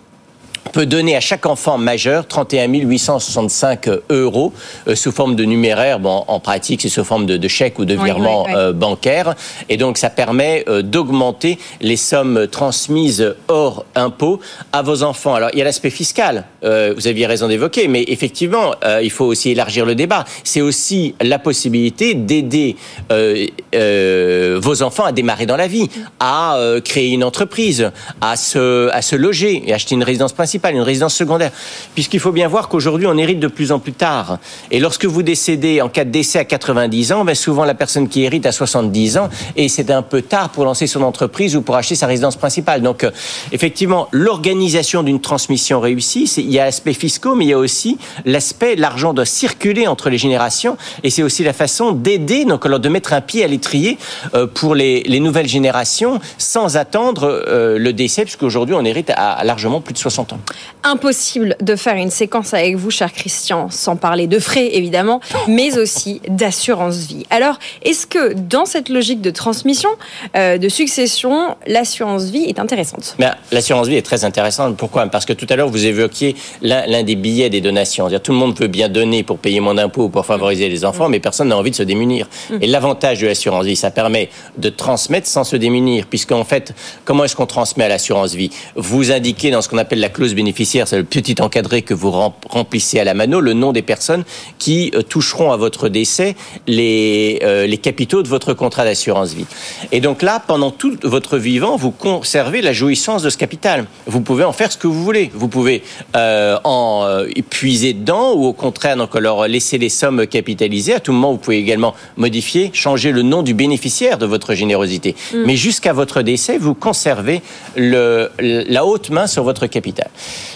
peut 0.71 0.85
donner 0.85 1.15
à 1.15 1.19
chaque 1.19 1.45
enfant 1.45 1.77
majeur 1.77 2.27
31 2.27 2.67
865 2.67 3.89
euros 4.09 4.53
euh, 4.87 4.95
sous 4.95 5.11
forme 5.11 5.35
de 5.35 5.43
numéraire. 5.43 5.99
Bon, 5.99 6.23
en 6.27 6.39
pratique, 6.39 6.81
c'est 6.81 6.89
sous 6.89 7.03
forme 7.03 7.25
de, 7.25 7.37
de 7.37 7.47
chèque 7.47 7.79
ou 7.79 7.85
de 7.85 7.95
virement 7.95 8.47
euh, 8.49 8.71
bancaire. 8.71 9.35
Et 9.69 9.77
donc, 9.77 9.97
ça 9.97 10.09
permet 10.09 10.63
euh, 10.67 10.81
d'augmenter 10.81 11.57
les 11.81 11.97
sommes 11.97 12.47
transmises 12.47 13.35
hors 13.47 13.85
impôt 13.95 14.39
à 14.71 14.81
vos 14.81 15.03
enfants. 15.03 15.35
Alors, 15.35 15.49
il 15.53 15.59
y 15.59 15.61
a 15.61 15.65
l'aspect 15.65 15.89
fiscal. 15.89 16.45
vous 16.61 17.07
aviez 17.07 17.25
raison 17.25 17.47
d'évoquer, 17.47 17.87
mais 17.87 18.03
effectivement, 18.07 18.73
il 19.01 19.11
faut 19.11 19.25
aussi 19.25 19.51
élargir 19.51 19.85
le 19.85 19.95
débat. 19.95 20.23
C'est 20.43 20.61
aussi 20.61 21.15
la 21.21 21.39
possibilité 21.39 22.13
d'aider 22.13 22.75
vos 23.11 24.81
enfants 24.81 25.05
à 25.05 25.11
démarrer 25.11 25.45
dans 25.45 25.57
la 25.57 25.67
vie, 25.67 25.89
à 26.19 26.57
créer 26.83 27.11
une 27.11 27.23
entreprise, 27.23 27.91
à 28.21 28.35
se, 28.35 28.89
à 28.91 29.01
se 29.01 29.15
loger 29.15 29.63
et 29.65 29.73
acheter 29.73 29.95
une 29.95 30.03
résidence 30.03 30.33
principale 30.33 30.52
une 30.71 30.81
résidence 30.81 31.15
secondaire. 31.15 31.51
Puisqu'il 31.93 32.19
faut 32.19 32.31
bien 32.31 32.47
voir 32.47 32.67
qu'aujourd'hui, 32.69 33.07
on 33.07 33.17
hérite 33.17 33.39
de 33.39 33.47
plus 33.47 33.71
en 33.71 33.79
plus 33.79 33.93
tard. 33.93 34.39
Et 34.71 34.79
lorsque 34.79 35.05
vous 35.05 35.23
décédez 35.23 35.81
en 35.81 35.89
cas 35.89 36.05
de 36.05 36.09
décès 36.09 36.39
à 36.39 36.45
90 36.45 37.11
ans, 37.11 37.25
ben 37.25 37.35
souvent 37.35 37.65
la 37.65 37.73
personne 37.73 38.07
qui 38.07 38.23
hérite 38.23 38.45
à 38.45 38.51
70 38.51 39.17
ans, 39.17 39.29
et 39.55 39.69
c'est 39.69 39.91
un 39.91 40.01
peu 40.01 40.21
tard 40.21 40.49
pour 40.49 40.65
lancer 40.65 40.87
son 40.87 41.01
entreprise 41.01 41.55
ou 41.55 41.61
pour 41.61 41.75
acheter 41.75 41.95
sa 41.95 42.07
résidence 42.07 42.35
principale. 42.35 42.81
Donc, 42.81 43.03
euh, 43.03 43.11
effectivement, 43.51 44.07
l'organisation 44.11 45.03
d'une 45.03 45.21
transmission 45.21 45.79
réussie, 45.79 46.31
il 46.37 46.51
y 46.51 46.59
a 46.59 46.65
l'aspect 46.65 46.93
fiscaux, 46.93 47.35
mais 47.35 47.45
il 47.45 47.49
y 47.49 47.53
a 47.53 47.57
aussi 47.57 47.97
l'aspect, 48.25 48.75
l'argent 48.75 49.13
doit 49.13 49.25
circuler 49.25 49.87
entre 49.87 50.09
les 50.09 50.17
générations, 50.17 50.77
et 51.03 51.09
c'est 51.09 51.23
aussi 51.23 51.43
la 51.43 51.53
façon 51.53 51.91
d'aider, 51.91 52.45
donc 52.45 52.67
de 52.67 52.89
mettre 52.89 53.13
un 53.13 53.21
pied 53.21 53.43
à 53.43 53.47
l'étrier 53.47 53.97
euh, 54.33 54.47
pour 54.47 54.75
les, 54.75 55.03
nouvelles 55.19 55.47
générations, 55.47 56.19
sans 56.37 56.75
attendre 56.75 57.23
euh, 57.47 57.77
le 57.77 57.93
décès, 57.93 58.23
puisqu'aujourd'hui 58.23 58.75
on 58.75 58.83
hérite 58.83 59.11
à 59.15 59.43
largement 59.43 59.79
plus 59.79 59.93
de 59.93 59.99
60 59.99 60.33
ans. 60.33 60.39
Impossible 60.83 61.55
de 61.61 61.75
faire 61.75 61.95
une 61.95 62.09
séquence 62.09 62.53
avec 62.53 62.75
vous, 62.75 62.91
cher 62.91 63.11
Christian, 63.13 63.69
sans 63.69 63.95
parler 63.95 64.27
de 64.27 64.39
frais 64.39 64.69
évidemment, 64.73 65.21
mais 65.47 65.77
aussi 65.77 66.21
d'assurance 66.27 66.97
vie. 66.97 67.25
Alors, 67.29 67.57
est-ce 67.83 68.05
que 68.05 68.33
dans 68.33 68.65
cette 68.65 68.89
logique 68.89 69.21
de 69.21 69.29
transmission, 69.29 69.89
euh, 70.35 70.57
de 70.57 70.69
succession, 70.69 71.55
l'assurance 71.67 72.25
vie 72.25 72.43
est 72.43 72.59
intéressante? 72.59 73.15
Ben, 73.17 73.35
L'assurance 73.51 73.87
vie 73.87 73.95
est 73.95 74.05
très 74.05 74.25
intéressante. 74.25 74.75
Pourquoi? 74.77 75.05
Parce 75.07 75.25
que 75.25 75.33
tout 75.33 75.47
à 75.49 75.55
l'heure, 75.55 75.69
vous 75.69 75.85
évoquiez 75.85 76.35
l'un 76.61 77.03
des 77.03 77.15
billets 77.15 77.49
des 77.49 77.61
donations. 77.61 78.09
tout 78.19 78.31
le 78.31 78.37
monde 78.37 78.57
veut 78.59 78.67
bien 78.67 78.89
donner 78.89 79.23
pour 79.23 79.37
payer 79.37 79.59
moins 79.59 79.75
d'impôts, 79.75 80.09
pour 80.09 80.25
favoriser 80.25 80.69
les 80.69 80.85
enfants, 80.85 81.07
mais 81.07 81.19
personne 81.19 81.49
n'a 81.49 81.57
envie 81.57 81.71
de 81.71 81.75
se 81.75 81.83
démunir. 81.83 82.27
Mm. 82.49 82.57
Et 82.61 82.67
l'avantage 82.67 83.21
de 83.21 83.27
l'assurance 83.27 83.65
vie, 83.65 83.75
ça 83.75 83.91
permet 83.91 84.29
de 84.57 84.69
transmettre 84.69 85.27
sans 85.27 85.43
se 85.43 85.55
démunir. 85.55 86.07
Puisqu'en 86.07 86.43
fait, 86.43 86.73
comment 87.05 87.23
est-ce 87.23 87.35
qu'on 87.35 87.45
transmet 87.45 87.85
à 87.85 87.89
l'assurance 87.89 88.33
vie? 88.33 88.49
Vous 88.75 89.11
indiquez 89.11 89.51
dans 89.51 89.61
ce 89.61 89.69
qu'on 89.69 89.77
appelle 89.77 89.99
la 89.99 90.09
clause 90.09 90.32
bénéficiaire, 90.33 90.87
c'est 90.87 90.97
le 90.97 91.03
petit 91.03 91.35
encadré 91.41 91.81
que 91.81 91.93
vous 91.93 92.11
remplissez 92.11 92.99
à 92.99 93.03
la 93.03 93.13
mano, 93.13 93.39
le 93.39 93.53
nom 93.53 93.71
des 93.71 93.81
personnes 93.81 94.23
qui 94.59 94.91
euh, 94.95 95.01
toucheront 95.01 95.51
à 95.51 95.57
votre 95.57 95.89
décès 95.89 96.35
les, 96.67 97.39
euh, 97.43 97.67
les 97.67 97.77
capitaux 97.77 98.23
de 98.23 98.27
votre 98.27 98.53
contrat 98.53 98.85
d'assurance 98.85 99.33
vie. 99.33 99.45
Et 99.91 99.99
donc 99.99 100.21
là, 100.21 100.41
pendant 100.45 100.71
tout 100.71 100.97
votre 101.03 101.37
vivant, 101.37 101.75
vous 101.75 101.91
conservez 101.91 102.61
la 102.61 102.73
jouissance 102.73 103.23
de 103.23 103.29
ce 103.29 103.37
capital. 103.37 103.85
Vous 104.07 104.21
pouvez 104.21 104.43
en 104.43 104.53
faire 104.53 104.71
ce 104.71 104.77
que 104.77 104.87
vous 104.87 105.03
voulez. 105.03 105.31
Vous 105.33 105.47
pouvez 105.47 105.83
euh, 106.15 106.57
en 106.63 107.03
euh, 107.05 107.27
puiser 107.49 107.93
dedans 107.93 108.33
ou 108.33 108.45
au 108.45 108.53
contraire 108.53 108.97
donc 108.97 109.15
leur 109.15 109.47
laisser 109.47 109.77
les 109.77 109.89
sommes 109.89 110.27
capitalisées. 110.27 110.93
À 110.95 110.99
tout 110.99 111.11
moment, 111.11 111.31
vous 111.31 111.37
pouvez 111.37 111.57
également 111.57 111.93
modifier, 112.17 112.71
changer 112.73 113.11
le 113.11 113.21
nom 113.21 113.43
du 113.43 113.53
bénéficiaire 113.53 114.17
de 114.17 114.25
votre 114.25 114.53
générosité. 114.53 115.15
Mm. 115.33 115.43
Mais 115.45 115.55
jusqu'à 115.55 115.93
votre 115.93 116.21
décès, 116.21 116.57
vous 116.57 116.73
conservez 116.73 117.41
le, 117.75 118.29
la 118.39 118.85
haute 118.85 119.09
main 119.09 119.27
sur 119.27 119.43
votre 119.43 119.67
capital. 119.67 120.09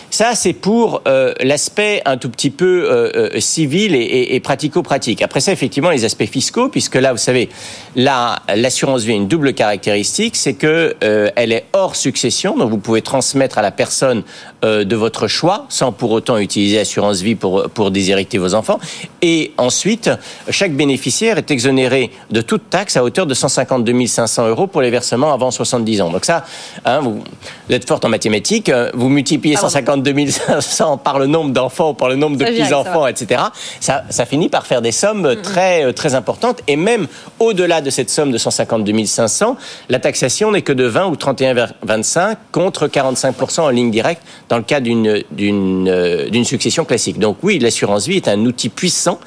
Ça, 0.10 0.36
c'est 0.36 0.54
pour 0.54 1.02
euh, 1.08 1.34
l'aspect 1.42 2.02
un 2.06 2.18
tout 2.18 2.30
petit 2.30 2.50
peu 2.50 2.88
euh, 2.90 3.12
euh, 3.36 3.40
civil 3.40 3.94
et, 3.94 4.40
pratico-pratique. 4.40 5.22
Après 5.22 5.42
ça, 5.42 5.52
effectivement, 5.52 5.90
les 5.90 6.06
aspects 6.06 6.26
fiscaux, 6.26 6.70
puisque 6.70 6.96
là, 6.96 7.12
vous 7.12 7.18
savez, 7.18 7.50
l'assurance 7.96 9.04
vie 9.04 9.12
a 9.12 9.16
une 9.16 9.28
double 9.28 9.54
caractéristique, 9.54 10.36
c'est 10.36 10.54
que 10.54 10.96
elle 11.02 11.52
est 11.52 11.66
hors 11.74 11.96
succession, 11.96 12.56
donc 12.56 12.70
vous 12.70 12.78
pouvez 12.78 13.02
transmettre 13.02 13.58
à 13.58 13.62
la 13.62 13.72
personne 13.72 14.24
de 14.64 14.96
votre 14.96 15.28
choix, 15.28 15.66
sans 15.70 15.92
pour 15.92 16.12
autant 16.12 16.38
utiliser 16.38 16.78
l'assurance 16.78 17.22
vie 17.22 17.36
pour 17.36 17.70
pour 17.70 17.90
déshériter 17.90 18.38
vos 18.38 18.54
enfants. 18.54 18.80
Et 19.22 19.52
ensuite, 19.58 20.12
chaque 20.50 20.74
bénéficiaire 20.74 21.40
est 21.40 21.50
exonéré 21.50 22.12
de 22.30 22.42
toute 22.42 22.70
taxe 22.70 22.98
à 22.98 23.04
hauteur 23.04 23.26
de 23.26 23.34
152 23.34 24.06
500 24.06 24.48
euros 24.48 24.68
pour 24.68 24.82
les 24.82 24.92
versements 24.92 25.34
avant 25.34 25.50
70 25.50 26.02
ans. 26.02 26.12
Donc 26.12 26.26
ça, 26.26 26.46
hein, 26.86 27.00
vous, 27.02 27.24
êtes 27.70 27.88
forte 27.88 28.06
en 28.06 28.10
mathématiques, 28.10 28.72
vous 28.94 29.10
multipliez 29.10 29.47
152 29.56 30.08
2500 30.08 30.98
par 30.98 31.20
le 31.20 31.28
nombre 31.28 31.52
d'enfants, 31.52 31.94
par 31.94 32.10
le 32.10 32.16
nombre 32.16 32.38
de 32.38 32.46
petits-enfants, 32.46 33.08
etc., 33.08 33.42
ça, 33.80 34.04
ça, 34.10 34.26
finit 34.26 34.50
par 34.50 34.66
faire 34.66 34.82
des 34.82 34.92
sommes 34.92 35.36
très, 35.42 35.86
euh, 35.86 35.92
très 35.92 36.16
importantes. 36.16 36.62
Et 36.68 36.76
même 36.76 37.08
au-delà 37.40 37.82
de 37.82 37.90
cette 37.90 38.10
somme 38.10 38.32
de 38.32 38.38
152 38.38 39.06
500, 39.06 39.58
la 39.90 40.00
taxation 40.00 40.52
n'est 40.52 40.62
que 40.62 40.74
de 40.74 40.86
20 40.86 41.08
ou 41.08 41.16
31,25 41.16 42.36
contre 42.52 42.88
45% 42.88 43.62
en 43.62 43.70
ligne 43.70 43.92
directe 43.92 44.22
dans 44.50 44.58
le 44.58 44.64
cas 44.64 44.80
d'une, 44.80 45.24
d'une, 45.32 45.88
euh, 45.90 46.30
d'une 46.30 46.46
succession 46.46 46.86
classique. 46.86 47.20
Donc 47.20 47.38
oui, 47.44 47.60
l'assurance 47.60 48.08
vie 48.08 48.18
est 48.18 48.28
un 48.28 48.46
outil 48.46 48.70
puissant 48.70 49.20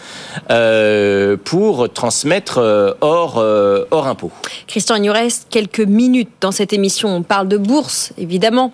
euh, 0.51 1.37
pour 1.45 1.93
transmettre 1.93 2.59
hors, 3.01 3.43
hors 3.91 4.07
impôt. 4.07 4.31
Christian, 4.67 4.97
il 4.97 5.03
nous 5.03 5.13
reste 5.13 5.47
quelques 5.51 5.81
minutes 5.81 6.31
dans 6.41 6.53
cette 6.53 6.73
émission. 6.73 7.09
On 7.09 7.23
parle 7.23 7.49
de 7.49 7.57
bourse, 7.57 8.13
évidemment 8.19 8.73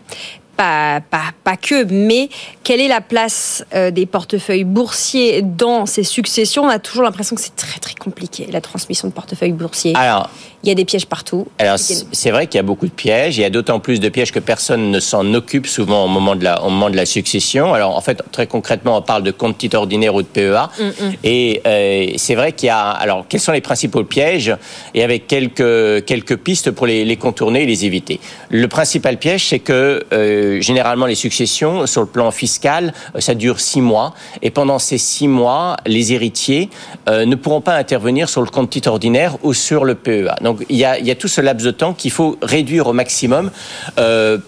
pas, 0.56 1.00
pas, 1.00 1.32
pas 1.44 1.56
que, 1.56 1.84
mais 1.84 2.28
quelle 2.62 2.80
est 2.80 2.88
la 2.88 3.00
place 3.00 3.64
euh, 3.74 3.90
des 3.90 4.06
portefeuilles 4.06 4.64
boursiers 4.64 5.42
dans 5.42 5.86
ces 5.86 6.02
successions? 6.02 6.64
On 6.64 6.68
a 6.68 6.78
toujours 6.78 7.04
l'impression 7.04 7.36
que 7.36 7.42
c'est 7.42 7.56
très 7.56 7.78
très 7.78 7.94
compliqué, 7.94 8.48
la 8.50 8.60
transmission 8.60 9.08
de 9.08 9.12
portefeuilles 9.12 9.52
boursiers. 9.52 9.94
Alors, 9.96 10.30
il 10.66 10.70
y 10.70 10.72
a 10.72 10.74
des 10.74 10.84
pièges 10.84 11.06
partout. 11.06 11.46
Alors, 11.58 11.78
c'est 11.78 12.30
vrai 12.30 12.46
qu'il 12.46 12.58
y 12.58 12.60
a 12.60 12.64
beaucoup 12.64 12.86
de 12.86 12.92
pièges. 12.92 13.38
Il 13.38 13.40
y 13.40 13.44
a 13.44 13.50
d'autant 13.50 13.80
plus 13.80 14.00
de 14.00 14.08
pièges 14.08 14.32
que 14.32 14.38
personne 14.38 14.90
ne 14.90 15.00
s'en 15.00 15.34
occupe 15.34 15.66
souvent 15.66 16.04
au 16.04 16.08
moment, 16.08 16.36
de 16.36 16.44
la, 16.44 16.62
au 16.62 16.70
moment 16.70 16.90
de 16.90 16.96
la 16.96 17.06
succession. 17.06 17.72
Alors, 17.72 17.96
en 17.96 18.00
fait, 18.00 18.22
très 18.32 18.46
concrètement, 18.46 18.98
on 18.98 19.02
parle 19.02 19.22
de 19.22 19.30
compte 19.30 19.58
titre 19.58 19.78
ordinaire 19.78 20.14
ou 20.14 20.22
de 20.22 20.26
PEA. 20.26 20.68
Mm, 20.78 20.84
mm. 20.84 21.12
Et 21.24 21.62
euh, 21.66 22.06
c'est 22.16 22.34
vrai 22.34 22.52
qu'il 22.52 22.66
y 22.66 22.70
a... 22.70 22.90
Alors, 22.90 23.26
quels 23.28 23.40
sont 23.40 23.52
les 23.52 23.60
principaux 23.60 24.04
pièges 24.04 24.54
Et 24.94 25.02
avec 25.02 25.26
quelques, 25.26 26.04
quelques 26.04 26.36
pistes 26.36 26.70
pour 26.70 26.86
les, 26.86 27.04
les 27.04 27.16
contourner 27.16 27.62
et 27.62 27.66
les 27.66 27.84
éviter. 27.84 28.20
Le 28.50 28.68
principal 28.68 29.18
piège, 29.18 29.48
c'est 29.48 29.60
que... 29.60 30.04
Euh, 30.12 30.60
généralement 30.60 31.06
les 31.06 31.14
successions, 31.14 31.86
sur 31.86 32.00
le 32.00 32.06
plan 32.06 32.30
fiscal, 32.30 32.92
euh, 33.14 33.20
ça 33.20 33.34
dure 33.34 33.60
six 33.60 33.80
mois. 33.80 34.14
Et 34.42 34.50
pendant 34.50 34.78
ces 34.78 34.98
six 34.98 35.28
mois, 35.28 35.76
les 35.86 36.12
héritiers 36.12 36.70
euh, 37.08 37.24
ne 37.24 37.34
pourront 37.34 37.60
pas 37.60 37.76
intervenir 37.76 38.28
sur 38.28 38.42
le 38.42 38.48
compte 38.48 38.70
titre 38.70 38.90
ordinaire 38.90 39.36
ou 39.42 39.54
sur 39.54 39.84
le 39.84 39.94
PEA. 39.94 40.34
Donc 40.42 40.55
il 40.68 40.76
y 40.76 40.84
a, 40.84 40.98
il 40.98 41.06
y 41.06 41.10
a 41.10 41.14
tout 41.14 41.28
ce 41.28 41.40
laps 41.40 41.64
de 41.64 41.70
temps 41.70 41.92
qu'il 41.92 42.10
faut 42.10 42.38
réduire 42.42 42.86
au 42.86 42.92
maximum. 42.92 43.50
Euh, 43.98 44.38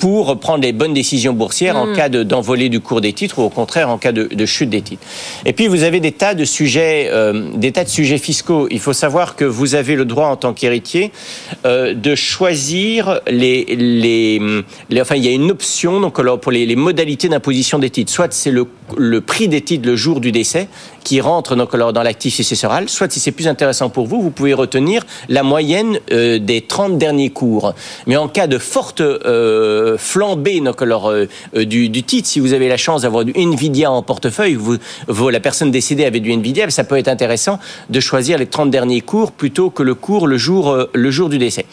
pour 0.00 0.40
prendre 0.40 0.62
les 0.62 0.72
bonnes 0.72 0.94
décisions 0.94 1.34
boursières 1.34 1.76
en 1.76 1.86
hmm. 1.86 1.94
cas 1.94 2.08
d'envolée 2.08 2.70
du 2.70 2.80
cours 2.80 3.02
des 3.02 3.12
titres 3.12 3.38
ou 3.38 3.42
au 3.42 3.50
contraire 3.50 3.90
en 3.90 3.98
cas 3.98 4.12
de, 4.12 4.24
de, 4.24 4.46
chute 4.46 4.70
des 4.70 4.80
titres. 4.80 5.02
Et 5.44 5.52
puis 5.52 5.68
vous 5.68 5.82
avez 5.82 6.00
des 6.00 6.12
tas 6.12 6.34
de 6.34 6.46
sujets, 6.46 7.10
euh, 7.12 7.50
des 7.54 7.70
tas 7.70 7.84
de 7.84 7.90
sujets 7.90 8.16
fiscaux. 8.16 8.66
Il 8.70 8.80
faut 8.80 8.94
savoir 8.94 9.36
que 9.36 9.44
vous 9.44 9.74
avez 9.74 9.96
le 9.96 10.06
droit 10.06 10.28
en 10.28 10.36
tant 10.36 10.54
qu'héritier 10.54 11.12
euh, 11.66 11.92
de 11.92 12.14
choisir 12.14 13.20
les, 13.26 13.66
les, 13.66 14.40
les, 14.88 15.00
enfin 15.02 15.16
il 15.16 15.24
y 15.24 15.28
a 15.28 15.32
une 15.32 15.50
option 15.50 16.00
donc 16.00 16.18
alors 16.18 16.40
pour 16.40 16.50
les, 16.50 16.64
les 16.64 16.76
modalités 16.76 17.28
d'imposition 17.28 17.78
des 17.78 17.90
titres. 17.90 18.10
Soit 18.10 18.32
c'est 18.32 18.50
le, 18.50 18.66
le 18.96 19.20
prix 19.20 19.48
des 19.48 19.60
titres 19.60 19.86
le 19.86 19.96
jour 19.96 20.20
du 20.20 20.32
décès 20.32 20.68
qui 21.04 21.20
rentre 21.20 21.56
donc 21.56 21.74
alors 21.74 21.92
dans 21.92 22.02
l'actif 22.02 22.34
successoral. 22.34 22.88
Soit 22.88 23.12
si 23.12 23.20
c'est 23.20 23.32
plus 23.32 23.48
intéressant 23.48 23.90
pour 23.90 24.06
vous, 24.06 24.22
vous 24.22 24.30
pouvez 24.30 24.54
retenir 24.54 25.04
la 25.28 25.42
moyenne 25.42 25.98
euh, 26.12 26.38
des 26.38 26.62
30 26.62 26.98
derniers 26.98 27.30
cours. 27.30 27.74
Mais 28.06 28.16
en 28.16 28.28
cas 28.28 28.46
de 28.46 28.58
forte 28.58 29.00
euh, 29.00 29.89
flambée 29.96 30.60
donc, 30.60 30.82
alors, 30.82 31.08
euh, 31.08 31.26
euh, 31.54 31.64
du, 31.64 31.90
titre. 32.02 32.28
Si 32.28 32.40
vous 32.40 32.52
avez 32.52 32.68
la 32.68 32.76
chance 32.76 33.02
d'avoir 33.02 33.24
du 33.24 33.32
Nvidia 33.36 33.90
en 33.90 34.02
portefeuille, 34.02 34.54
vous, 34.54 34.78
la 35.28 35.40
personne 35.40 35.70
décédée 35.70 36.04
avait 36.04 36.20
du 36.20 36.32
Nvidia, 36.32 36.68
ça 36.70 36.84
peut 36.84 36.96
être 36.96 37.08
intéressant 37.08 37.58
de 37.88 38.00
choisir 38.00 38.38
les 38.38 38.46
30 38.46 38.70
derniers 38.70 39.00
cours 39.00 39.32
plutôt 39.32 39.70
que 39.70 39.82
le 39.82 39.94
cours 39.94 40.26
le 40.26 40.38
jour, 40.38 40.70
euh, 40.70 40.90
le 40.92 41.10
jour 41.10 41.28
du 41.28 41.38
décès. 41.38 41.66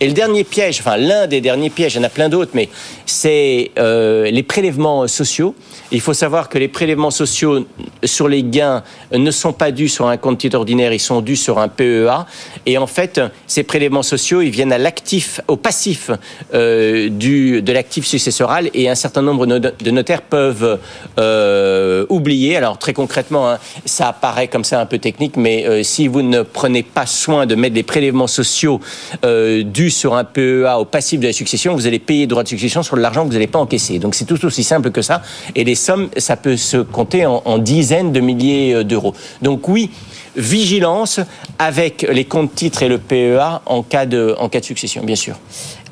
Et 0.00 0.06
le 0.06 0.12
dernier 0.12 0.44
piège, 0.44 0.80
enfin 0.80 0.96
l'un 0.96 1.26
des 1.26 1.40
derniers 1.40 1.70
pièges, 1.70 1.94
il 1.94 1.98
y 1.98 2.00
en 2.00 2.04
a 2.04 2.08
plein 2.08 2.28
d'autres, 2.28 2.52
mais 2.54 2.68
c'est 3.06 3.70
les 3.76 4.42
prélèvements 4.42 5.06
sociaux. 5.06 5.54
Il 5.90 6.00
faut 6.00 6.14
savoir 6.14 6.48
que 6.48 6.58
les 6.58 6.68
prélèvements 6.68 7.10
sociaux 7.10 7.66
sur 8.04 8.28
les 8.28 8.42
gains 8.42 8.82
ne 9.12 9.30
sont 9.30 9.52
pas 9.52 9.70
dus 9.70 9.88
sur 9.88 10.06
un 10.08 10.16
compte 10.16 10.38
titre 10.38 10.56
ordinaire, 10.56 10.92
ils 10.92 11.00
sont 11.00 11.20
dus 11.20 11.36
sur 11.36 11.58
un 11.58 11.68
PEA. 11.68 12.26
Et 12.66 12.78
en 12.78 12.86
fait, 12.86 13.20
ces 13.46 13.62
prélèvements 13.62 14.02
sociaux, 14.02 14.40
ils 14.40 14.50
viennent 14.50 14.72
à 14.72 14.78
l'actif, 14.78 15.40
au 15.48 15.56
passif 15.56 16.10
euh, 16.54 17.08
du, 17.08 17.62
de 17.62 17.72
l'actif 17.72 18.06
successoral 18.06 18.70
et 18.74 18.88
un 18.88 18.94
certain 18.94 19.22
nombre 19.22 19.46
de 19.46 19.90
notaires 19.90 20.22
peuvent 20.22 20.78
euh, 21.18 22.06
oublier. 22.08 22.56
Alors 22.56 22.78
très 22.78 22.92
concrètement, 22.92 23.50
hein, 23.50 23.58
ça 23.84 24.08
apparaît 24.08 24.48
comme 24.48 24.64
ça 24.64 24.80
un 24.80 24.86
peu 24.86 24.98
technique, 24.98 25.36
mais 25.36 25.66
euh, 25.66 25.82
si 25.82 26.06
vous 26.06 26.22
ne 26.22 26.42
prenez 26.42 26.82
pas 26.82 27.06
soin 27.06 27.46
de 27.46 27.54
mettre 27.54 27.74
des 27.74 27.82
prélèvements 27.82 28.26
sociaux 28.26 28.80
dus 29.22 29.90
sur 29.90 30.14
un 30.14 30.24
PEA 30.24 30.78
au 30.78 30.84
passif 30.84 31.20
de 31.20 31.26
la 31.26 31.32
succession, 31.32 31.74
vous 31.74 31.86
allez 31.86 31.98
payer 31.98 32.26
droit 32.26 32.42
de 32.42 32.48
succession 32.48 32.82
sur 32.82 32.96
l'argent 32.96 33.22
que 33.22 33.28
vous 33.28 33.34
n'allez 33.34 33.46
pas 33.46 33.58
encaisser. 33.58 33.98
Donc 33.98 34.14
c'est 34.14 34.24
tout 34.24 34.44
aussi 34.44 34.64
simple 34.64 34.90
que 34.90 35.02
ça. 35.02 35.22
Et 35.54 35.64
les 35.64 35.74
sommes, 35.74 36.08
ça 36.16 36.36
peut 36.36 36.56
se 36.56 36.78
compter 36.78 37.26
en 37.26 37.58
dizaines 37.58 38.12
de 38.12 38.20
milliers 38.20 38.84
d'euros. 38.84 39.14
Donc 39.42 39.68
oui, 39.68 39.90
vigilance 40.36 41.20
avec 41.58 42.06
les 42.10 42.24
comptes 42.24 42.51
titres 42.54 42.82
et 42.82 42.88
le 42.88 42.98
PEA 42.98 43.62
en 43.66 43.82
cas 43.82 44.06
de, 44.06 44.36
succession, 44.62 45.02
bien 45.04 45.16
sûr. 45.16 45.36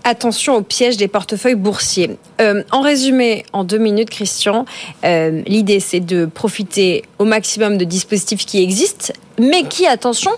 Attention 0.02 0.54
au 0.56 0.62
piège 0.62 0.96
des 0.96 1.08
portefeuilles 1.08 1.56
boursiers. 1.56 2.16
Euh, 2.40 2.62
en 2.70 2.80
résumé, 2.80 3.44
en 3.52 3.64
deux 3.64 3.78
minutes, 3.78 4.08
Christian, 4.08 4.64
euh, 5.04 5.42
l'idée 5.46 5.78
c'est 5.80 6.00
de 6.00 6.24
profiter 6.24 7.04
au 7.18 7.24
maximum 7.24 7.76
de 7.76 7.84
dispositifs 7.84 8.46
qui 8.46 8.62
existent, 8.62 9.12
mais 9.38 9.64
qui, 9.64 9.86
attention, 9.86 10.30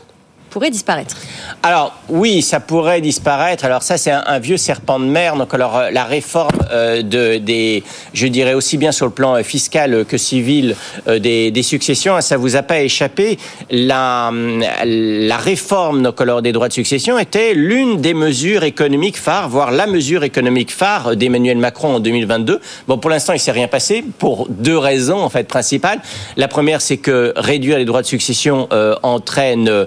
disparaître 0.71 1.17
Alors 1.63 1.95
oui, 2.09 2.43
ça 2.43 2.61
pourrait 2.61 3.01
disparaître. 3.01 3.65
Alors 3.65 3.83
ça, 3.83 3.97
c'est 3.97 4.11
un, 4.11 4.39
vieux 4.39 4.57
serpent 4.57 4.99
de 4.99 5.05
mer. 5.05 5.37
Donc 5.37 5.55
alors 5.55 5.77
euh, 5.77 5.91
la 5.91 6.05
réforme 6.05 6.59
euh, 6.71 7.03
de, 7.03 7.39
des, 7.39 7.83
je 8.13 8.27
dirais 8.27 8.55
aussi 8.55 8.77
bien 8.77 8.93
sur 8.93 9.07
le 9.07 9.13
plan 9.13 9.37
euh, 9.37 9.43
fiscal 9.43 10.05
que 10.05 10.19
civil 10.19 10.77
des, 11.07 11.63
successions, 11.63 12.21
ça 12.21 12.37
vous 12.37 12.57
a 12.57 12.63
pas 12.63 12.81
échappé. 12.81 13.39
La, 13.71 14.31
réforme 15.39 16.03
donc 16.03 16.21
alors 16.21 16.43
des 16.43 16.53
droits 16.53 16.69
de 16.69 16.73
succession 16.73 17.19
était 17.19 17.55
l'une 17.55 18.01
des 18.01 18.15
mesures 18.15 18.63
économiques 18.65 19.17
phares, 19.17 19.49
voire 19.49 19.71
la 19.71 19.87
mesure 19.87 20.23
économique 20.23 20.71
phare 20.71 21.17
d'Emmanuel 21.17 21.59
Macron 21.59 21.97
en 21.97 22.01
2022. 22.01 22.61
Bon, 22.87 22.99
pour 22.99 23.11
l'instant, 23.11 23.33
il 23.33 23.41
s'est 23.41 23.53
rien 23.53 23.69
passé 23.69 24.05
pour 24.19 24.47
deux 24.49 24.79
raisons 24.79 25.21
en 25.21 25.29
fait 25.31 25.49
principales. 25.49 26.01
La 26.37 26.49
première, 26.49 26.81
c'est 26.81 26.99
que 26.99 27.33
réduire 27.37 27.79
les 27.79 27.85
droits 27.85 28.03
de 28.03 28.07
succession 28.07 28.69
entraîne 29.03 29.87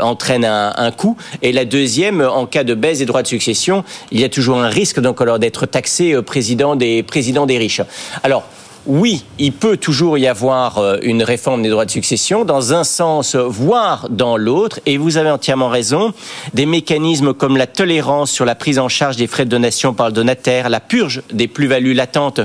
entraîne 0.00 0.44
un, 0.44 0.90
coût. 0.90 1.16
Et 1.42 1.52
la 1.52 1.64
deuxième, 1.64 2.20
en 2.20 2.46
cas 2.46 2.64
de 2.64 2.74
baisse 2.74 2.98
des 2.98 3.06
droits 3.06 3.22
de 3.22 3.28
succession, 3.28 3.84
il 4.10 4.20
y 4.20 4.24
a 4.24 4.28
toujours 4.28 4.58
un 4.58 4.68
risque 4.68 5.00
d'être 5.00 5.66
taxé 5.66 6.12
euh, 6.12 6.22
président 6.22 6.76
des 6.76 7.02
présidents 7.02 7.46
des 7.46 7.58
riches. 7.58 7.82
Alors 8.22 8.44
oui, 8.88 9.22
il 9.38 9.52
peut 9.52 9.76
toujours 9.76 10.16
y 10.16 10.26
avoir 10.26 10.78
euh, 10.78 10.96
une 11.02 11.22
réforme 11.22 11.62
des 11.62 11.68
droits 11.68 11.84
de 11.84 11.90
succession 11.90 12.46
dans 12.46 12.72
un 12.72 12.84
sens, 12.84 13.36
voire 13.36 14.08
dans 14.08 14.38
l'autre. 14.38 14.80
Et 14.86 14.96
vous 14.96 15.18
avez 15.18 15.30
entièrement 15.30 15.68
raison. 15.68 16.14
Des 16.54 16.64
mécanismes 16.64 17.34
comme 17.34 17.58
la 17.58 17.66
tolérance 17.66 18.30
sur 18.30 18.46
la 18.46 18.54
prise 18.54 18.78
en 18.78 18.88
charge 18.88 19.16
des 19.16 19.26
frais 19.26 19.44
de 19.44 19.50
donation 19.50 19.92
par 19.92 20.06
le 20.06 20.12
donataire, 20.12 20.70
la 20.70 20.80
purge 20.80 21.22
des 21.30 21.48
plus-values 21.48 21.92
latentes 21.92 22.40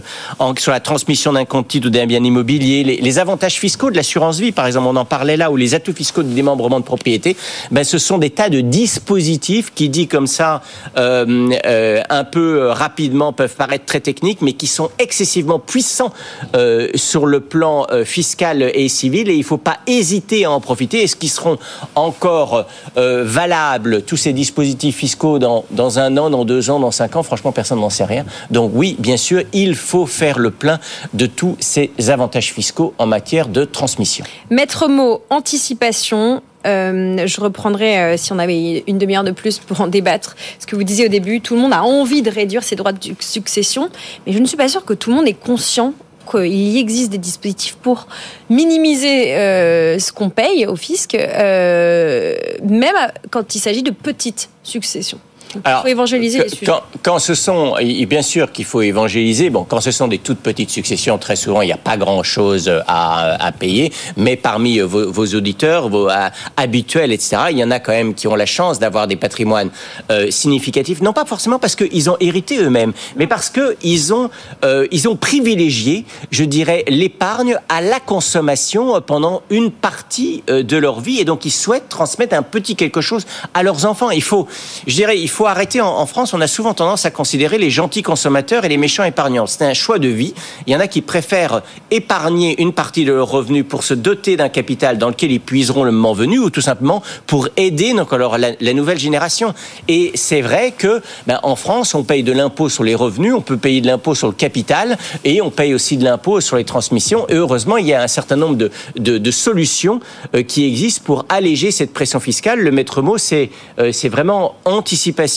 sur 0.57 0.73
la 0.73 0.81
transmission 0.81 1.31
d'un 1.31 1.45
compte 1.45 1.69
titre 1.69 1.87
ou 1.87 1.89
d'un 1.89 2.05
bien 2.05 2.21
immobilier, 2.21 2.83
les, 2.83 3.19
avantages 3.19 3.59
fiscaux 3.59 3.89
de 3.89 3.95
l'assurance 3.95 4.39
vie, 4.39 4.51
par 4.51 4.65
exemple, 4.65 4.87
on 4.89 4.95
en 4.97 5.05
parlait 5.05 5.37
là, 5.37 5.49
ou 5.49 5.55
les 5.55 5.75
atouts 5.75 5.93
fiscaux 5.93 6.23
du 6.23 6.33
démembrement 6.33 6.79
de 6.79 6.85
propriété, 6.85 7.37
ben, 7.71 7.83
ce 7.83 7.97
sont 7.97 8.17
des 8.17 8.31
tas 8.31 8.49
de 8.49 8.59
dispositifs 8.59 9.71
qui, 9.73 9.87
dit 9.87 10.07
comme 10.07 10.27
ça, 10.27 10.61
euh, 10.97 11.49
euh, 11.65 12.01
un 12.09 12.23
peu 12.25 12.67
rapidement, 12.67 13.31
peuvent 13.31 13.55
paraître 13.55 13.85
très 13.85 14.01
techniques, 14.01 14.41
mais 14.41 14.53
qui 14.53 14.67
sont 14.67 14.89
excessivement 14.99 15.59
puissants 15.59 16.11
euh, 16.55 16.89
sur 16.95 17.25
le 17.25 17.39
plan 17.39 17.87
euh, 17.91 18.05
fiscal 18.05 18.61
et 18.73 18.87
civil 18.89 19.29
et 19.29 19.33
il 19.33 19.39
ne 19.39 19.43
faut 19.43 19.57
pas 19.57 19.79
hésiter 19.87 20.45
à 20.45 20.51
en 20.51 20.59
profiter. 20.59 21.03
Est-ce 21.03 21.15
qu'ils 21.15 21.29
seront 21.29 21.57
encore 21.95 22.65
euh, 22.97 23.23
valables, 23.25 24.03
tous 24.03 24.17
ces 24.17 24.33
dispositifs 24.33 24.95
fiscaux, 24.95 25.39
dans, 25.39 25.65
dans 25.71 25.99
un 25.99 26.17
an, 26.17 26.29
dans 26.29 26.45
deux 26.45 26.69
ans, 26.69 26.79
dans 26.79 26.91
cinq 26.91 27.15
ans? 27.15 27.23
Franchement, 27.23 27.51
personne 27.51 27.79
n'en 27.79 27.89
sait 27.89 28.05
rien. 28.05 28.25
Donc 28.51 28.71
oui, 28.73 28.95
bien 28.99 29.17
sûr, 29.17 29.43
il 29.53 29.75
faut 29.75 30.05
faire 30.05 30.39
le 30.39 30.51
plein 30.51 30.79
de 31.13 31.25
tous 31.25 31.55
ces 31.59 31.91
avantages 32.09 32.53
fiscaux 32.53 32.93
en 32.97 33.05
matière 33.05 33.47
de 33.47 33.65
transmission. 33.65 34.25
Maître 34.49 34.87
mot, 34.87 35.21
anticipation, 35.29 36.41
je 36.65 37.41
reprendrai, 37.41 38.17
si 38.17 38.31
on 38.31 38.39
avait 38.39 38.83
une 38.87 38.97
demi-heure 38.97 39.23
de 39.23 39.31
plus 39.31 39.59
pour 39.59 39.81
en 39.81 39.87
débattre, 39.87 40.35
ce 40.59 40.65
que 40.65 40.75
vous 40.75 40.83
disiez 40.83 41.05
au 41.05 41.09
début, 41.09 41.41
tout 41.41 41.55
le 41.55 41.61
monde 41.61 41.73
a 41.73 41.83
envie 41.83 42.21
de 42.21 42.29
réduire 42.29 42.63
ses 42.63 42.75
droits 42.75 42.93
de 42.93 42.99
succession, 43.19 43.89
mais 44.25 44.33
je 44.33 44.39
ne 44.39 44.45
suis 44.45 44.57
pas 44.57 44.69
sûre 44.69 44.85
que 44.85 44.93
tout 44.93 45.09
le 45.09 45.17
monde 45.17 45.27
est 45.27 45.33
conscient 45.33 45.93
qu'il 46.29 46.77
existe 46.77 47.11
des 47.11 47.17
dispositifs 47.17 47.75
pour 47.75 48.07
minimiser 48.49 49.35
euh, 49.35 49.99
ce 49.99 50.11
qu'on 50.11 50.29
paye 50.29 50.65
au 50.65 50.75
fisc, 50.75 51.15
euh, 51.15 52.35
même 52.63 52.95
quand 53.29 53.55
il 53.55 53.59
s'agit 53.59 53.83
de 53.83 53.91
petites 53.91 54.49
successions. 54.63 55.19
Alors, 55.63 55.81
il 55.81 55.83
faut 55.83 55.87
évangéliser 55.89 56.43
les 56.43 56.49
sujets. 56.49 56.71
Quand, 57.01 57.19
ce 57.19 57.35
sont, 57.35 57.75
bien 58.07 58.21
sûr 58.21 58.51
qu'il 58.51 58.65
faut 58.65 58.81
évangéliser, 58.81 59.49
bon, 59.49 59.63
quand 59.63 59.81
ce 59.81 59.91
sont 59.91 60.07
des 60.07 60.19
toutes 60.19 60.39
petites 60.39 60.69
successions, 60.69 61.17
très 61.17 61.35
souvent, 61.35 61.61
il 61.61 61.67
n'y 61.67 61.73
a 61.73 61.77
pas 61.77 61.97
grand-chose 61.97 62.71
à, 62.87 63.43
à, 63.43 63.51
payer, 63.51 63.91
mais 64.17 64.35
parmi 64.35 64.79
vos, 64.79 65.11
vos 65.11 65.25
auditeurs, 65.35 65.89
vos 65.89 66.09
habituels, 66.57 67.11
etc., 67.11 67.37
il 67.51 67.57
y 67.57 67.63
en 67.63 67.71
a 67.71 67.79
quand 67.79 67.91
même 67.91 68.13
qui 68.13 68.27
ont 68.27 68.35
la 68.35 68.45
chance 68.45 68.79
d'avoir 68.79 69.07
des 69.07 69.15
patrimoines 69.15 69.69
euh, 70.11 70.31
significatifs, 70.31 71.01
non 71.01 71.13
pas 71.13 71.25
forcément 71.25 71.59
parce 71.59 71.75
qu'ils 71.75 72.09
ont 72.09 72.17
hérité 72.19 72.57
eux-mêmes, 72.57 72.93
mais 73.15 73.27
parce 73.27 73.49
qu'ils 73.49 74.13
ont, 74.13 74.29
euh, 74.63 74.87
ils 74.91 75.07
ont 75.07 75.15
privilégié, 75.15 76.05
je 76.31 76.43
dirais, 76.43 76.83
l'épargne 76.87 77.57
à 77.69 77.81
la 77.81 77.99
consommation 77.99 79.01
pendant 79.01 79.41
une 79.49 79.71
partie 79.71 80.43
euh, 80.49 80.63
de 80.63 80.77
leur 80.77 80.99
vie, 80.99 81.19
et 81.19 81.25
donc 81.25 81.45
ils 81.45 81.51
souhaitent 81.51 81.89
transmettre 81.89 82.35
un 82.35 82.43
petit 82.43 82.75
quelque 82.75 83.01
chose 83.01 83.25
à 83.53 83.63
leurs 83.63 83.85
enfants. 83.85 84.11
Il 84.11 84.23
faut, 84.23 84.47
je 84.87 84.95
dirais, 84.95 85.19
il 85.19 85.29
faut 85.29 85.42
arrêter. 85.47 85.81
En, 85.81 86.05
France, 86.05 86.33
on 86.33 86.41
a 86.41 86.47
souvent 86.47 86.73
tendance 86.73 87.05
à 87.05 87.11
considérer 87.11 87.57
les 87.57 87.69
gentils 87.69 88.01
consommateurs 88.01 88.65
et 88.65 88.69
les 88.69 88.77
méchants 88.77 89.03
épargnants. 89.03 89.47
C'est 89.47 89.65
un 89.65 89.73
choix 89.73 89.99
de 89.99 90.07
vie. 90.07 90.33
Il 90.67 90.73
y 90.73 90.75
en 90.75 90.79
a 90.79 90.87
qui 90.87 91.01
préfèrent 91.01 91.61
épargner 91.91 92.61
une 92.61 92.73
partie 92.73 93.05
de 93.05 93.11
leurs 93.11 93.29
revenus 93.29 93.65
pour 93.67 93.83
se 93.83 93.93
doter 93.93 94.37
d'un 94.37 94.49
capital 94.49 94.97
dans 94.97 95.09
lequel 95.09 95.31
ils 95.31 95.39
puiseront 95.39 95.83
le 95.83 95.91
moment 95.91 96.13
venu, 96.13 96.39
ou 96.39 96.49
tout 96.49 96.61
simplement 96.61 97.03
pour 97.27 97.49
aider 97.57 97.93
donc 97.93 98.13
alors 98.13 98.37
la, 98.37 98.73
nouvelle 98.73 98.99
génération. 98.99 99.53
Et 99.87 100.11
c'est 100.15 100.41
vrai 100.41 100.73
que 100.77 101.01
ben, 101.27 101.39
en 101.43 101.55
France, 101.55 101.95
on 101.95 102.03
paye 102.03 102.23
de 102.23 102.31
l'impôt 102.31 102.69
sur 102.69 102.83
les 102.83 102.95
revenus, 102.95 103.33
on 103.33 103.41
peut 103.41 103.57
payer 103.57 103.81
de 103.81 103.87
l'impôt 103.87 104.15
sur 104.15 104.27
le 104.27 104.33
capital, 104.33 104.97
et 105.23 105.41
on 105.41 105.51
paye 105.51 105.73
aussi 105.73 105.97
de 105.97 106.03
l'impôt 106.03 106.41
sur 106.41 106.57
les 106.57 106.63
transmissions. 106.63 107.27
Et 107.29 107.35
heureusement, 107.35 107.77
il 107.77 107.87
y 107.87 107.93
a 107.93 108.01
un 108.01 108.07
certain 108.07 108.35
nombre 108.35 108.55
de, 108.55 108.71
de, 108.97 109.31
solutions 109.31 109.99
euh, 110.35 110.43
qui 110.43 110.65
existent 110.65 111.01
pour 111.05 111.25
alléger 111.29 111.71
cette 111.71 111.93
pression 111.93 112.19
fiscale. 112.19 112.59
Le 112.59 112.71
maître 112.71 113.01
mot, 113.01 113.17
c'est 113.17 113.49
euh, 113.79 113.91
c'est 113.91 114.09
vraiment 114.09 114.55
anticipation 114.65 115.32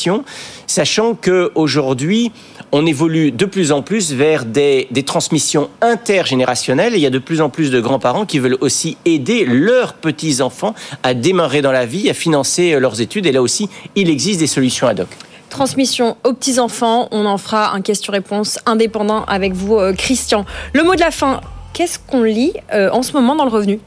sachant 0.66 1.14
qu'aujourd'hui, 1.14 2.32
on 2.72 2.84
évolue 2.86 3.32
de 3.32 3.44
plus 3.44 3.72
en 3.72 3.82
plus 3.82 4.12
vers 4.12 4.44
des, 4.44 4.88
transmissions 5.06 5.70
intergénérationnelles. 5.80 6.94
il 6.94 7.00
y 7.00 7.06
a 7.06 7.10
de 7.10 7.18
plus 7.18 7.40
en 7.40 7.48
plus 7.48 7.70
de 7.70 7.80
grands-parents 7.80 8.26
qui 8.26 8.38
veulent 8.38 8.58
aussi 8.60 8.96
aider 9.04 9.44
leurs 9.44 9.94
petits-enfants 9.94 10.74
à 11.02 11.14
démarrer 11.14 11.62
dans 11.62 11.72
la 11.72 11.86
vie, 11.86 12.10
à 12.10 12.14
financer 12.14 12.72
euh, 12.72 12.80
leurs 12.80 13.00
études. 13.00 13.26
Et 13.26 13.32
là 13.32 13.42
aussi, 13.42 13.68
il 13.94 14.10
existe 14.10 14.40
des 14.40 14.46
solutions 14.46 14.86
ad 14.86 15.00
hoc 15.00 15.08
transmission 15.48 16.16
aux 16.24 16.32
petits-enfants. 16.32 17.08
On 17.12 17.24
en 17.24 17.38
fera 17.38 17.72
un 17.72 17.80
question-réponse 17.80 18.58
indépendant 18.66 19.24
avec 19.24 19.52
vous, 19.52 19.76
euh, 19.76 19.92
Christian. 19.92 20.44
Le 20.72 20.82
mot 20.82 20.96
de 20.96 21.00
la 21.00 21.10
fin, 21.10 21.40
qu'est-ce 21.76 21.98
qu'on 21.98 22.22
lit 22.22 22.54
euh, 22.72 22.88
en 22.90 23.02
ce 23.02 23.12
moment 23.12 23.36
dans 23.36 23.44
le 23.44 23.50
revenu? 23.50 23.80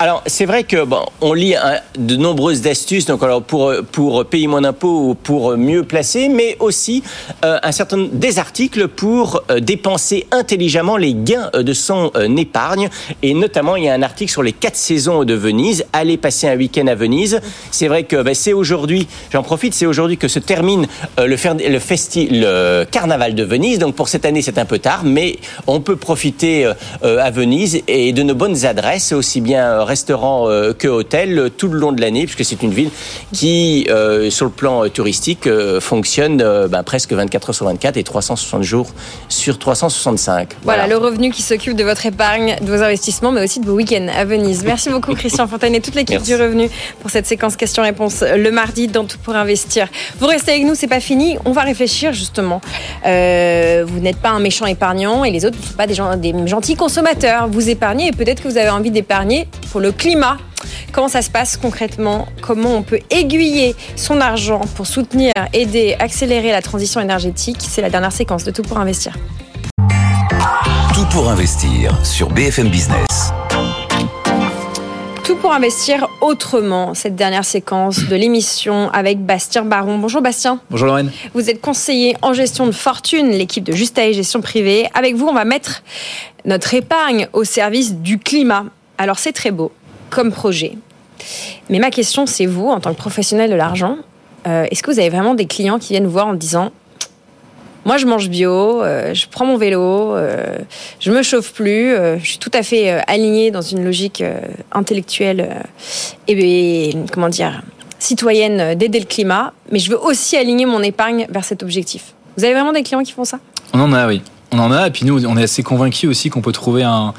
Alors, 0.00 0.20
c'est 0.26 0.46
vrai 0.46 0.64
que 0.64 0.84
bon, 0.84 1.06
on 1.20 1.32
lit 1.32 1.54
de 1.96 2.16
nombreuses 2.16 2.66
astuces 2.66 3.06
donc 3.06 3.22
alors 3.22 3.40
pour 3.40 3.72
pour 3.92 4.24
payer 4.24 4.48
moins 4.48 4.62
d'impôts 4.62 5.10
ou 5.10 5.14
pour 5.14 5.56
mieux 5.56 5.84
placer, 5.84 6.28
mais 6.28 6.56
aussi 6.58 7.04
euh, 7.44 7.58
un 7.62 7.70
certain 7.70 8.08
des 8.12 8.40
articles 8.40 8.88
pour 8.88 9.42
euh, 9.50 9.60
dépenser 9.60 10.26
intelligemment 10.32 10.96
les 10.96 11.14
gains 11.14 11.50
de 11.54 11.72
son 11.72 12.10
épargne. 12.36 12.88
Et 13.22 13.32
notamment, 13.32 13.76
il 13.76 13.84
y 13.84 13.88
a 13.88 13.94
un 13.94 14.02
article 14.02 14.32
sur 14.32 14.42
les 14.42 14.52
quatre 14.52 14.76
saisons 14.76 15.22
de 15.22 15.34
Venise. 15.34 15.84
Aller 15.92 16.16
passer 16.16 16.48
un 16.48 16.56
week-end 16.56 16.88
à 16.88 16.96
Venise. 16.96 17.40
C'est 17.70 17.86
vrai 17.86 18.02
que 18.02 18.22
ben, 18.22 18.34
c'est 18.34 18.54
aujourd'hui, 18.54 19.06
j'en 19.30 19.44
profite, 19.44 19.72
c'est 19.72 19.86
aujourd'hui 19.86 20.16
que 20.16 20.26
se 20.26 20.40
termine 20.40 20.88
le, 21.16 21.36
festi 21.36 22.28
le 22.28 22.84
carnaval 22.90 23.36
de 23.36 23.44
Venise. 23.44 23.78
Donc 23.78 23.94
pour 23.94 24.08
cette 24.08 24.24
année, 24.24 24.42
c'est 24.42 24.58
un 24.58 24.64
peu 24.64 24.80
tard, 24.80 25.02
mais 25.04 25.36
on 25.68 25.80
peut 25.80 25.96
profiter 25.96 26.66
à 27.02 27.30
Venise 27.36 27.82
et 27.86 28.14
de 28.14 28.22
nos 28.22 28.34
bonnes 28.34 28.64
adresses, 28.64 29.12
aussi 29.12 29.42
bien 29.42 29.84
restaurants 29.84 30.48
euh, 30.48 30.72
que 30.72 30.88
hôtels, 30.88 31.50
tout 31.56 31.68
le 31.68 31.78
long 31.78 31.92
de 31.92 32.00
l'année, 32.00 32.24
puisque 32.24 32.46
c'est 32.46 32.62
une 32.62 32.72
ville 32.72 32.88
qui, 33.30 33.86
euh, 33.90 34.30
sur 34.30 34.46
le 34.46 34.50
plan 34.50 34.88
touristique, 34.88 35.46
euh, 35.46 35.78
fonctionne 35.78 36.38
ben, 36.38 36.82
presque 36.82 37.12
24 37.12 37.50
heures 37.50 37.54
sur 37.54 37.66
24 37.66 37.98
et 37.98 38.04
360 38.04 38.62
jours 38.62 38.88
sur 39.28 39.58
365. 39.58 40.48
Voilà, 40.62 40.86
le 40.86 40.96
revenu 40.96 41.30
qui 41.30 41.42
s'occupe 41.42 41.76
de 41.76 41.84
votre 41.84 42.06
épargne, 42.06 42.56
de 42.60 42.66
vos 42.66 42.82
investissements, 42.82 43.32
mais 43.32 43.44
aussi 43.44 43.60
de 43.60 43.66
vos 43.66 43.74
week-ends 43.74 44.08
à 44.16 44.24
Venise. 44.24 44.64
Merci 44.64 44.88
beaucoup 44.88 45.14
Christian 45.14 45.46
Fontaine 45.46 45.74
et 45.74 45.80
toute 45.82 45.94
l'équipe 45.94 46.22
du 46.22 46.34
revenu 46.34 46.70
pour 47.00 47.10
cette 47.10 47.26
séquence 47.26 47.56
questions-réponses 47.56 48.22
le 48.22 48.50
mardi 48.50 48.88
dans 48.88 49.04
Tout 49.04 49.18
pour 49.22 49.36
investir. 49.36 49.88
Vous 50.18 50.26
restez 50.26 50.52
avec 50.52 50.64
nous, 50.64 50.74
c'est 50.74 50.86
pas 50.86 51.00
fini. 51.00 51.36
On 51.44 51.52
va 51.52 51.62
réfléchir 51.62 52.14
justement. 52.14 52.62
vous 53.04 54.00
n'êtes 54.00 54.16
pas 54.22 54.30
un 54.30 54.40
méchant 54.40 54.64
épargnant 54.64 55.22
et 55.24 55.30
les 55.30 55.44
autres 55.44 55.58
ne 55.58 55.66
sont 55.66 55.74
pas 55.74 55.86
des, 55.86 55.94
gens, 55.94 56.16
des 56.16 56.34
gentils 56.46 56.76
consommateurs 56.76 57.25
vous 57.48 57.68
épargnez 57.68 58.08
et 58.08 58.12
peut-être 58.12 58.42
que 58.42 58.48
vous 58.48 58.58
avez 58.58 58.70
envie 58.70 58.90
d'épargner 58.90 59.48
pour 59.70 59.80
le 59.80 59.92
climat. 59.92 60.36
Comment 60.92 61.08
ça 61.08 61.22
se 61.22 61.30
passe 61.30 61.56
concrètement? 61.56 62.26
Comment 62.40 62.74
on 62.74 62.82
peut 62.82 63.00
aiguiller 63.10 63.74
son 63.96 64.20
argent 64.20 64.60
pour 64.76 64.86
soutenir, 64.86 65.32
aider, 65.52 65.96
accélérer 65.98 66.52
la 66.52 66.62
transition 66.62 67.00
énergétique? 67.00 67.58
C'est 67.60 67.82
la 67.82 67.90
dernière 67.90 68.12
séquence 68.12 68.44
de 68.44 68.50
Tout 68.50 68.62
pour 68.62 68.78
investir. 68.78 69.14
Tout 70.94 71.06
pour 71.10 71.28
investir 71.28 71.98
sur 72.04 72.30
BFM 72.30 72.68
Business. 72.68 73.06
Tout 75.26 75.34
pour 75.34 75.52
investir 75.52 76.08
autrement, 76.20 76.94
cette 76.94 77.16
dernière 77.16 77.44
séquence 77.44 78.06
de 78.06 78.14
l'émission 78.14 78.88
avec 78.90 79.18
Bastien 79.18 79.64
Baron. 79.64 79.98
Bonjour 79.98 80.22
Bastien. 80.22 80.60
Bonjour 80.70 80.86
Lorraine. 80.86 81.10
Vous 81.34 81.50
êtes 81.50 81.60
conseiller 81.60 82.16
en 82.22 82.32
gestion 82.32 82.64
de 82.64 82.70
fortune, 82.70 83.30
l'équipe 83.30 83.64
de 83.64 83.72
Justa 83.72 84.06
et 84.06 84.12
Gestion 84.12 84.40
Privée. 84.40 84.86
Avec 84.94 85.16
vous, 85.16 85.26
on 85.26 85.34
va 85.34 85.44
mettre 85.44 85.82
notre 86.44 86.72
épargne 86.74 87.26
au 87.32 87.42
service 87.42 87.96
du 87.96 88.20
climat. 88.20 88.66
Alors 88.98 89.18
c'est 89.18 89.32
très 89.32 89.50
beau 89.50 89.72
comme 90.10 90.30
projet. 90.30 90.78
Mais 91.70 91.80
ma 91.80 91.90
question, 91.90 92.26
c'est 92.26 92.46
vous, 92.46 92.68
en 92.68 92.78
tant 92.78 92.94
que 92.94 92.98
professionnel 92.98 93.50
de 93.50 93.56
l'argent, 93.56 93.96
euh, 94.46 94.68
est-ce 94.70 94.80
que 94.84 94.92
vous 94.92 95.00
avez 95.00 95.10
vraiment 95.10 95.34
des 95.34 95.46
clients 95.46 95.80
qui 95.80 95.88
viennent 95.94 96.06
vous 96.06 96.12
voir 96.12 96.28
en 96.28 96.34
disant 96.34 96.70
moi, 97.86 97.98
je 97.98 98.06
mange 98.06 98.28
bio, 98.28 98.82
euh, 98.82 99.14
je 99.14 99.26
prends 99.30 99.46
mon 99.46 99.56
vélo, 99.56 100.16
euh, 100.16 100.58
je 100.98 101.12
me 101.12 101.22
chauffe 101.22 101.52
plus, 101.52 101.94
euh, 101.94 102.18
je 102.18 102.30
suis 102.30 102.38
tout 102.38 102.50
à 102.52 102.64
fait 102.64 103.00
alignée 103.06 103.52
dans 103.52 103.62
une 103.62 103.84
logique 103.84 104.24
intellectuelle 104.72 105.62
et, 106.26 106.96
comment 107.12 107.28
dire 107.28 107.62
citoyenne 107.98 108.74
d'aider 108.74 109.00
le 109.00 109.06
climat, 109.06 109.54
mais 109.72 109.78
je 109.78 109.90
veux 109.90 109.98
aussi 109.98 110.36
aligner 110.36 110.66
mon 110.66 110.82
épargne 110.82 111.26
vers 111.30 111.44
cet 111.44 111.62
objectif. 111.62 112.14
Vous 112.36 112.44
avez 112.44 112.52
vraiment 112.52 112.72
des 112.72 112.82
clients 112.82 113.02
qui 113.02 113.12
font 113.12 113.24
ça? 113.24 113.38
On 113.72 113.80
en 113.80 113.92
a, 113.92 114.06
oui. 114.06 114.20
On 114.52 114.60
en 114.60 114.70
a, 114.70 114.86
et 114.86 114.90
puis 114.90 115.04
nous, 115.04 115.26
on 115.26 115.36
est 115.36 115.42
assez 115.42 115.64
convaincus 115.64 116.08
aussi 116.08 116.30
qu'on 116.30 116.40
peut 116.40 116.52
trouver 116.52 116.84
un, 116.84 117.14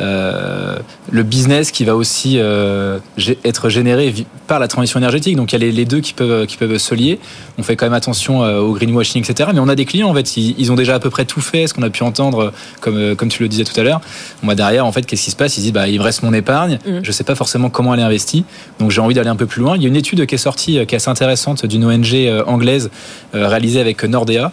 euh, 0.00 0.78
le 1.12 1.22
business 1.22 1.70
qui 1.70 1.84
va 1.84 1.94
aussi 1.94 2.38
euh, 2.38 2.98
être 3.44 3.68
généré 3.68 4.12
par 4.48 4.58
la 4.58 4.66
transition 4.66 4.98
énergétique. 4.98 5.36
Donc 5.36 5.52
il 5.52 5.62
y 5.62 5.68
a 5.68 5.70
les, 5.70 5.84
deux 5.84 6.00
qui 6.00 6.12
peuvent, 6.12 6.44
qui 6.46 6.56
peuvent 6.56 6.76
se 6.78 6.94
lier. 6.96 7.20
On 7.56 7.62
fait 7.62 7.76
quand 7.76 7.86
même 7.86 7.92
attention 7.92 8.42
euh, 8.42 8.58
au 8.58 8.72
greenwashing, 8.72 9.22
etc. 9.22 9.50
Mais 9.54 9.60
on 9.60 9.68
a 9.68 9.76
des 9.76 9.84
clients, 9.84 10.08
en 10.08 10.14
fait, 10.14 10.36
ils, 10.36 10.72
ont 10.72 10.74
déjà 10.74 10.96
à 10.96 10.98
peu 10.98 11.08
près 11.08 11.24
tout 11.24 11.40
fait, 11.40 11.68
ce 11.68 11.74
qu'on 11.74 11.82
a 11.82 11.90
pu 11.90 12.02
entendre, 12.02 12.52
comme, 12.80 13.14
comme 13.14 13.28
tu 13.28 13.44
le 13.44 13.48
disais 13.48 13.64
tout 13.64 13.78
à 13.78 13.84
l'heure. 13.84 14.00
Va 14.42 14.56
derrière, 14.56 14.84
en 14.84 14.90
fait, 14.90 15.06
qu'est-ce 15.06 15.22
qui 15.22 15.30
se 15.30 15.36
passe? 15.36 15.56
Ils 15.58 15.62
disent, 15.62 15.72
bah, 15.72 15.86
il 15.86 16.00
me 16.00 16.04
reste 16.04 16.24
mon 16.24 16.32
épargne, 16.32 16.80
mmh. 16.84 16.98
je 17.04 17.08
ne 17.08 17.12
sais 17.12 17.24
pas 17.24 17.36
forcément 17.36 17.70
comment 17.70 17.94
elle 17.94 18.00
est 18.00 18.04
investie, 18.04 18.44
donc 18.80 18.90
j'ai 18.90 19.00
envie 19.00 19.14
d'aller 19.14 19.28
un 19.28 19.36
peu 19.36 19.46
plus 19.46 19.62
loin. 19.62 19.76
Il 19.76 19.82
y 19.82 19.84
a 19.84 19.88
une 19.88 19.96
étude 19.96 20.26
qui 20.26 20.34
est 20.34 20.38
sortie, 20.38 20.84
qui 20.86 20.94
est 20.94 20.96
assez 20.96 21.10
intéressante, 21.10 21.64
d'une 21.64 21.84
ONG 21.84 22.42
anglaise 22.46 22.90
réalisée 23.32 23.80
avec 23.80 24.02
Nordea 24.02 24.52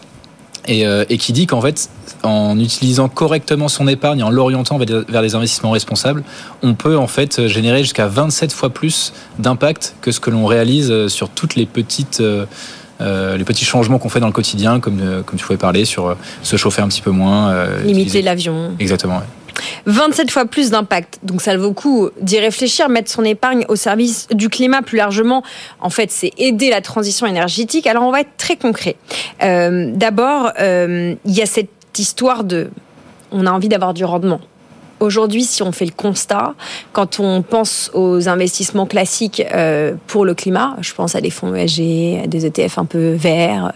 euh, 0.69 1.05
et, 1.09 1.17
qui 1.17 1.33
dit 1.33 1.47
qu'en 1.47 1.61
fait, 1.61 1.89
en 2.23 2.59
utilisant 2.59 3.09
correctement 3.09 3.67
son 3.67 3.87
épargne, 3.87 4.23
en 4.23 4.29
l'orientant 4.29 4.77
vers 4.77 5.21
des 5.21 5.35
investissements 5.35 5.71
responsables, 5.71 6.23
on 6.61 6.73
peut 6.73 6.97
en 6.97 7.07
fait 7.07 7.47
générer 7.47 7.81
jusqu'à 7.81 8.07
27 8.07 8.53
fois 8.53 8.69
plus 8.69 9.13
d'impact 9.39 9.95
que 10.01 10.11
ce 10.11 10.19
que 10.19 10.29
l'on 10.29 10.45
réalise 10.45 10.91
euh, 10.91 11.07
sur 11.07 11.29
toutes 11.29 11.55
les 11.55 11.65
petites 11.65 12.21
euh, 12.21 12.45
les 13.01 13.45
petits 13.45 13.63
changements 13.63 13.97
qu'on 13.97 14.09
fait 14.09 14.19
dans 14.19 14.27
le 14.27 14.33
quotidien, 14.33 14.81
comme, 14.81 15.23
comme 15.25 15.39
tu 15.39 15.45
pouvais 15.45 15.57
parler, 15.57 15.85
sur 15.85 16.17
se 16.43 16.57
chauffer 16.57 16.81
un 16.81 16.89
petit 16.89 17.01
peu 17.01 17.11
moins. 17.11 17.55
Limiter 17.85 18.21
l'avion. 18.21 18.73
Exactement. 18.77 19.21
27 19.85 20.31
fois 20.31 20.45
plus 20.45 20.71
d'impact. 20.71 21.19
Donc 21.23 21.41
ça 21.41 21.55
vaut 21.57 21.69
le 21.69 21.73
coup 21.73 22.09
d'y 22.21 22.39
réfléchir, 22.39 22.89
mettre 22.89 23.11
son 23.11 23.23
épargne 23.23 23.65
au 23.69 23.75
service 23.75 24.27
du 24.31 24.49
climat 24.49 24.81
plus 24.81 24.97
largement. 24.97 25.43
En 25.79 25.89
fait, 25.89 26.11
c'est 26.11 26.31
aider 26.37 26.69
la 26.69 26.81
transition 26.81 27.25
énergétique. 27.27 27.87
Alors 27.87 28.03
on 28.03 28.11
va 28.11 28.21
être 28.21 28.37
très 28.37 28.55
concret. 28.55 28.95
Euh, 29.43 29.91
d'abord, 29.93 30.51
euh, 30.59 31.15
il 31.25 31.33
y 31.33 31.41
a 31.41 31.45
cette 31.45 31.69
histoire 31.97 32.43
de... 32.43 32.69
On 33.31 33.45
a 33.45 33.51
envie 33.51 33.69
d'avoir 33.69 33.93
du 33.93 34.05
rendement. 34.05 34.41
Aujourd'hui, 34.99 35.43
si 35.43 35.63
on 35.63 35.71
fait 35.71 35.85
le 35.85 35.91
constat, 35.91 36.55
quand 36.91 37.19
on 37.19 37.41
pense 37.41 37.89
aux 37.93 38.27
investissements 38.27 38.85
classiques 38.85 39.41
euh, 39.53 39.93
pour 40.07 40.25
le 40.25 40.33
climat, 40.33 40.75
je 40.81 40.93
pense 40.93 41.15
à 41.15 41.21
des 41.21 41.29
fonds 41.29 41.55
ESG, 41.55 42.23
à 42.23 42.27
des 42.27 42.45
ETF 42.45 42.79
un 42.79 42.85
peu 42.85 43.13
verts, 43.13 43.71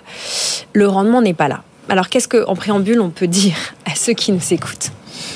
le 0.73 0.87
rendement 0.87 1.21
n'est 1.21 1.33
pas 1.33 1.47
là. 1.47 1.61
Alors 1.89 2.09
qu'est-ce 2.09 2.27
qu'en 2.27 2.55
préambule 2.55 3.01
on 3.01 3.09
peut 3.09 3.27
dire 3.27 3.55
à 3.85 3.95
ceux 3.95 4.13
qui 4.13 4.31
nous 4.31 4.53
écoutent? 4.53 4.91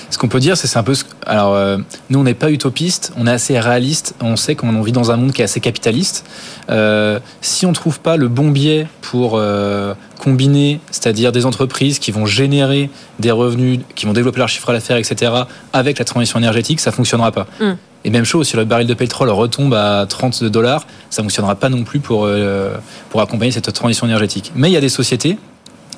Ce 0.09 0.17
qu'on 0.17 0.27
peut 0.27 0.39
dire, 0.39 0.57
c'est 0.57 0.77
un 0.77 0.83
peu. 0.83 0.93
Alors, 1.25 1.53
euh, 1.53 1.77
nous, 2.09 2.19
on 2.19 2.23
n'est 2.23 2.33
pas 2.33 2.49
utopiste, 2.49 3.13
on 3.17 3.27
est 3.27 3.31
assez 3.31 3.59
réaliste. 3.59 4.15
On 4.21 4.35
sait 4.35 4.55
qu'on 4.55 4.81
vit 4.81 4.91
dans 4.91 5.11
un 5.11 5.17
monde 5.17 5.33
qui 5.33 5.41
est 5.41 5.45
assez 5.45 5.59
capitaliste. 5.59 6.25
Euh, 6.69 7.19
si 7.41 7.65
on 7.65 7.69
ne 7.69 7.75
trouve 7.75 7.99
pas 7.99 8.17
le 8.17 8.27
bon 8.27 8.49
biais 8.49 8.87
pour 9.01 9.33
euh, 9.35 9.93
combiner, 10.19 10.79
c'est-à-dire 10.91 11.31
des 11.31 11.45
entreprises 11.45 11.99
qui 11.99 12.11
vont 12.11 12.25
générer 12.25 12.89
des 13.19 13.31
revenus, 13.31 13.81
qui 13.95 14.05
vont 14.05 14.13
développer 14.13 14.39
leur 14.39 14.49
chiffre 14.49 14.71
d'affaires, 14.71 14.97
etc., 14.97 15.31
avec 15.73 15.99
la 15.99 16.05
transition 16.05 16.39
énergétique, 16.39 16.79
ça 16.79 16.91
fonctionnera 16.91 17.31
pas. 17.31 17.47
Mm. 17.59 17.73
Et 18.05 18.09
même 18.09 18.25
chose, 18.25 18.47
si 18.47 18.55
le 18.55 18.63
baril 18.63 18.87
de 18.87 18.93
pétrole 18.93 19.29
retombe 19.29 19.73
à 19.73 20.05
30 20.07 20.45
dollars, 20.45 20.87
ça 21.09 21.21
fonctionnera 21.21 21.55
pas 21.55 21.67
non 21.67 21.83
plus 21.83 21.99
pour, 21.99 22.29
pour 23.09 23.21
accompagner 23.21 23.51
cette 23.51 23.73
transition 23.73 24.07
énergétique. 24.07 24.53
Mais 24.55 24.69
il 24.69 24.73
y 24.73 24.77
a 24.77 24.81
des 24.81 24.87
sociétés 24.87 25.37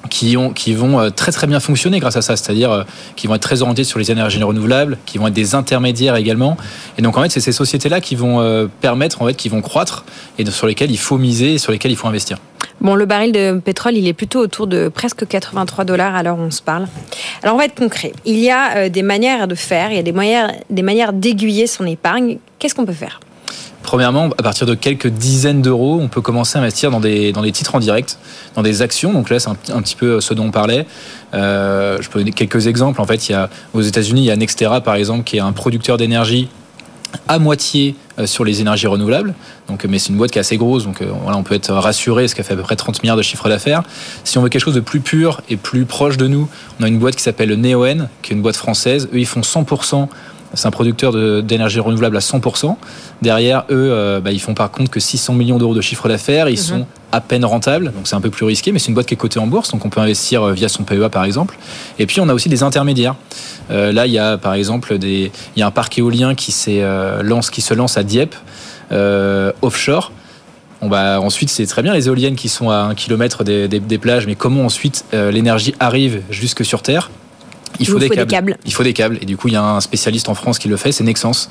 qui, 0.10 0.38
ont, 0.38 0.52
qui 0.52 0.74
vont 0.74 1.00
euh, 1.00 1.10
très 1.10 1.32
très 1.32 1.48
bien 1.48 1.60
fonctionner 1.60 2.00
grâce 2.00 2.16
à 2.16 2.22
ça, 2.22 2.36
c'est-à-dire 2.36 2.72
euh, 2.72 2.84
qui 3.16 3.28
vont 3.28 3.36
être 3.36 3.42
très 3.42 3.62
orientés 3.62 3.84
sur 3.84 4.00
les 4.00 4.12
énergies 4.12 4.42
renouvelables, 4.42 4.98
qui 5.06 5.18
vont 5.18 5.28
être 5.28 5.34
des 5.34 5.56
intermédiaires 5.56 6.16
également. 6.16 6.58
Et 6.98 7.02
donc 7.02 7.18
en 7.18 7.24
fait, 7.24 7.30
c'est 7.30 7.42
ces 7.42 7.52
sociétés-là 7.52 8.02
qui 8.02 8.16
vont 8.16 8.40
euh, 8.40 8.68
permettre, 8.82 9.22
en 9.22 9.26
fait, 9.26 9.36
qui 9.36 9.50
vont 9.50 9.62
croître 9.62 10.06
et 10.38 10.46
sur 10.50 10.68
lesquelles 10.68 10.92
il 10.92 10.98
faut 10.98 11.18
miser 11.18 11.56
et 11.56 11.58
sur 11.58 11.72
lesquelles 11.72 11.92
il 11.92 11.98
faut 11.98 12.08
investir. 12.08 12.38
Bon, 12.82 12.96
le 12.96 13.06
baril 13.06 13.34
de 13.34 13.60
pétrole, 13.60 13.98
il 13.98 14.08
est 14.08 14.14
plutôt 14.14 14.40
autour 14.40 14.66
de 14.66 14.88
presque 14.88 15.28
83 15.28 15.84
dollars 15.84 16.16
à 16.16 16.24
l'heure 16.24 16.38
où 16.38 16.44
on 16.44 16.52
se 16.52 16.62
parle. 16.62 16.88
Alors 17.44 17.56
on 17.56 17.58
va 17.58 17.66
être 17.66 17.76
concret. 17.76 18.14
Il 18.26 18.40
y 18.40 18.50
a 18.50 18.88
des 18.88 19.04
manières 19.04 19.50
de 19.50 19.56
faire, 19.56 19.92
il 19.92 19.98
y 19.98 20.00
a 20.00 20.04
des 20.04 20.14
manières, 20.14 20.54
des 20.70 20.82
manières 20.82 21.12
d'aiguiller 21.12 21.68
son 21.68 21.86
épargne. 21.86 22.38
Qu'est-ce 22.58 22.76
qu'on 22.76 22.86
peut 22.86 22.94
faire? 22.94 23.20
Premièrement, 23.90 24.30
à 24.38 24.44
partir 24.44 24.68
de 24.68 24.76
quelques 24.76 25.08
dizaines 25.08 25.64
d'euros, 25.64 25.98
on 26.00 26.10
peut 26.10 26.22
commencer 26.22 26.60
à 26.60 26.62
investir 26.62 26.92
dans 26.92 27.00
des, 27.00 27.32
dans 27.32 27.42
des 27.42 27.52
titres 27.52 27.74
en 27.74 27.80
direct, 27.80 28.20
dans 28.54 28.62
des 28.62 28.84
actions. 28.84 29.12
Donc 29.12 29.32
là, 29.32 29.40
c'est 29.40 29.50
un, 29.50 29.82
petit 29.82 29.96
peu 29.96 30.22
ce 30.22 30.36
dont 30.36 30.46
on 30.46 30.52
parlait. 30.52 30.86
Euh, 31.34 31.98
je 32.00 32.08
peux 32.08 32.20
donner 32.20 32.32
quelques 32.32 32.68
exemples. 32.68 33.02
En 33.02 33.08
fait, 33.08 33.30
il 33.30 33.32
y 33.32 33.36
a, 33.36 33.50
aux 33.74 33.82
États-Unis, 33.82 34.22
il 34.22 34.26
y 34.26 34.30
a 34.30 34.36
Nextera, 34.36 34.82
par 34.82 34.94
exemple, 34.94 35.24
qui 35.24 35.38
est 35.38 35.40
un 35.40 35.54
producteur 35.54 35.98
d'énergie 35.98 36.50
à 37.28 37.40
moitié 37.40 37.96
euh, 38.20 38.28
sur 38.28 38.46
les 38.46 38.62
énergies 38.62 38.86
renouvelables. 38.86 39.34
Donc, 39.68 39.84
mais 39.86 39.98
c'est 39.98 40.10
une 40.10 40.18
boîte 40.18 40.30
qui 40.30 40.38
est 40.38 40.42
assez 40.42 40.58
grosse, 40.58 40.84
donc 40.84 41.02
euh, 41.02 41.08
voilà, 41.24 41.40
on 41.40 41.44
peut 41.44 41.56
être 41.56 41.74
rassuré, 41.74 42.28
ce 42.28 42.36
qu'elle 42.36 42.46
fait 42.46 42.54
à 42.54 42.58
peu 42.58 42.62
près 42.62 42.76
30 42.76 43.02
milliards 43.02 43.18
de 43.18 43.24
chiffre 43.24 43.50
d'affaires. 43.50 43.82
Si 44.24 44.38
on 44.38 44.44
veut 44.44 44.50
quelque 44.50 44.62
chose 44.62 44.76
de 44.76 44.82
plus 44.82 45.00
pur 45.00 45.42
et 45.50 45.58
plus 45.58 45.86
proche 45.86 46.18
de 46.18 46.28
nous, 46.28 46.48
on 46.80 46.84
a 46.84 46.88
une 46.88 47.00
boîte 47.00 47.16
qui 47.16 47.24
s'appelle 47.24 47.52
Neoen, 47.56 48.08
qui 48.22 48.34
est 48.34 48.36
une 48.36 48.44
boîte 48.44 48.58
française. 48.58 49.10
Eux, 49.12 49.18
ils 49.18 49.26
font 49.26 49.42
100% 49.42 50.10
c'est 50.54 50.68
un 50.68 50.72
producteur 50.72 51.14
d'énergie 51.44 51.80
renouvelable 51.80 52.18
à 52.18 52.22
100%. 52.22 52.76
Derrière, 53.22 53.66
eux, 53.70 53.92
euh, 53.92 54.20
bah, 54.20 54.32
ils 54.32 54.40
font 54.40 54.54
par 54.54 54.72
contre 54.72 54.90
que 54.90 55.00
600 55.00 55.34
millions 55.34 55.58
d'euros 55.58 55.76
de 55.76 55.82
chiffre 55.82 56.08
d'affaires. 56.08 56.50
Ils 56.50 56.54
mhm. 56.54 56.58
sont 56.58 56.86
à 57.12 57.22
peine 57.22 57.46
rentables, 57.46 57.86
donc 57.86 58.08
c'est 58.08 58.16
un 58.16 58.22
peu 58.22 58.30
plus 58.30 58.46
risqué, 58.46 58.72
mais 58.72 58.80
c'est 58.80 58.88
une 58.88 58.94
boîte 58.94 59.08
qui 59.08 59.16
est 59.16 59.18
cotée 59.18 59.40
en 59.40 59.48
bourse, 59.48 59.72
donc 59.72 59.84
on 59.84 59.90
peut 59.90 60.00
investir 60.00 60.44
euh, 60.44 60.54
via 60.54 60.70
son 60.70 60.84
PEA 60.84 61.10
par 61.10 61.24
exemple. 61.24 61.58
Et 61.98 62.06
puis 62.06 62.20
on 62.20 62.30
a 62.30 62.34
aussi 62.34 62.50
des 62.50 62.64
intermédiaires. 62.64 63.16
Euh, 63.72 63.92
là, 63.92 64.06
il 64.06 64.14
y 64.14 64.20
a 64.20 64.38
par 64.38 64.54
exemple 64.54 64.98
des, 64.98 65.32
il 65.56 65.60
y 65.60 65.64
a 65.64 65.68
un 65.68 65.72
parc 65.72 65.98
éolien 65.98 66.36
qui, 66.36 66.54
lance, 67.24 67.50
qui 67.50 67.62
se 67.62 67.74
lance 67.74 67.98
à 67.98 68.04
Dieppe, 68.04 68.36
offshore. 69.62 70.12
On 70.82 70.88
va, 70.88 71.20
ensuite, 71.20 71.50
c'est 71.50 71.66
très 71.66 71.82
bien 71.82 71.94
les 71.94 72.08
éoliennes 72.08 72.38
qui 72.38 72.48
sont 72.48 72.70
à 72.70 72.78
un 72.78 72.96
kilomètre 72.96 73.44
des, 73.44 73.68
des 73.68 73.98
plages, 73.98 74.28
mais 74.28 74.36
comment 74.36 74.66
ensuite 74.66 75.04
l'énergie 75.12 75.76
arrive 75.80 76.22
jusque 76.30 76.64
sur 76.64 76.82
Terre? 76.82 77.10
Il 77.80 77.88
faut, 77.88 78.00
des, 78.00 78.10
câbles. 78.10 78.58
Il 78.66 78.74
faut 78.74 78.84
des 78.84 78.94
câbles. 78.94 79.18
Et 79.22 79.26
du 79.26 79.38
coup, 79.38 79.48
il 79.48 79.54
y 79.54 79.58
a 79.58 79.64
un 79.64 79.80
spécialiste 79.80 80.30
en 80.30 80.36
France 80.36 80.60
qui 80.60 80.68
le 80.68 80.78
fait, 80.78 80.92
c'est 80.92 81.04
Nexens. 81.04 81.50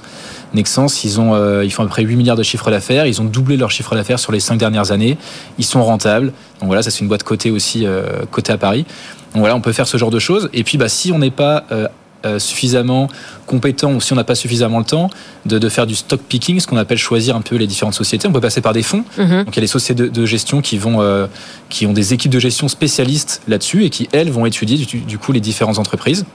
Nexens, 0.54 1.04
ils, 1.04 1.20
ont, 1.20 1.34
euh, 1.34 1.64
ils 1.64 1.70
font 1.70 1.82
à 1.82 1.86
peu 1.86 1.90
près 1.90 2.02
8 2.02 2.16
milliards 2.16 2.36
de 2.36 2.42
chiffre 2.42 2.70
d'affaires. 2.70 3.06
Ils 3.06 3.20
ont 3.20 3.24
doublé 3.24 3.56
leur 3.56 3.70
chiffre 3.70 3.94
d'affaires 3.94 4.18
sur 4.18 4.32
les 4.32 4.40
5 4.40 4.56
dernières 4.56 4.90
années. 4.92 5.16
Ils 5.58 5.64
sont 5.64 5.82
rentables. 5.82 6.32
Donc 6.60 6.66
voilà, 6.66 6.82
ça 6.82 6.90
c'est 6.90 7.00
une 7.00 7.08
boîte 7.08 7.22
cotée 7.22 7.50
aussi, 7.50 7.86
euh, 7.86 8.24
cotée 8.30 8.52
à 8.52 8.58
Paris. 8.58 8.84
Donc 9.32 9.40
voilà, 9.40 9.54
on 9.54 9.60
peut 9.60 9.72
faire 9.72 9.86
ce 9.86 9.96
genre 9.96 10.10
de 10.10 10.18
choses. 10.18 10.50
Et 10.52 10.64
puis, 10.64 10.78
bah, 10.78 10.88
si 10.88 11.12
on 11.12 11.18
n'est 11.18 11.30
pas 11.30 11.64
euh, 11.72 11.88
euh, 12.26 12.40
suffisamment 12.40 13.08
compétent 13.46 13.92
ou 13.92 14.00
si 14.00 14.12
on 14.12 14.16
n'a 14.16 14.24
pas 14.24 14.34
suffisamment 14.34 14.80
le 14.80 14.84
temps 14.84 15.08
de, 15.46 15.68
faire 15.68 15.86
du 15.86 15.94
stock 15.94 16.20
picking, 16.20 16.58
ce 16.58 16.66
qu'on 16.66 16.76
appelle 16.76 16.98
choisir 16.98 17.36
un 17.36 17.40
peu 17.40 17.54
les 17.54 17.68
différentes 17.68 17.94
sociétés. 17.94 18.26
On 18.26 18.32
peut 18.32 18.40
passer 18.40 18.60
par 18.60 18.72
des 18.72 18.82
fonds. 18.82 19.04
Mhm. 19.16 19.44
Donc 19.44 19.54
il 19.54 19.56
y 19.56 19.58
a 19.58 19.60
des 19.60 19.66
sociétés 19.68 20.08
de, 20.08 20.26
gestion 20.26 20.60
qui 20.60 20.78
vont 20.78 21.00
euh, 21.00 21.28
qui 21.68 21.86
ont 21.86 21.92
des 21.92 22.14
équipes 22.14 22.32
de 22.32 22.40
gestion 22.40 22.66
spécialistes 22.66 23.40
là-dessus 23.46 23.84
et 23.84 23.90
qui 23.90 24.08
elles 24.10 24.30
vont 24.30 24.46
étudier 24.46 24.84
du, 24.84 25.18
coup 25.18 25.30
les 25.30 25.40
différentes 25.40 25.78
entreprises. 25.78 26.26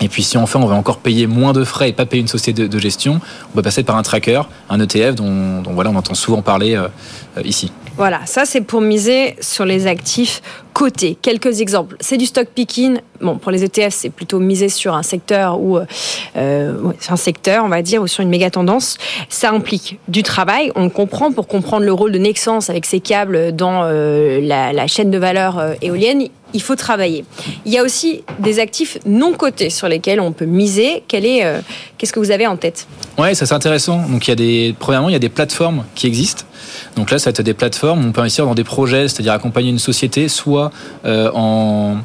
Et 0.00 0.08
puis 0.08 0.22
si 0.22 0.38
enfin 0.38 0.60
on 0.60 0.66
veut 0.66 0.74
encore 0.74 0.98
payer 0.98 1.26
moins 1.26 1.52
de 1.52 1.62
frais 1.62 1.90
et 1.90 1.92
pas 1.92 2.06
payer 2.06 2.22
une 2.22 2.28
société 2.28 2.66
de, 2.66 2.78
gestion, 2.78 3.20
on 3.52 3.56
peut 3.56 3.62
passer 3.62 3.82
par 3.82 3.96
un 3.96 4.02
tracker, 4.02 4.42
un 4.70 4.80
ETF 4.80 5.14
dont, 5.14 5.62
voilà 5.74 5.90
on 5.90 5.96
entend 5.96 6.14
souvent 6.14 6.40
parler 6.40 6.74
euh, 6.74 6.88
ici. 7.44 7.70
Voilà, 7.98 8.20
ça 8.26 8.44
c'est 8.44 8.60
pour 8.60 8.80
miser 8.80 9.34
sur 9.40 9.64
les 9.64 9.88
actifs 9.88 10.40
cotés. 10.72 11.18
Quelques 11.20 11.60
exemples. 11.60 11.96
C'est 11.98 12.16
du 12.16 12.26
stock 12.26 12.46
picking. 12.54 13.00
Bon, 13.20 13.38
pour 13.38 13.50
les 13.50 13.64
ETF, 13.64 13.92
c'est 13.92 14.10
plutôt 14.10 14.38
miser 14.38 14.68
sur 14.68 14.94
un 14.94 15.02
secteur 15.02 15.60
ou 15.60 15.80
euh, 16.36 16.92
un 17.08 17.16
secteur, 17.16 17.64
on 17.64 17.68
va 17.68 17.82
dire, 17.82 18.00
ou 18.00 18.06
sur 18.06 18.22
une 18.22 18.28
méga 18.28 18.50
tendance. 18.50 18.98
Ça 19.28 19.50
implique 19.50 19.98
du 20.06 20.22
travail. 20.22 20.70
On 20.76 20.90
comprend 20.90 21.32
pour 21.32 21.48
comprendre 21.48 21.84
le 21.84 21.92
rôle 21.92 22.12
de 22.12 22.18
Nexens 22.18 22.70
avec 22.70 22.86
ses 22.86 23.00
câbles 23.00 23.50
dans 23.50 23.82
euh, 23.82 24.40
la, 24.42 24.86
chaîne 24.86 25.10
de 25.10 25.18
valeur 25.18 25.58
euh, 25.58 25.74
éolienne. 25.82 26.28
Il 26.54 26.62
faut 26.62 26.76
travailler. 26.76 27.24
Il 27.64 27.72
y 27.72 27.78
a 27.78 27.82
aussi 27.82 28.22
des 28.38 28.58
actifs 28.58 28.98
non 29.06 29.32
cotés 29.32 29.70
sur 29.70 29.88
lesquels 29.88 30.20
on 30.20 30.32
peut 30.32 30.46
miser. 30.46 31.02
est, 31.12 31.44
euh, 31.44 31.60
qu'est-ce 31.96 32.12
que 32.12 32.20
vous 32.20 32.30
avez 32.30 32.46
en 32.46 32.56
tête? 32.56 32.86
Ouais, 33.18 33.34
ça 33.34 33.46
c'est 33.46 33.54
intéressant. 33.54 34.08
Donc 34.08 34.26
il 34.26 34.30
y 34.30 34.32
a 34.32 34.36
des, 34.36 34.74
premièrement, 34.78 35.08
il 35.08 35.12
y 35.12 35.16
a 35.16 35.20
des 35.20 35.28
plateformes 35.28 35.84
qui 35.94 36.06
existent. 36.06 36.44
Donc 36.96 37.10
là, 37.10 37.18
ça 37.18 37.26
va 37.26 37.30
être 37.30 37.42
des 37.42 37.54
plateformes 37.54 38.04
où 38.04 38.08
on 38.08 38.12
peut 38.12 38.20
investir 38.20 38.46
dans 38.46 38.54
des 38.54 38.64
projets, 38.64 39.08
c'est-à-dire 39.08 39.32
accompagner 39.32 39.70
une 39.70 39.78
société, 39.78 40.28
soit 40.28 40.70
euh, 41.04 41.30
en 41.32 42.02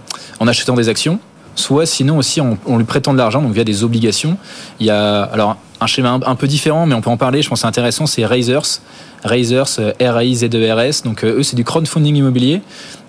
achetant 0.48 0.76
des 0.76 0.90
actions, 0.90 1.20
soit 1.56 1.86
sinon 1.86 2.18
aussi 2.18 2.42
on, 2.42 2.58
on 2.66 2.78
lui 2.78 2.86
prêtant 2.86 3.14
de 3.14 3.18
l'argent, 3.18 3.42
donc 3.42 3.54
via 3.54 3.64
des 3.64 3.84
obligations. 3.84 4.38
Il 4.80 4.86
y 4.86 4.90
a 4.90 5.24
alors 5.24 5.58
un 5.84 5.88
schéma 5.88 6.20
un, 6.26 6.36
peu 6.36 6.48
différent, 6.48 6.86
mais 6.86 6.96
on 6.96 7.02
peut 7.02 7.10
en 7.10 7.18
parler. 7.18 7.42
Je 7.42 7.50
pense 7.50 7.60
que 7.60 7.62
c'est 7.62 7.68
intéressant. 7.68 8.06
C'est 8.06 8.26
Razers, 8.26 8.80
Razers, 9.24 9.80
euh, 9.80 9.92
R-A-I-Z-E-R-S. 10.02 11.04
Donc 11.04 11.24
euh, 11.24 11.40
eux, 11.40 11.44
c'est 11.44 11.56
du 11.56 11.64
crowdfunding 11.64 12.16
immobilier. 12.16 12.62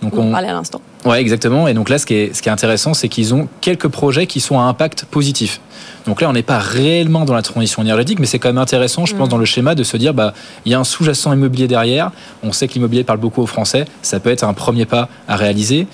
Donc 0.03 0.17
on, 0.17 0.29
on 0.29 0.33
parlait 0.33 0.49
à 0.49 0.55
l'instant. 0.55 0.81
Ouais, 1.05 1.21
exactement. 1.21 1.69
Et 1.69 1.75
donc 1.75 1.89
là, 1.89 1.99
ce 1.99 2.07
qui 2.07 2.15
est, 2.15 2.35
ce 2.35 2.43
qui 2.43 2.49
est 2.49 2.53
intéressant, 2.53 2.95
c'est 2.95 3.09
qu'ils 3.09 3.35
ont 3.35 3.49
quelques 3.61 3.89
projets 3.89 4.27
qui 4.27 4.41
sont 4.41 4.59
à 4.59 4.63
impact 4.65 5.05
positif. 5.05 5.61
Donc 6.07 6.21
là, 6.21 6.29
on 6.29 6.33
n'est 6.33 6.43
pas 6.43 6.59
réellement 6.59 7.25
dans 7.25 7.35
la 7.35 7.43
transition 7.43 7.83
énergétique, 7.83 8.19
mais 8.19 8.27
c'est 8.27 8.39
quand 8.39 8.49
même 8.49 8.59
intéressant, 8.59 9.07
je 9.07 9.15
pense, 9.15 9.29
mm. 9.29 9.31
dans 9.31 9.39
le 9.39 9.45
schéma 9.45 9.75
de 9.75 9.85
se 9.85 9.97
dire, 9.97 10.13
bah, 10.13 10.35
il 10.65 10.73
y 10.73 10.75
a 10.75 10.79
un 10.79 10.85
sous-jacent 10.85 11.33
immobilier 11.33 11.69
derrière. 11.69 12.11
On 12.43 12.53
sait 12.53 12.69
que 12.69 12.75
l'immobilier 12.75 13.05
parle 13.05 13.19
beaucoup 13.19 13.43
aux 13.43 13.47
Français. 13.47 13.87
Ça 14.03 14.21
peut 14.21 14.31
être 14.31 14.45
un 14.45 14.55
premier 14.55 14.85
pas 14.85 15.09
à 15.29 15.37
réaliser. 15.37 15.87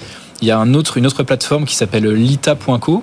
Il 0.42 0.48
y 0.48 0.50
a 0.50 0.58
une 0.58 0.76
autre 0.76 1.22
plateforme 1.22 1.64
qui 1.64 1.74
s'appelle 1.76 2.08
lita.co. 2.10 3.02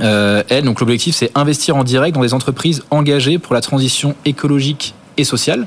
Euh, 0.00 0.42
elle, 0.48 0.64
donc 0.64 0.80
l'objectif, 0.80 1.14
c'est 1.16 1.30
investir 1.34 1.76
en 1.76 1.84
direct 1.84 2.14
dans 2.14 2.22
des 2.22 2.34
entreprises 2.34 2.82
engagées 2.90 3.38
pour 3.38 3.54
la 3.54 3.60
transition 3.60 4.14
écologique 4.24 4.94
et 5.16 5.24
sociale. 5.24 5.66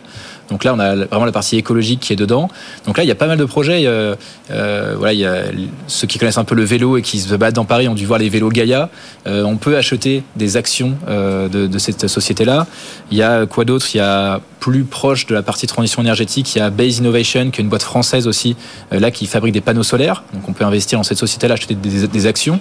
Donc 0.49 0.63
là, 0.63 0.73
on 0.73 0.79
a 0.79 0.95
vraiment 0.95 1.25
la 1.25 1.31
partie 1.31 1.57
écologique 1.57 1.99
qui 1.99 2.13
est 2.13 2.15
dedans. 2.15 2.49
Donc 2.85 2.97
là, 2.97 3.03
il 3.03 3.07
y 3.07 3.11
a 3.11 3.15
pas 3.15 3.27
mal 3.27 3.37
de 3.37 3.45
projets. 3.45 3.85
Euh, 3.85 4.15
euh, 4.51 4.95
voilà, 4.97 5.13
il 5.13 5.19
y 5.19 5.25
a 5.25 5.43
ceux 5.87 6.07
qui 6.07 6.17
connaissent 6.17 6.37
un 6.37 6.43
peu 6.43 6.55
le 6.55 6.63
vélo 6.63 6.97
et 6.97 7.01
qui 7.01 7.19
se 7.19 7.35
battent 7.35 7.55
dans 7.55 7.65
Paris 7.65 7.87
ont 7.87 7.95
dû 7.95 8.05
voir 8.05 8.19
les 8.19 8.29
vélos 8.29 8.49
Gaia. 8.49 8.89
Euh, 9.27 9.43
on 9.43 9.57
peut 9.57 9.77
acheter 9.77 10.23
des 10.35 10.57
actions 10.57 10.95
euh, 11.07 11.47
de, 11.47 11.67
de, 11.67 11.77
cette 11.79 12.07
société-là. 12.07 12.67
Il 13.11 13.17
y 13.17 13.23
a 13.23 13.45
quoi 13.45 13.65
d'autre? 13.65 13.87
Il 13.93 13.97
y 13.97 14.01
a 14.01 14.41
plus 14.59 14.83
proche 14.83 15.25
de 15.25 15.33
la 15.33 15.41
partie 15.41 15.67
transition 15.67 16.01
énergétique, 16.01 16.53
il 16.55 16.59
y 16.59 16.61
a 16.61 16.69
Base 16.69 16.97
Innovation, 16.97 17.49
qui 17.51 17.61
est 17.61 17.63
une 17.63 17.69
boîte 17.69 17.83
française 17.83 18.27
aussi, 18.27 18.55
euh, 18.93 18.99
là 18.99 19.11
qui 19.11 19.25
fabrique 19.25 19.53
des 19.53 19.61
panneaux 19.61 19.83
solaires. 19.83 20.23
Donc 20.33 20.47
on 20.47 20.53
peut 20.53 20.65
investir 20.65 20.99
dans 20.99 21.03
cette 21.03 21.17
société-là, 21.17 21.53
acheter 21.53 21.75
des, 21.75 22.07
des, 22.07 22.25
actions. 22.25 22.59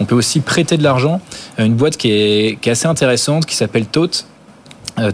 On 0.00 0.04
peut 0.04 0.14
aussi 0.14 0.40
prêter 0.40 0.76
de 0.76 0.82
l'argent. 0.82 1.20
Une 1.58 1.74
boîte 1.74 1.96
qui 1.96 2.10
est, 2.10 2.58
qui 2.60 2.68
est 2.68 2.72
assez 2.72 2.86
intéressante, 2.86 3.46
qui 3.46 3.56
s'appelle 3.56 3.86
Tote 3.86 4.26
euh, 4.26 4.37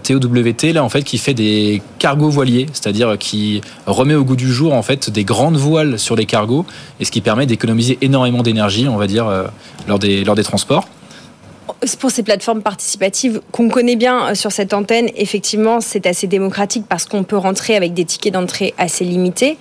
TOWT 0.02 0.72
là 0.72 0.84
en 0.84 0.88
fait 0.88 1.02
qui 1.02 1.18
fait 1.18 1.34
des 1.34 1.82
cargos 1.98 2.30
voiliers, 2.30 2.66
c'est-à-dire 2.72 3.16
qui 3.18 3.60
remet 3.86 4.14
au 4.14 4.24
goût 4.24 4.36
du 4.36 4.52
jour 4.52 4.72
en 4.72 4.82
fait 4.82 5.10
des 5.10 5.24
grandes 5.24 5.56
voiles 5.56 5.98
sur 5.98 6.16
les 6.16 6.26
cargos 6.26 6.64
et 7.00 7.04
ce 7.04 7.10
qui 7.10 7.20
permet 7.20 7.46
d'économiser 7.46 7.98
énormément 8.00 8.42
d'énergie, 8.42 8.88
on 8.88 8.96
va 8.96 9.06
dire 9.06 9.26
euh, 9.26 9.44
lors 9.86 9.98
des 9.98 10.24
lors 10.24 10.34
des 10.34 10.44
transports 10.44 10.88
pour 11.98 12.10
ces 12.10 12.22
plateformes 12.22 12.62
participatives 12.62 13.40
qu'on 13.52 13.68
connaît 13.68 13.96
bien 13.96 14.28
euh, 14.28 14.34
sur 14.34 14.52
cette 14.52 14.72
antenne, 14.72 15.08
effectivement, 15.16 15.80
c'est 15.80 16.06
assez 16.06 16.26
démocratique 16.26 16.84
parce 16.88 17.04
qu'on 17.04 17.24
peut 17.24 17.36
rentrer 17.36 17.76
avec 17.76 17.94
des 17.94 18.04
tickets 18.04 18.32
d'entrée 18.32 18.74
assez 18.78 19.04
limités. 19.04 19.58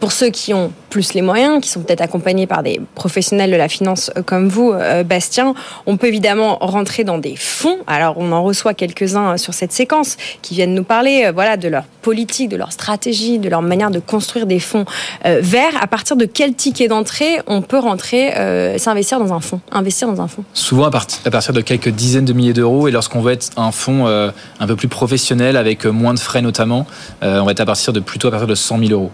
Pour 0.00 0.12
ceux 0.12 0.30
qui 0.30 0.54
ont 0.54 0.72
plus 0.96 1.12
les 1.12 1.20
moyens, 1.20 1.60
qui 1.62 1.68
sont 1.68 1.82
peut-être 1.82 2.00
accompagnés 2.00 2.46
par 2.46 2.62
des 2.62 2.80
professionnels 2.94 3.50
de 3.50 3.56
la 3.56 3.68
finance 3.68 4.10
euh, 4.16 4.22
comme 4.22 4.48
vous, 4.48 4.72
euh, 4.72 5.02
Bastien, 5.02 5.52
on 5.84 5.98
peut 5.98 6.06
évidemment 6.06 6.56
rentrer 6.60 7.04
dans 7.04 7.18
des 7.18 7.36
fonds. 7.36 7.78
Alors, 7.86 8.14
on 8.16 8.32
en 8.32 8.42
reçoit 8.42 8.72
quelques-uns 8.72 9.36
sur 9.36 9.52
cette 9.52 9.72
séquence 9.72 10.16
qui 10.40 10.54
viennent 10.54 10.74
nous 10.74 10.84
parler 10.84 11.30
voilà, 11.34 11.58
de 11.58 11.68
leur 11.68 11.84
politique, 12.00 12.48
de 12.48 12.56
leur 12.56 12.72
stratégie, 12.72 13.38
de 13.38 13.48
leur 13.50 13.60
manière 13.60 13.90
de 13.90 13.98
construire 13.98 14.46
des 14.46 14.58
fonds 14.58 14.86
verts. 15.24 15.74
À 15.82 15.86
partir 15.86 16.16
de 16.16 16.24
quel 16.24 16.54
ticket 16.54 16.88
d'entrée 16.88 17.40
on 17.46 17.60
peut 17.60 17.78
rentrer, 17.78 18.32
s'investir 18.78 19.18
dans 19.18 19.32
un 19.34 19.40
fonds, 19.40 19.60
investir 19.70 20.08
dans 20.08 20.22
un 20.22 20.28
fonds? 20.28 20.44
Souvent 20.54 20.86
à, 20.86 20.90
partir 20.90 21.52
de 21.52 21.60
quelques 21.60 21.90
dizaines 21.90 22.24
de 22.24 22.32
milliers 22.32 22.52
d'euros. 22.52 22.88
Et 22.88 22.90
lorsqu'on 22.90 23.20
veut 23.20 23.32
être 23.32 23.50
un 23.56 23.72
fonds 23.72 24.06
euh, 24.06 24.30
un 24.60 24.66
peu 24.66 24.76
plus 24.76 24.88
professionnel, 24.88 25.56
avec 25.56 25.86
euh, 25.86 25.90
moins 25.90 26.14
de 26.14 26.18
frais 26.18 26.42
notamment, 26.42 26.86
euh, 27.22 27.40
on 27.40 27.44
va 27.44 27.52
être 27.52 27.60
à 27.60 27.66
partir 27.66 27.92
de 27.92 28.00
plutôt 28.00 28.28
à 28.28 28.30
partir 28.30 28.46
de 28.46 28.54
100 28.54 28.78
000 28.78 28.90
euros. 28.92 29.10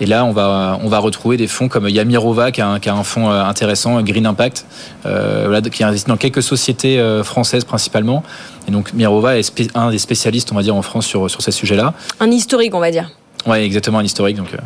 Et 0.00 0.06
là, 0.06 0.24
on 0.24 0.32
va, 0.32 0.78
on 0.82 0.88
va 0.88 0.98
retrouver 0.98 1.36
des 1.36 1.46
fonds 1.46 1.68
comme 1.68 1.88
Yamirova, 1.88 2.50
qui 2.50 2.60
a 2.60 2.68
un, 2.68 2.80
qui 2.80 2.88
a 2.88 2.94
un 2.94 3.04
fonds 3.04 3.30
intéressant, 3.30 4.02
Green 4.02 4.26
Impact, 4.26 4.66
euh, 5.06 5.60
qui 5.62 5.84
investi 5.84 6.08
dans 6.08 6.16
quelques 6.16 6.42
sociétés 6.42 7.02
françaises 7.24 7.64
principalement. 7.64 8.22
Et 8.68 8.70
donc, 8.70 8.92
Mirova 8.92 9.38
est 9.38 9.70
un 9.74 9.90
des 9.90 9.98
spécialistes, 9.98 10.52
on 10.52 10.54
va 10.54 10.62
dire, 10.62 10.76
en 10.76 10.82
France 10.82 11.06
sur, 11.06 11.30
sur 11.30 11.42
ces 11.42 11.52
sujets-là. 11.52 11.94
Un 12.20 12.30
historique, 12.30 12.74
on 12.74 12.80
va 12.80 12.90
dire. 12.90 13.10
Oui, 13.46 13.58
exactement, 13.58 13.98
un 13.98 14.04
historique. 14.04 14.36
Donc, 14.36 14.54
euh. 14.54 14.58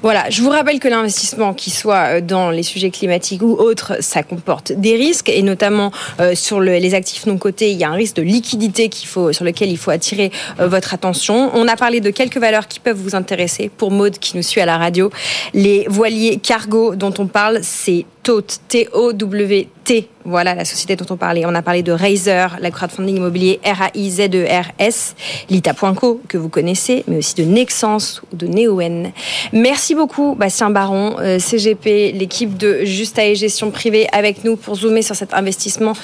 Voilà, 0.00 0.30
je 0.30 0.42
vous 0.42 0.50
rappelle 0.50 0.78
que 0.78 0.88
l'investissement, 0.88 1.54
qui 1.54 1.70
soit 1.70 2.16
euh, 2.16 2.20
dans 2.20 2.50
les 2.50 2.62
sujets 2.62 2.90
climatiques 2.90 3.42
ou 3.42 3.52
autres, 3.52 3.94
ça 4.00 4.22
comporte 4.22 4.72
des 4.72 4.96
risques, 4.96 5.28
et 5.28 5.42
notamment 5.42 5.90
euh, 6.20 6.34
sur 6.34 6.60
le, 6.60 6.78
les 6.78 6.94
actifs 6.94 7.26
non 7.26 7.36
cotés, 7.36 7.72
il 7.72 7.78
y 7.78 7.84
a 7.84 7.90
un 7.90 7.94
risque 7.94 8.16
de 8.16 8.22
liquidité 8.22 8.88
faut, 9.04 9.32
sur 9.32 9.44
lequel 9.44 9.70
il 9.70 9.78
faut 9.78 9.90
attirer 9.90 10.30
votre 10.58 10.94
attention. 10.94 11.50
On 11.54 11.66
a 11.66 11.76
parlé 11.76 12.00
de 12.00 12.10
quelques 12.10 12.36
valeurs 12.36 12.68
qui 12.68 12.78
peuvent 12.78 12.96
vous 12.96 13.14
intéresser. 13.14 13.70
Pour 13.76 13.90
Maude, 13.90 14.18
qui 14.18 14.36
nous 14.36 14.42
suit 14.42 14.60
à 14.60 14.66
la 14.66 14.78
radio, 14.78 15.10
les 15.54 15.86
voiliers 15.88 16.36
cargo 16.36 16.94
dont 16.94 17.14
on 17.18 17.26
parle, 17.26 17.60
c'est 17.62 18.06
TOT, 18.22 18.44
T-O-W-T. 18.68 20.08
Voilà 20.24 20.54
la 20.54 20.64
société 20.64 20.94
dont 20.94 21.06
on 21.10 21.16
parlait. 21.16 21.44
On 21.44 21.54
a 21.54 21.62
parlé 21.62 21.82
de 21.82 21.90
Razer, 21.90 22.56
la 22.60 22.70
crowdfunding 22.70 23.16
immobilier 23.16 23.60
R-A-I-Z-E-R-S, 23.64 25.16
Lita.co, 25.50 26.20
que 26.28 26.38
vous 26.38 26.48
connaissez, 26.48 27.02
mais 27.08 27.18
aussi 27.18 27.34
de 27.34 27.42
Nexence 27.42 28.22
ou 28.32 28.36
de 28.36 28.46
Neoen. 28.46 29.12
Merci 29.52 29.96
beaucoup, 29.96 30.36
Bastien 30.36 30.70
Baron, 30.70 31.16
euh, 31.18 31.40
CGP, 31.40 32.12
l'équipe 32.12 32.56
de 32.56 32.84
Justa 32.84 33.24
et 33.26 33.34
Gestion 33.34 33.72
Privée 33.72 34.06
avec 34.12 34.44
nous 34.44 34.56
pour 34.56 34.76
zoomer 34.76 35.02
sur 35.02 35.16
cet 35.16 35.34
investissement 35.34 35.94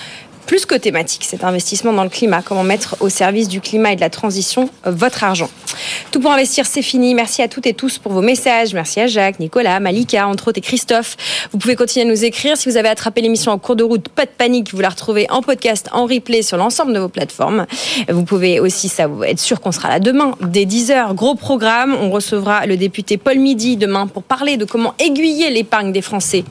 plus 0.48 0.64
que 0.64 0.74
thématique, 0.74 1.24
cet 1.24 1.44
investissement 1.44 1.92
dans 1.92 2.04
le 2.04 2.08
climat, 2.08 2.40
comment 2.40 2.64
mettre 2.64 2.96
au 3.00 3.10
service 3.10 3.48
du 3.48 3.60
climat 3.60 3.92
et 3.92 3.96
de 3.96 4.00
la 4.00 4.08
transition 4.08 4.70
euh, 4.86 4.90
votre 4.90 5.22
argent. 5.22 5.50
Tout 6.10 6.20
pour 6.20 6.32
investir, 6.32 6.64
c'est 6.64 6.80
fini. 6.80 7.14
Merci 7.14 7.42
à 7.42 7.48
toutes 7.48 7.66
et 7.66 7.74
tous 7.74 7.98
pour 7.98 8.12
vos 8.12 8.22
messages. 8.22 8.72
Merci 8.72 8.98
à 9.00 9.06
Jacques, 9.06 9.40
Nicolas, 9.40 9.78
Malika, 9.78 10.26
entre 10.26 10.48
autres, 10.48 10.58
et 10.58 10.62
Christophe. 10.62 11.18
Vous 11.52 11.58
pouvez 11.58 11.76
continuer 11.76 12.06
à 12.06 12.08
nous 12.08 12.24
écrire. 12.24 12.56
Si 12.56 12.66
vous 12.66 12.78
avez 12.78 12.88
attrapé 12.88 13.20
l'émission 13.20 13.52
en 13.52 13.58
cours 13.58 13.76
de 13.76 13.84
route, 13.84 14.08
pas 14.08 14.24
de 14.24 14.30
panique, 14.30 14.72
vous 14.72 14.80
la 14.80 14.88
retrouvez 14.88 15.26
en 15.28 15.42
podcast, 15.42 15.90
en 15.92 16.06
replay 16.06 16.40
sur 16.40 16.56
l'ensemble 16.56 16.94
de 16.94 16.98
vos 16.98 17.10
plateformes. 17.10 17.66
Vous 18.08 18.24
pouvez 18.24 18.58
aussi 18.58 18.88
ça, 18.88 19.06
être 19.26 19.40
sûr 19.40 19.60
qu'on 19.60 19.70
sera 19.70 19.90
là 19.90 20.00
demain, 20.00 20.34
dès 20.40 20.64
10h. 20.64 21.14
Gros 21.14 21.34
programme. 21.34 21.94
On 22.00 22.10
recevra 22.10 22.64
le 22.64 22.78
député 22.78 23.18
Paul 23.18 23.38
Midi 23.38 23.76
demain 23.76 24.06
pour 24.06 24.22
parler 24.22 24.56
de 24.56 24.64
comment 24.64 24.94
aiguiller 24.98 25.50
l'épargne 25.50 25.92
des 25.92 26.02
Français 26.02 26.44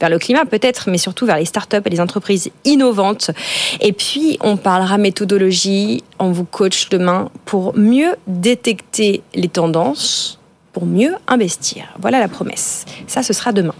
vers 0.00 0.10
le 0.10 0.18
climat 0.18 0.44
peut-être, 0.44 0.90
mais 0.90 0.98
surtout 0.98 1.26
vers 1.26 1.36
les 1.36 1.44
startups 1.44 1.76
et 1.84 1.90
les 1.90 2.00
entreprises 2.00 2.50
innovantes. 2.64 3.30
Et 3.80 3.92
puis, 3.92 4.38
on 4.40 4.56
parlera 4.56 4.98
méthodologie, 4.98 6.02
on 6.18 6.32
vous 6.32 6.44
coach 6.44 6.88
demain 6.88 7.30
pour 7.44 7.76
mieux 7.76 8.16
détecter 8.26 9.22
les 9.34 9.48
tendances, 9.48 10.40
pour 10.72 10.86
mieux 10.86 11.14
investir. 11.28 11.84
Voilà 12.00 12.18
la 12.20 12.28
promesse. 12.28 12.84
Ça, 13.06 13.22
ce 13.22 13.32
sera 13.32 13.52
demain. 13.52 13.74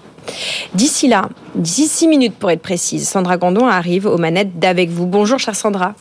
D'ici 0.75 1.09
là, 1.09 1.29
d'ici 1.55 1.89
six 1.89 2.09
minutes 2.09 2.35
pour 2.35 2.51
être 2.51 2.63
précise, 2.63 3.09
Sandra 3.09 3.37
Gandon 3.37 3.67
arrive 3.67 4.07
aux 4.07 4.19
manettes 4.19 4.59
d'Avec 4.59 4.91
vous. 4.91 5.07
Bonjour 5.07 5.39
chère 5.39 5.57
Sandra. 5.57 5.95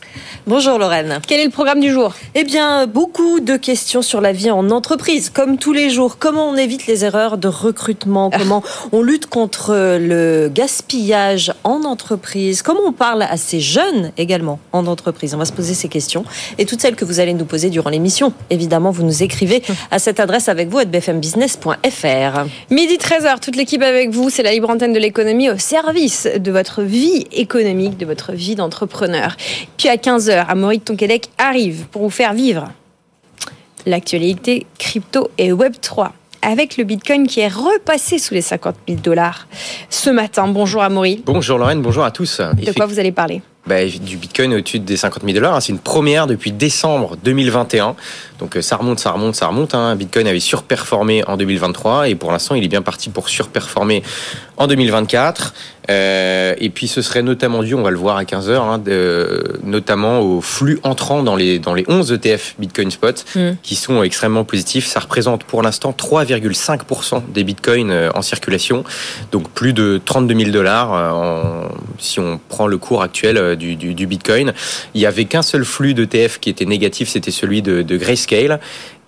Bonjour 0.46 0.78
Lorraine. 0.78 1.20
Quel 1.26 1.40
est 1.40 1.44
le 1.44 1.50
programme 1.50 1.80
du 1.80 1.90
jour? 1.90 2.14
Eh 2.34 2.44
bien, 2.44 2.86
beaucoup 2.86 3.40
de 3.40 3.56
questions 3.56 4.02
sur 4.02 4.20
la 4.20 4.32
vie 4.32 4.50
en 4.50 4.70
entreprise, 4.70 5.30
comme 5.30 5.58
tous 5.58 5.72
les 5.72 5.90
jours. 5.90 6.18
Comment 6.18 6.48
on 6.48 6.56
évite 6.56 6.86
les 6.86 7.04
erreurs 7.04 7.38
de 7.38 7.48
recrutement? 7.48 8.30
Comment 8.38 8.62
on 8.92 9.02
lutte 9.02 9.26
contre 9.26 9.72
le 9.98 10.50
gaspillage 10.52 11.52
en 11.64 11.84
entreprise? 11.84 12.62
Comment 12.62 12.80
on 12.86 12.92
parle 12.92 13.22
à 13.22 13.36
ces 13.36 13.60
jeunes 13.60 14.12
également 14.16 14.60
en 14.72 14.86
entreprise? 14.86 15.34
On 15.34 15.38
va 15.38 15.44
se 15.44 15.52
poser 15.52 15.74
ces 15.74 15.88
questions 15.88 16.24
et 16.58 16.66
toutes 16.66 16.80
celles 16.80 16.96
que 16.96 17.04
vous 17.04 17.20
allez 17.20 17.34
nous 17.34 17.44
poser 17.44 17.70
durant 17.70 17.90
l'émission. 17.90 18.32
Évidemment, 18.50 18.90
vous 18.90 19.02
nous 19.02 19.22
écrivez 19.22 19.62
à 19.90 19.98
cette 19.98 20.20
adresse 20.20 20.48
avec 20.48 20.68
vous 20.68 20.78
à 20.78 20.84
bfmbusiness.fr. 20.84 22.44
Midi 22.70 22.96
13h, 22.96 23.40
toute 23.40 23.56
l'équipe 23.56 23.82
avec 23.82 24.09
vous, 24.10 24.30
c'est 24.30 24.42
la 24.42 24.52
libre 24.52 24.70
antenne 24.70 24.92
de 24.92 24.98
l'économie 24.98 25.50
au 25.50 25.58
service 25.58 26.28
de 26.36 26.50
votre 26.50 26.82
vie 26.82 27.26
économique, 27.32 27.96
de 27.96 28.06
votre 28.06 28.32
vie 28.32 28.54
d'entrepreneur. 28.54 29.36
Puis 29.76 29.88
à 29.88 29.96
15h, 29.96 30.46
Amaury 30.48 30.80
Tonquédec 30.80 31.28
arrive 31.38 31.86
pour 31.90 32.02
vous 32.02 32.10
faire 32.10 32.34
vivre 32.34 32.70
l'actualité 33.86 34.66
crypto 34.78 35.30
et 35.38 35.52
Web3 35.52 36.10
avec 36.42 36.76
le 36.76 36.84
Bitcoin 36.84 37.26
qui 37.26 37.40
est 37.40 37.48
repassé 37.48 38.18
sous 38.18 38.34
les 38.34 38.42
50 38.42 38.76
000 38.88 39.00
dollars 39.00 39.46
ce 39.88 40.10
matin. 40.10 40.48
Bonjour 40.48 40.82
Amaury. 40.82 41.22
Bonjour 41.24 41.58
Lorraine, 41.58 41.82
bonjour 41.82 42.04
à 42.04 42.10
tous. 42.10 42.40
De 42.40 42.72
quoi 42.72 42.86
vous 42.86 42.98
allez 42.98 43.12
parler? 43.12 43.42
Bah, 43.66 43.84
du 43.84 44.16
Bitcoin 44.16 44.54
au-dessus 44.54 44.78
des 44.78 44.96
50 44.96 45.22
000 45.22 45.34
dollars. 45.34 45.60
C'est 45.60 45.72
une 45.72 45.78
première 45.78 46.26
depuis 46.26 46.50
décembre 46.52 47.16
2021. 47.22 47.94
Donc 48.38 48.56
ça 48.60 48.76
remonte, 48.76 48.98
ça 48.98 49.10
remonte, 49.10 49.34
ça 49.34 49.48
remonte. 49.48 49.74
Hein. 49.74 49.94
Bitcoin 49.96 50.26
avait 50.26 50.40
surperformé 50.40 51.22
en 51.26 51.36
2023 51.36 52.08
et 52.08 52.14
pour 52.14 52.32
l'instant 52.32 52.54
il 52.54 52.64
est 52.64 52.68
bien 52.68 52.82
parti 52.82 53.10
pour 53.10 53.28
surperformer 53.28 54.02
en 54.56 54.66
2024. 54.66 55.54
Euh, 55.88 56.54
et 56.58 56.70
puis 56.70 56.88
ce 56.88 57.02
serait 57.02 57.22
notamment 57.22 57.62
dû, 57.62 57.74
on 57.74 57.82
va 57.82 57.90
le 57.90 57.96
voir 57.96 58.16
à 58.16 58.24
15h, 58.24 58.52
hein, 58.52 58.80
notamment 59.64 60.20
au 60.20 60.40
flux 60.40 60.78
entrant 60.82 61.22
dans 61.22 61.36
les, 61.36 61.58
dans 61.58 61.74
les 61.74 61.84
11 61.88 62.12
ETF 62.12 62.54
Bitcoin 62.58 62.90
Spot 62.90 63.24
mm. 63.34 63.50
qui 63.62 63.76
sont 63.76 64.02
extrêmement 64.02 64.44
positifs. 64.44 64.86
Ça 64.86 65.00
représente 65.00 65.44
pour 65.44 65.62
l'instant 65.62 65.94
3,5% 65.96 67.22
des 67.32 67.44
Bitcoins 67.44 67.90
euh, 67.90 68.10
en 68.14 68.22
circulation, 68.22 68.84
donc 69.32 69.48
plus 69.50 69.72
de 69.72 70.00
32 70.04 70.36
000 70.36 70.50
dollars 70.50 70.94
euh, 70.94 71.68
si 71.98 72.20
on 72.20 72.38
prend 72.48 72.66
le 72.66 72.78
cours 72.78 73.02
actuel 73.02 73.56
du, 73.56 73.76
du, 73.76 74.06
Bitcoin. 74.06 74.52
Il 74.94 75.00
n'y 75.00 75.06
avait 75.06 75.24
qu'un 75.24 75.42
seul 75.42 75.64
flux 75.64 75.94
d'ETF 75.94 76.40
qui 76.40 76.50
était 76.50 76.64
négatif, 76.64 77.08
c'était 77.08 77.30
celui 77.30 77.62
de, 77.62 77.82
de 77.82 77.96
Grayscale 77.96 78.60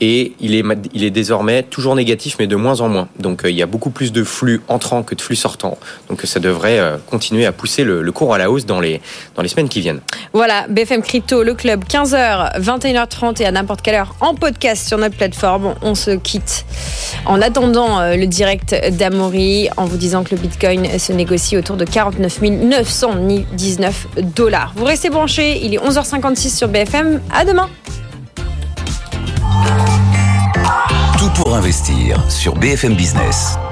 et 0.03 0.33
il 0.41 0.57
est, 0.57 0.65
il 0.95 1.05
est 1.05 1.11
désormais 1.11 1.63
toujours 1.63 1.95
négatif, 1.95 2.35
mais 2.41 2.49
de 2.49 2.57
moins 2.57 2.81
en 2.81 2.89
moins. 2.89 3.09
Donc 3.21 3.45
euh, 3.45 3.51
il 3.51 3.57
y 3.57 3.63
a 3.63 3.67
beaucoup 3.67 3.91
plus 3.91 4.11
de 4.11 4.25
flux 4.25 4.61
entrants 4.67 5.05
que 5.05 5.15
de 5.15 5.21
flux 5.21 5.37
sortants. 5.37 5.79
Donc 6.09 6.23
ça 6.23 6.41
devrait 6.41 6.81
euh, 6.81 6.97
continuer 7.09 7.47
à 7.47 7.53
pousser 7.53 7.85
le, 7.85 8.11
cours 8.11 8.35
à 8.35 8.39
la 8.39 8.51
hausse 8.51 8.67
dans 8.67 8.81
les, 8.81 9.01
dans 9.37 9.43
les 9.43 9.49
semaines 9.49 9.69
qui 9.69 9.81
viennent. 9.81 10.01
Voilà, 10.33 10.67
BFM 10.69 11.03
Crypto, 11.03 11.45
le 11.45 11.55
club, 11.55 11.85
15h, 11.85 12.61
21h30 12.61 13.43
et 13.43 13.47
à 13.47 13.53
n'importe 13.53 13.83
quelle 13.83 13.95
heure 13.95 14.17
en 14.21 14.35
podcast 14.35 14.89
sur 14.89 14.99
notre 14.99 15.17
plateforme. 15.17 15.77
On 15.83 15.95
se 15.95 16.11
quitte 16.11 16.67
en 17.25 17.41
attendant 17.41 18.01
euh, 18.01 18.17
le 18.17 18.27
direct 18.27 18.75
d'Amaury 18.99 19.69
en 19.77 19.85
vous 19.85 19.99
disant 19.99 20.25
que 20.25 20.35
le 20.35 20.41
Bitcoin 20.41 20.99
se 20.99 21.13
négocie 21.13 21.57
autour 21.57 21.77
de 21.77 21.85
49 21.85 22.43
919 22.43 24.09
dollars. 24.35 24.73
Vous 24.75 24.85
restez 24.85 25.11
branchés, 25.11 25.61
il 25.63 25.75
est 25.75 25.79
11h56 25.79 26.57
sur 26.57 26.67
BFM. 26.67 27.21
À 27.33 27.45
demain! 27.45 27.69
Tout 31.19 31.31
pour 31.37 31.55
investir 31.55 32.23
sur 32.31 32.55
BFM 32.55 32.95
Business. 32.95 33.57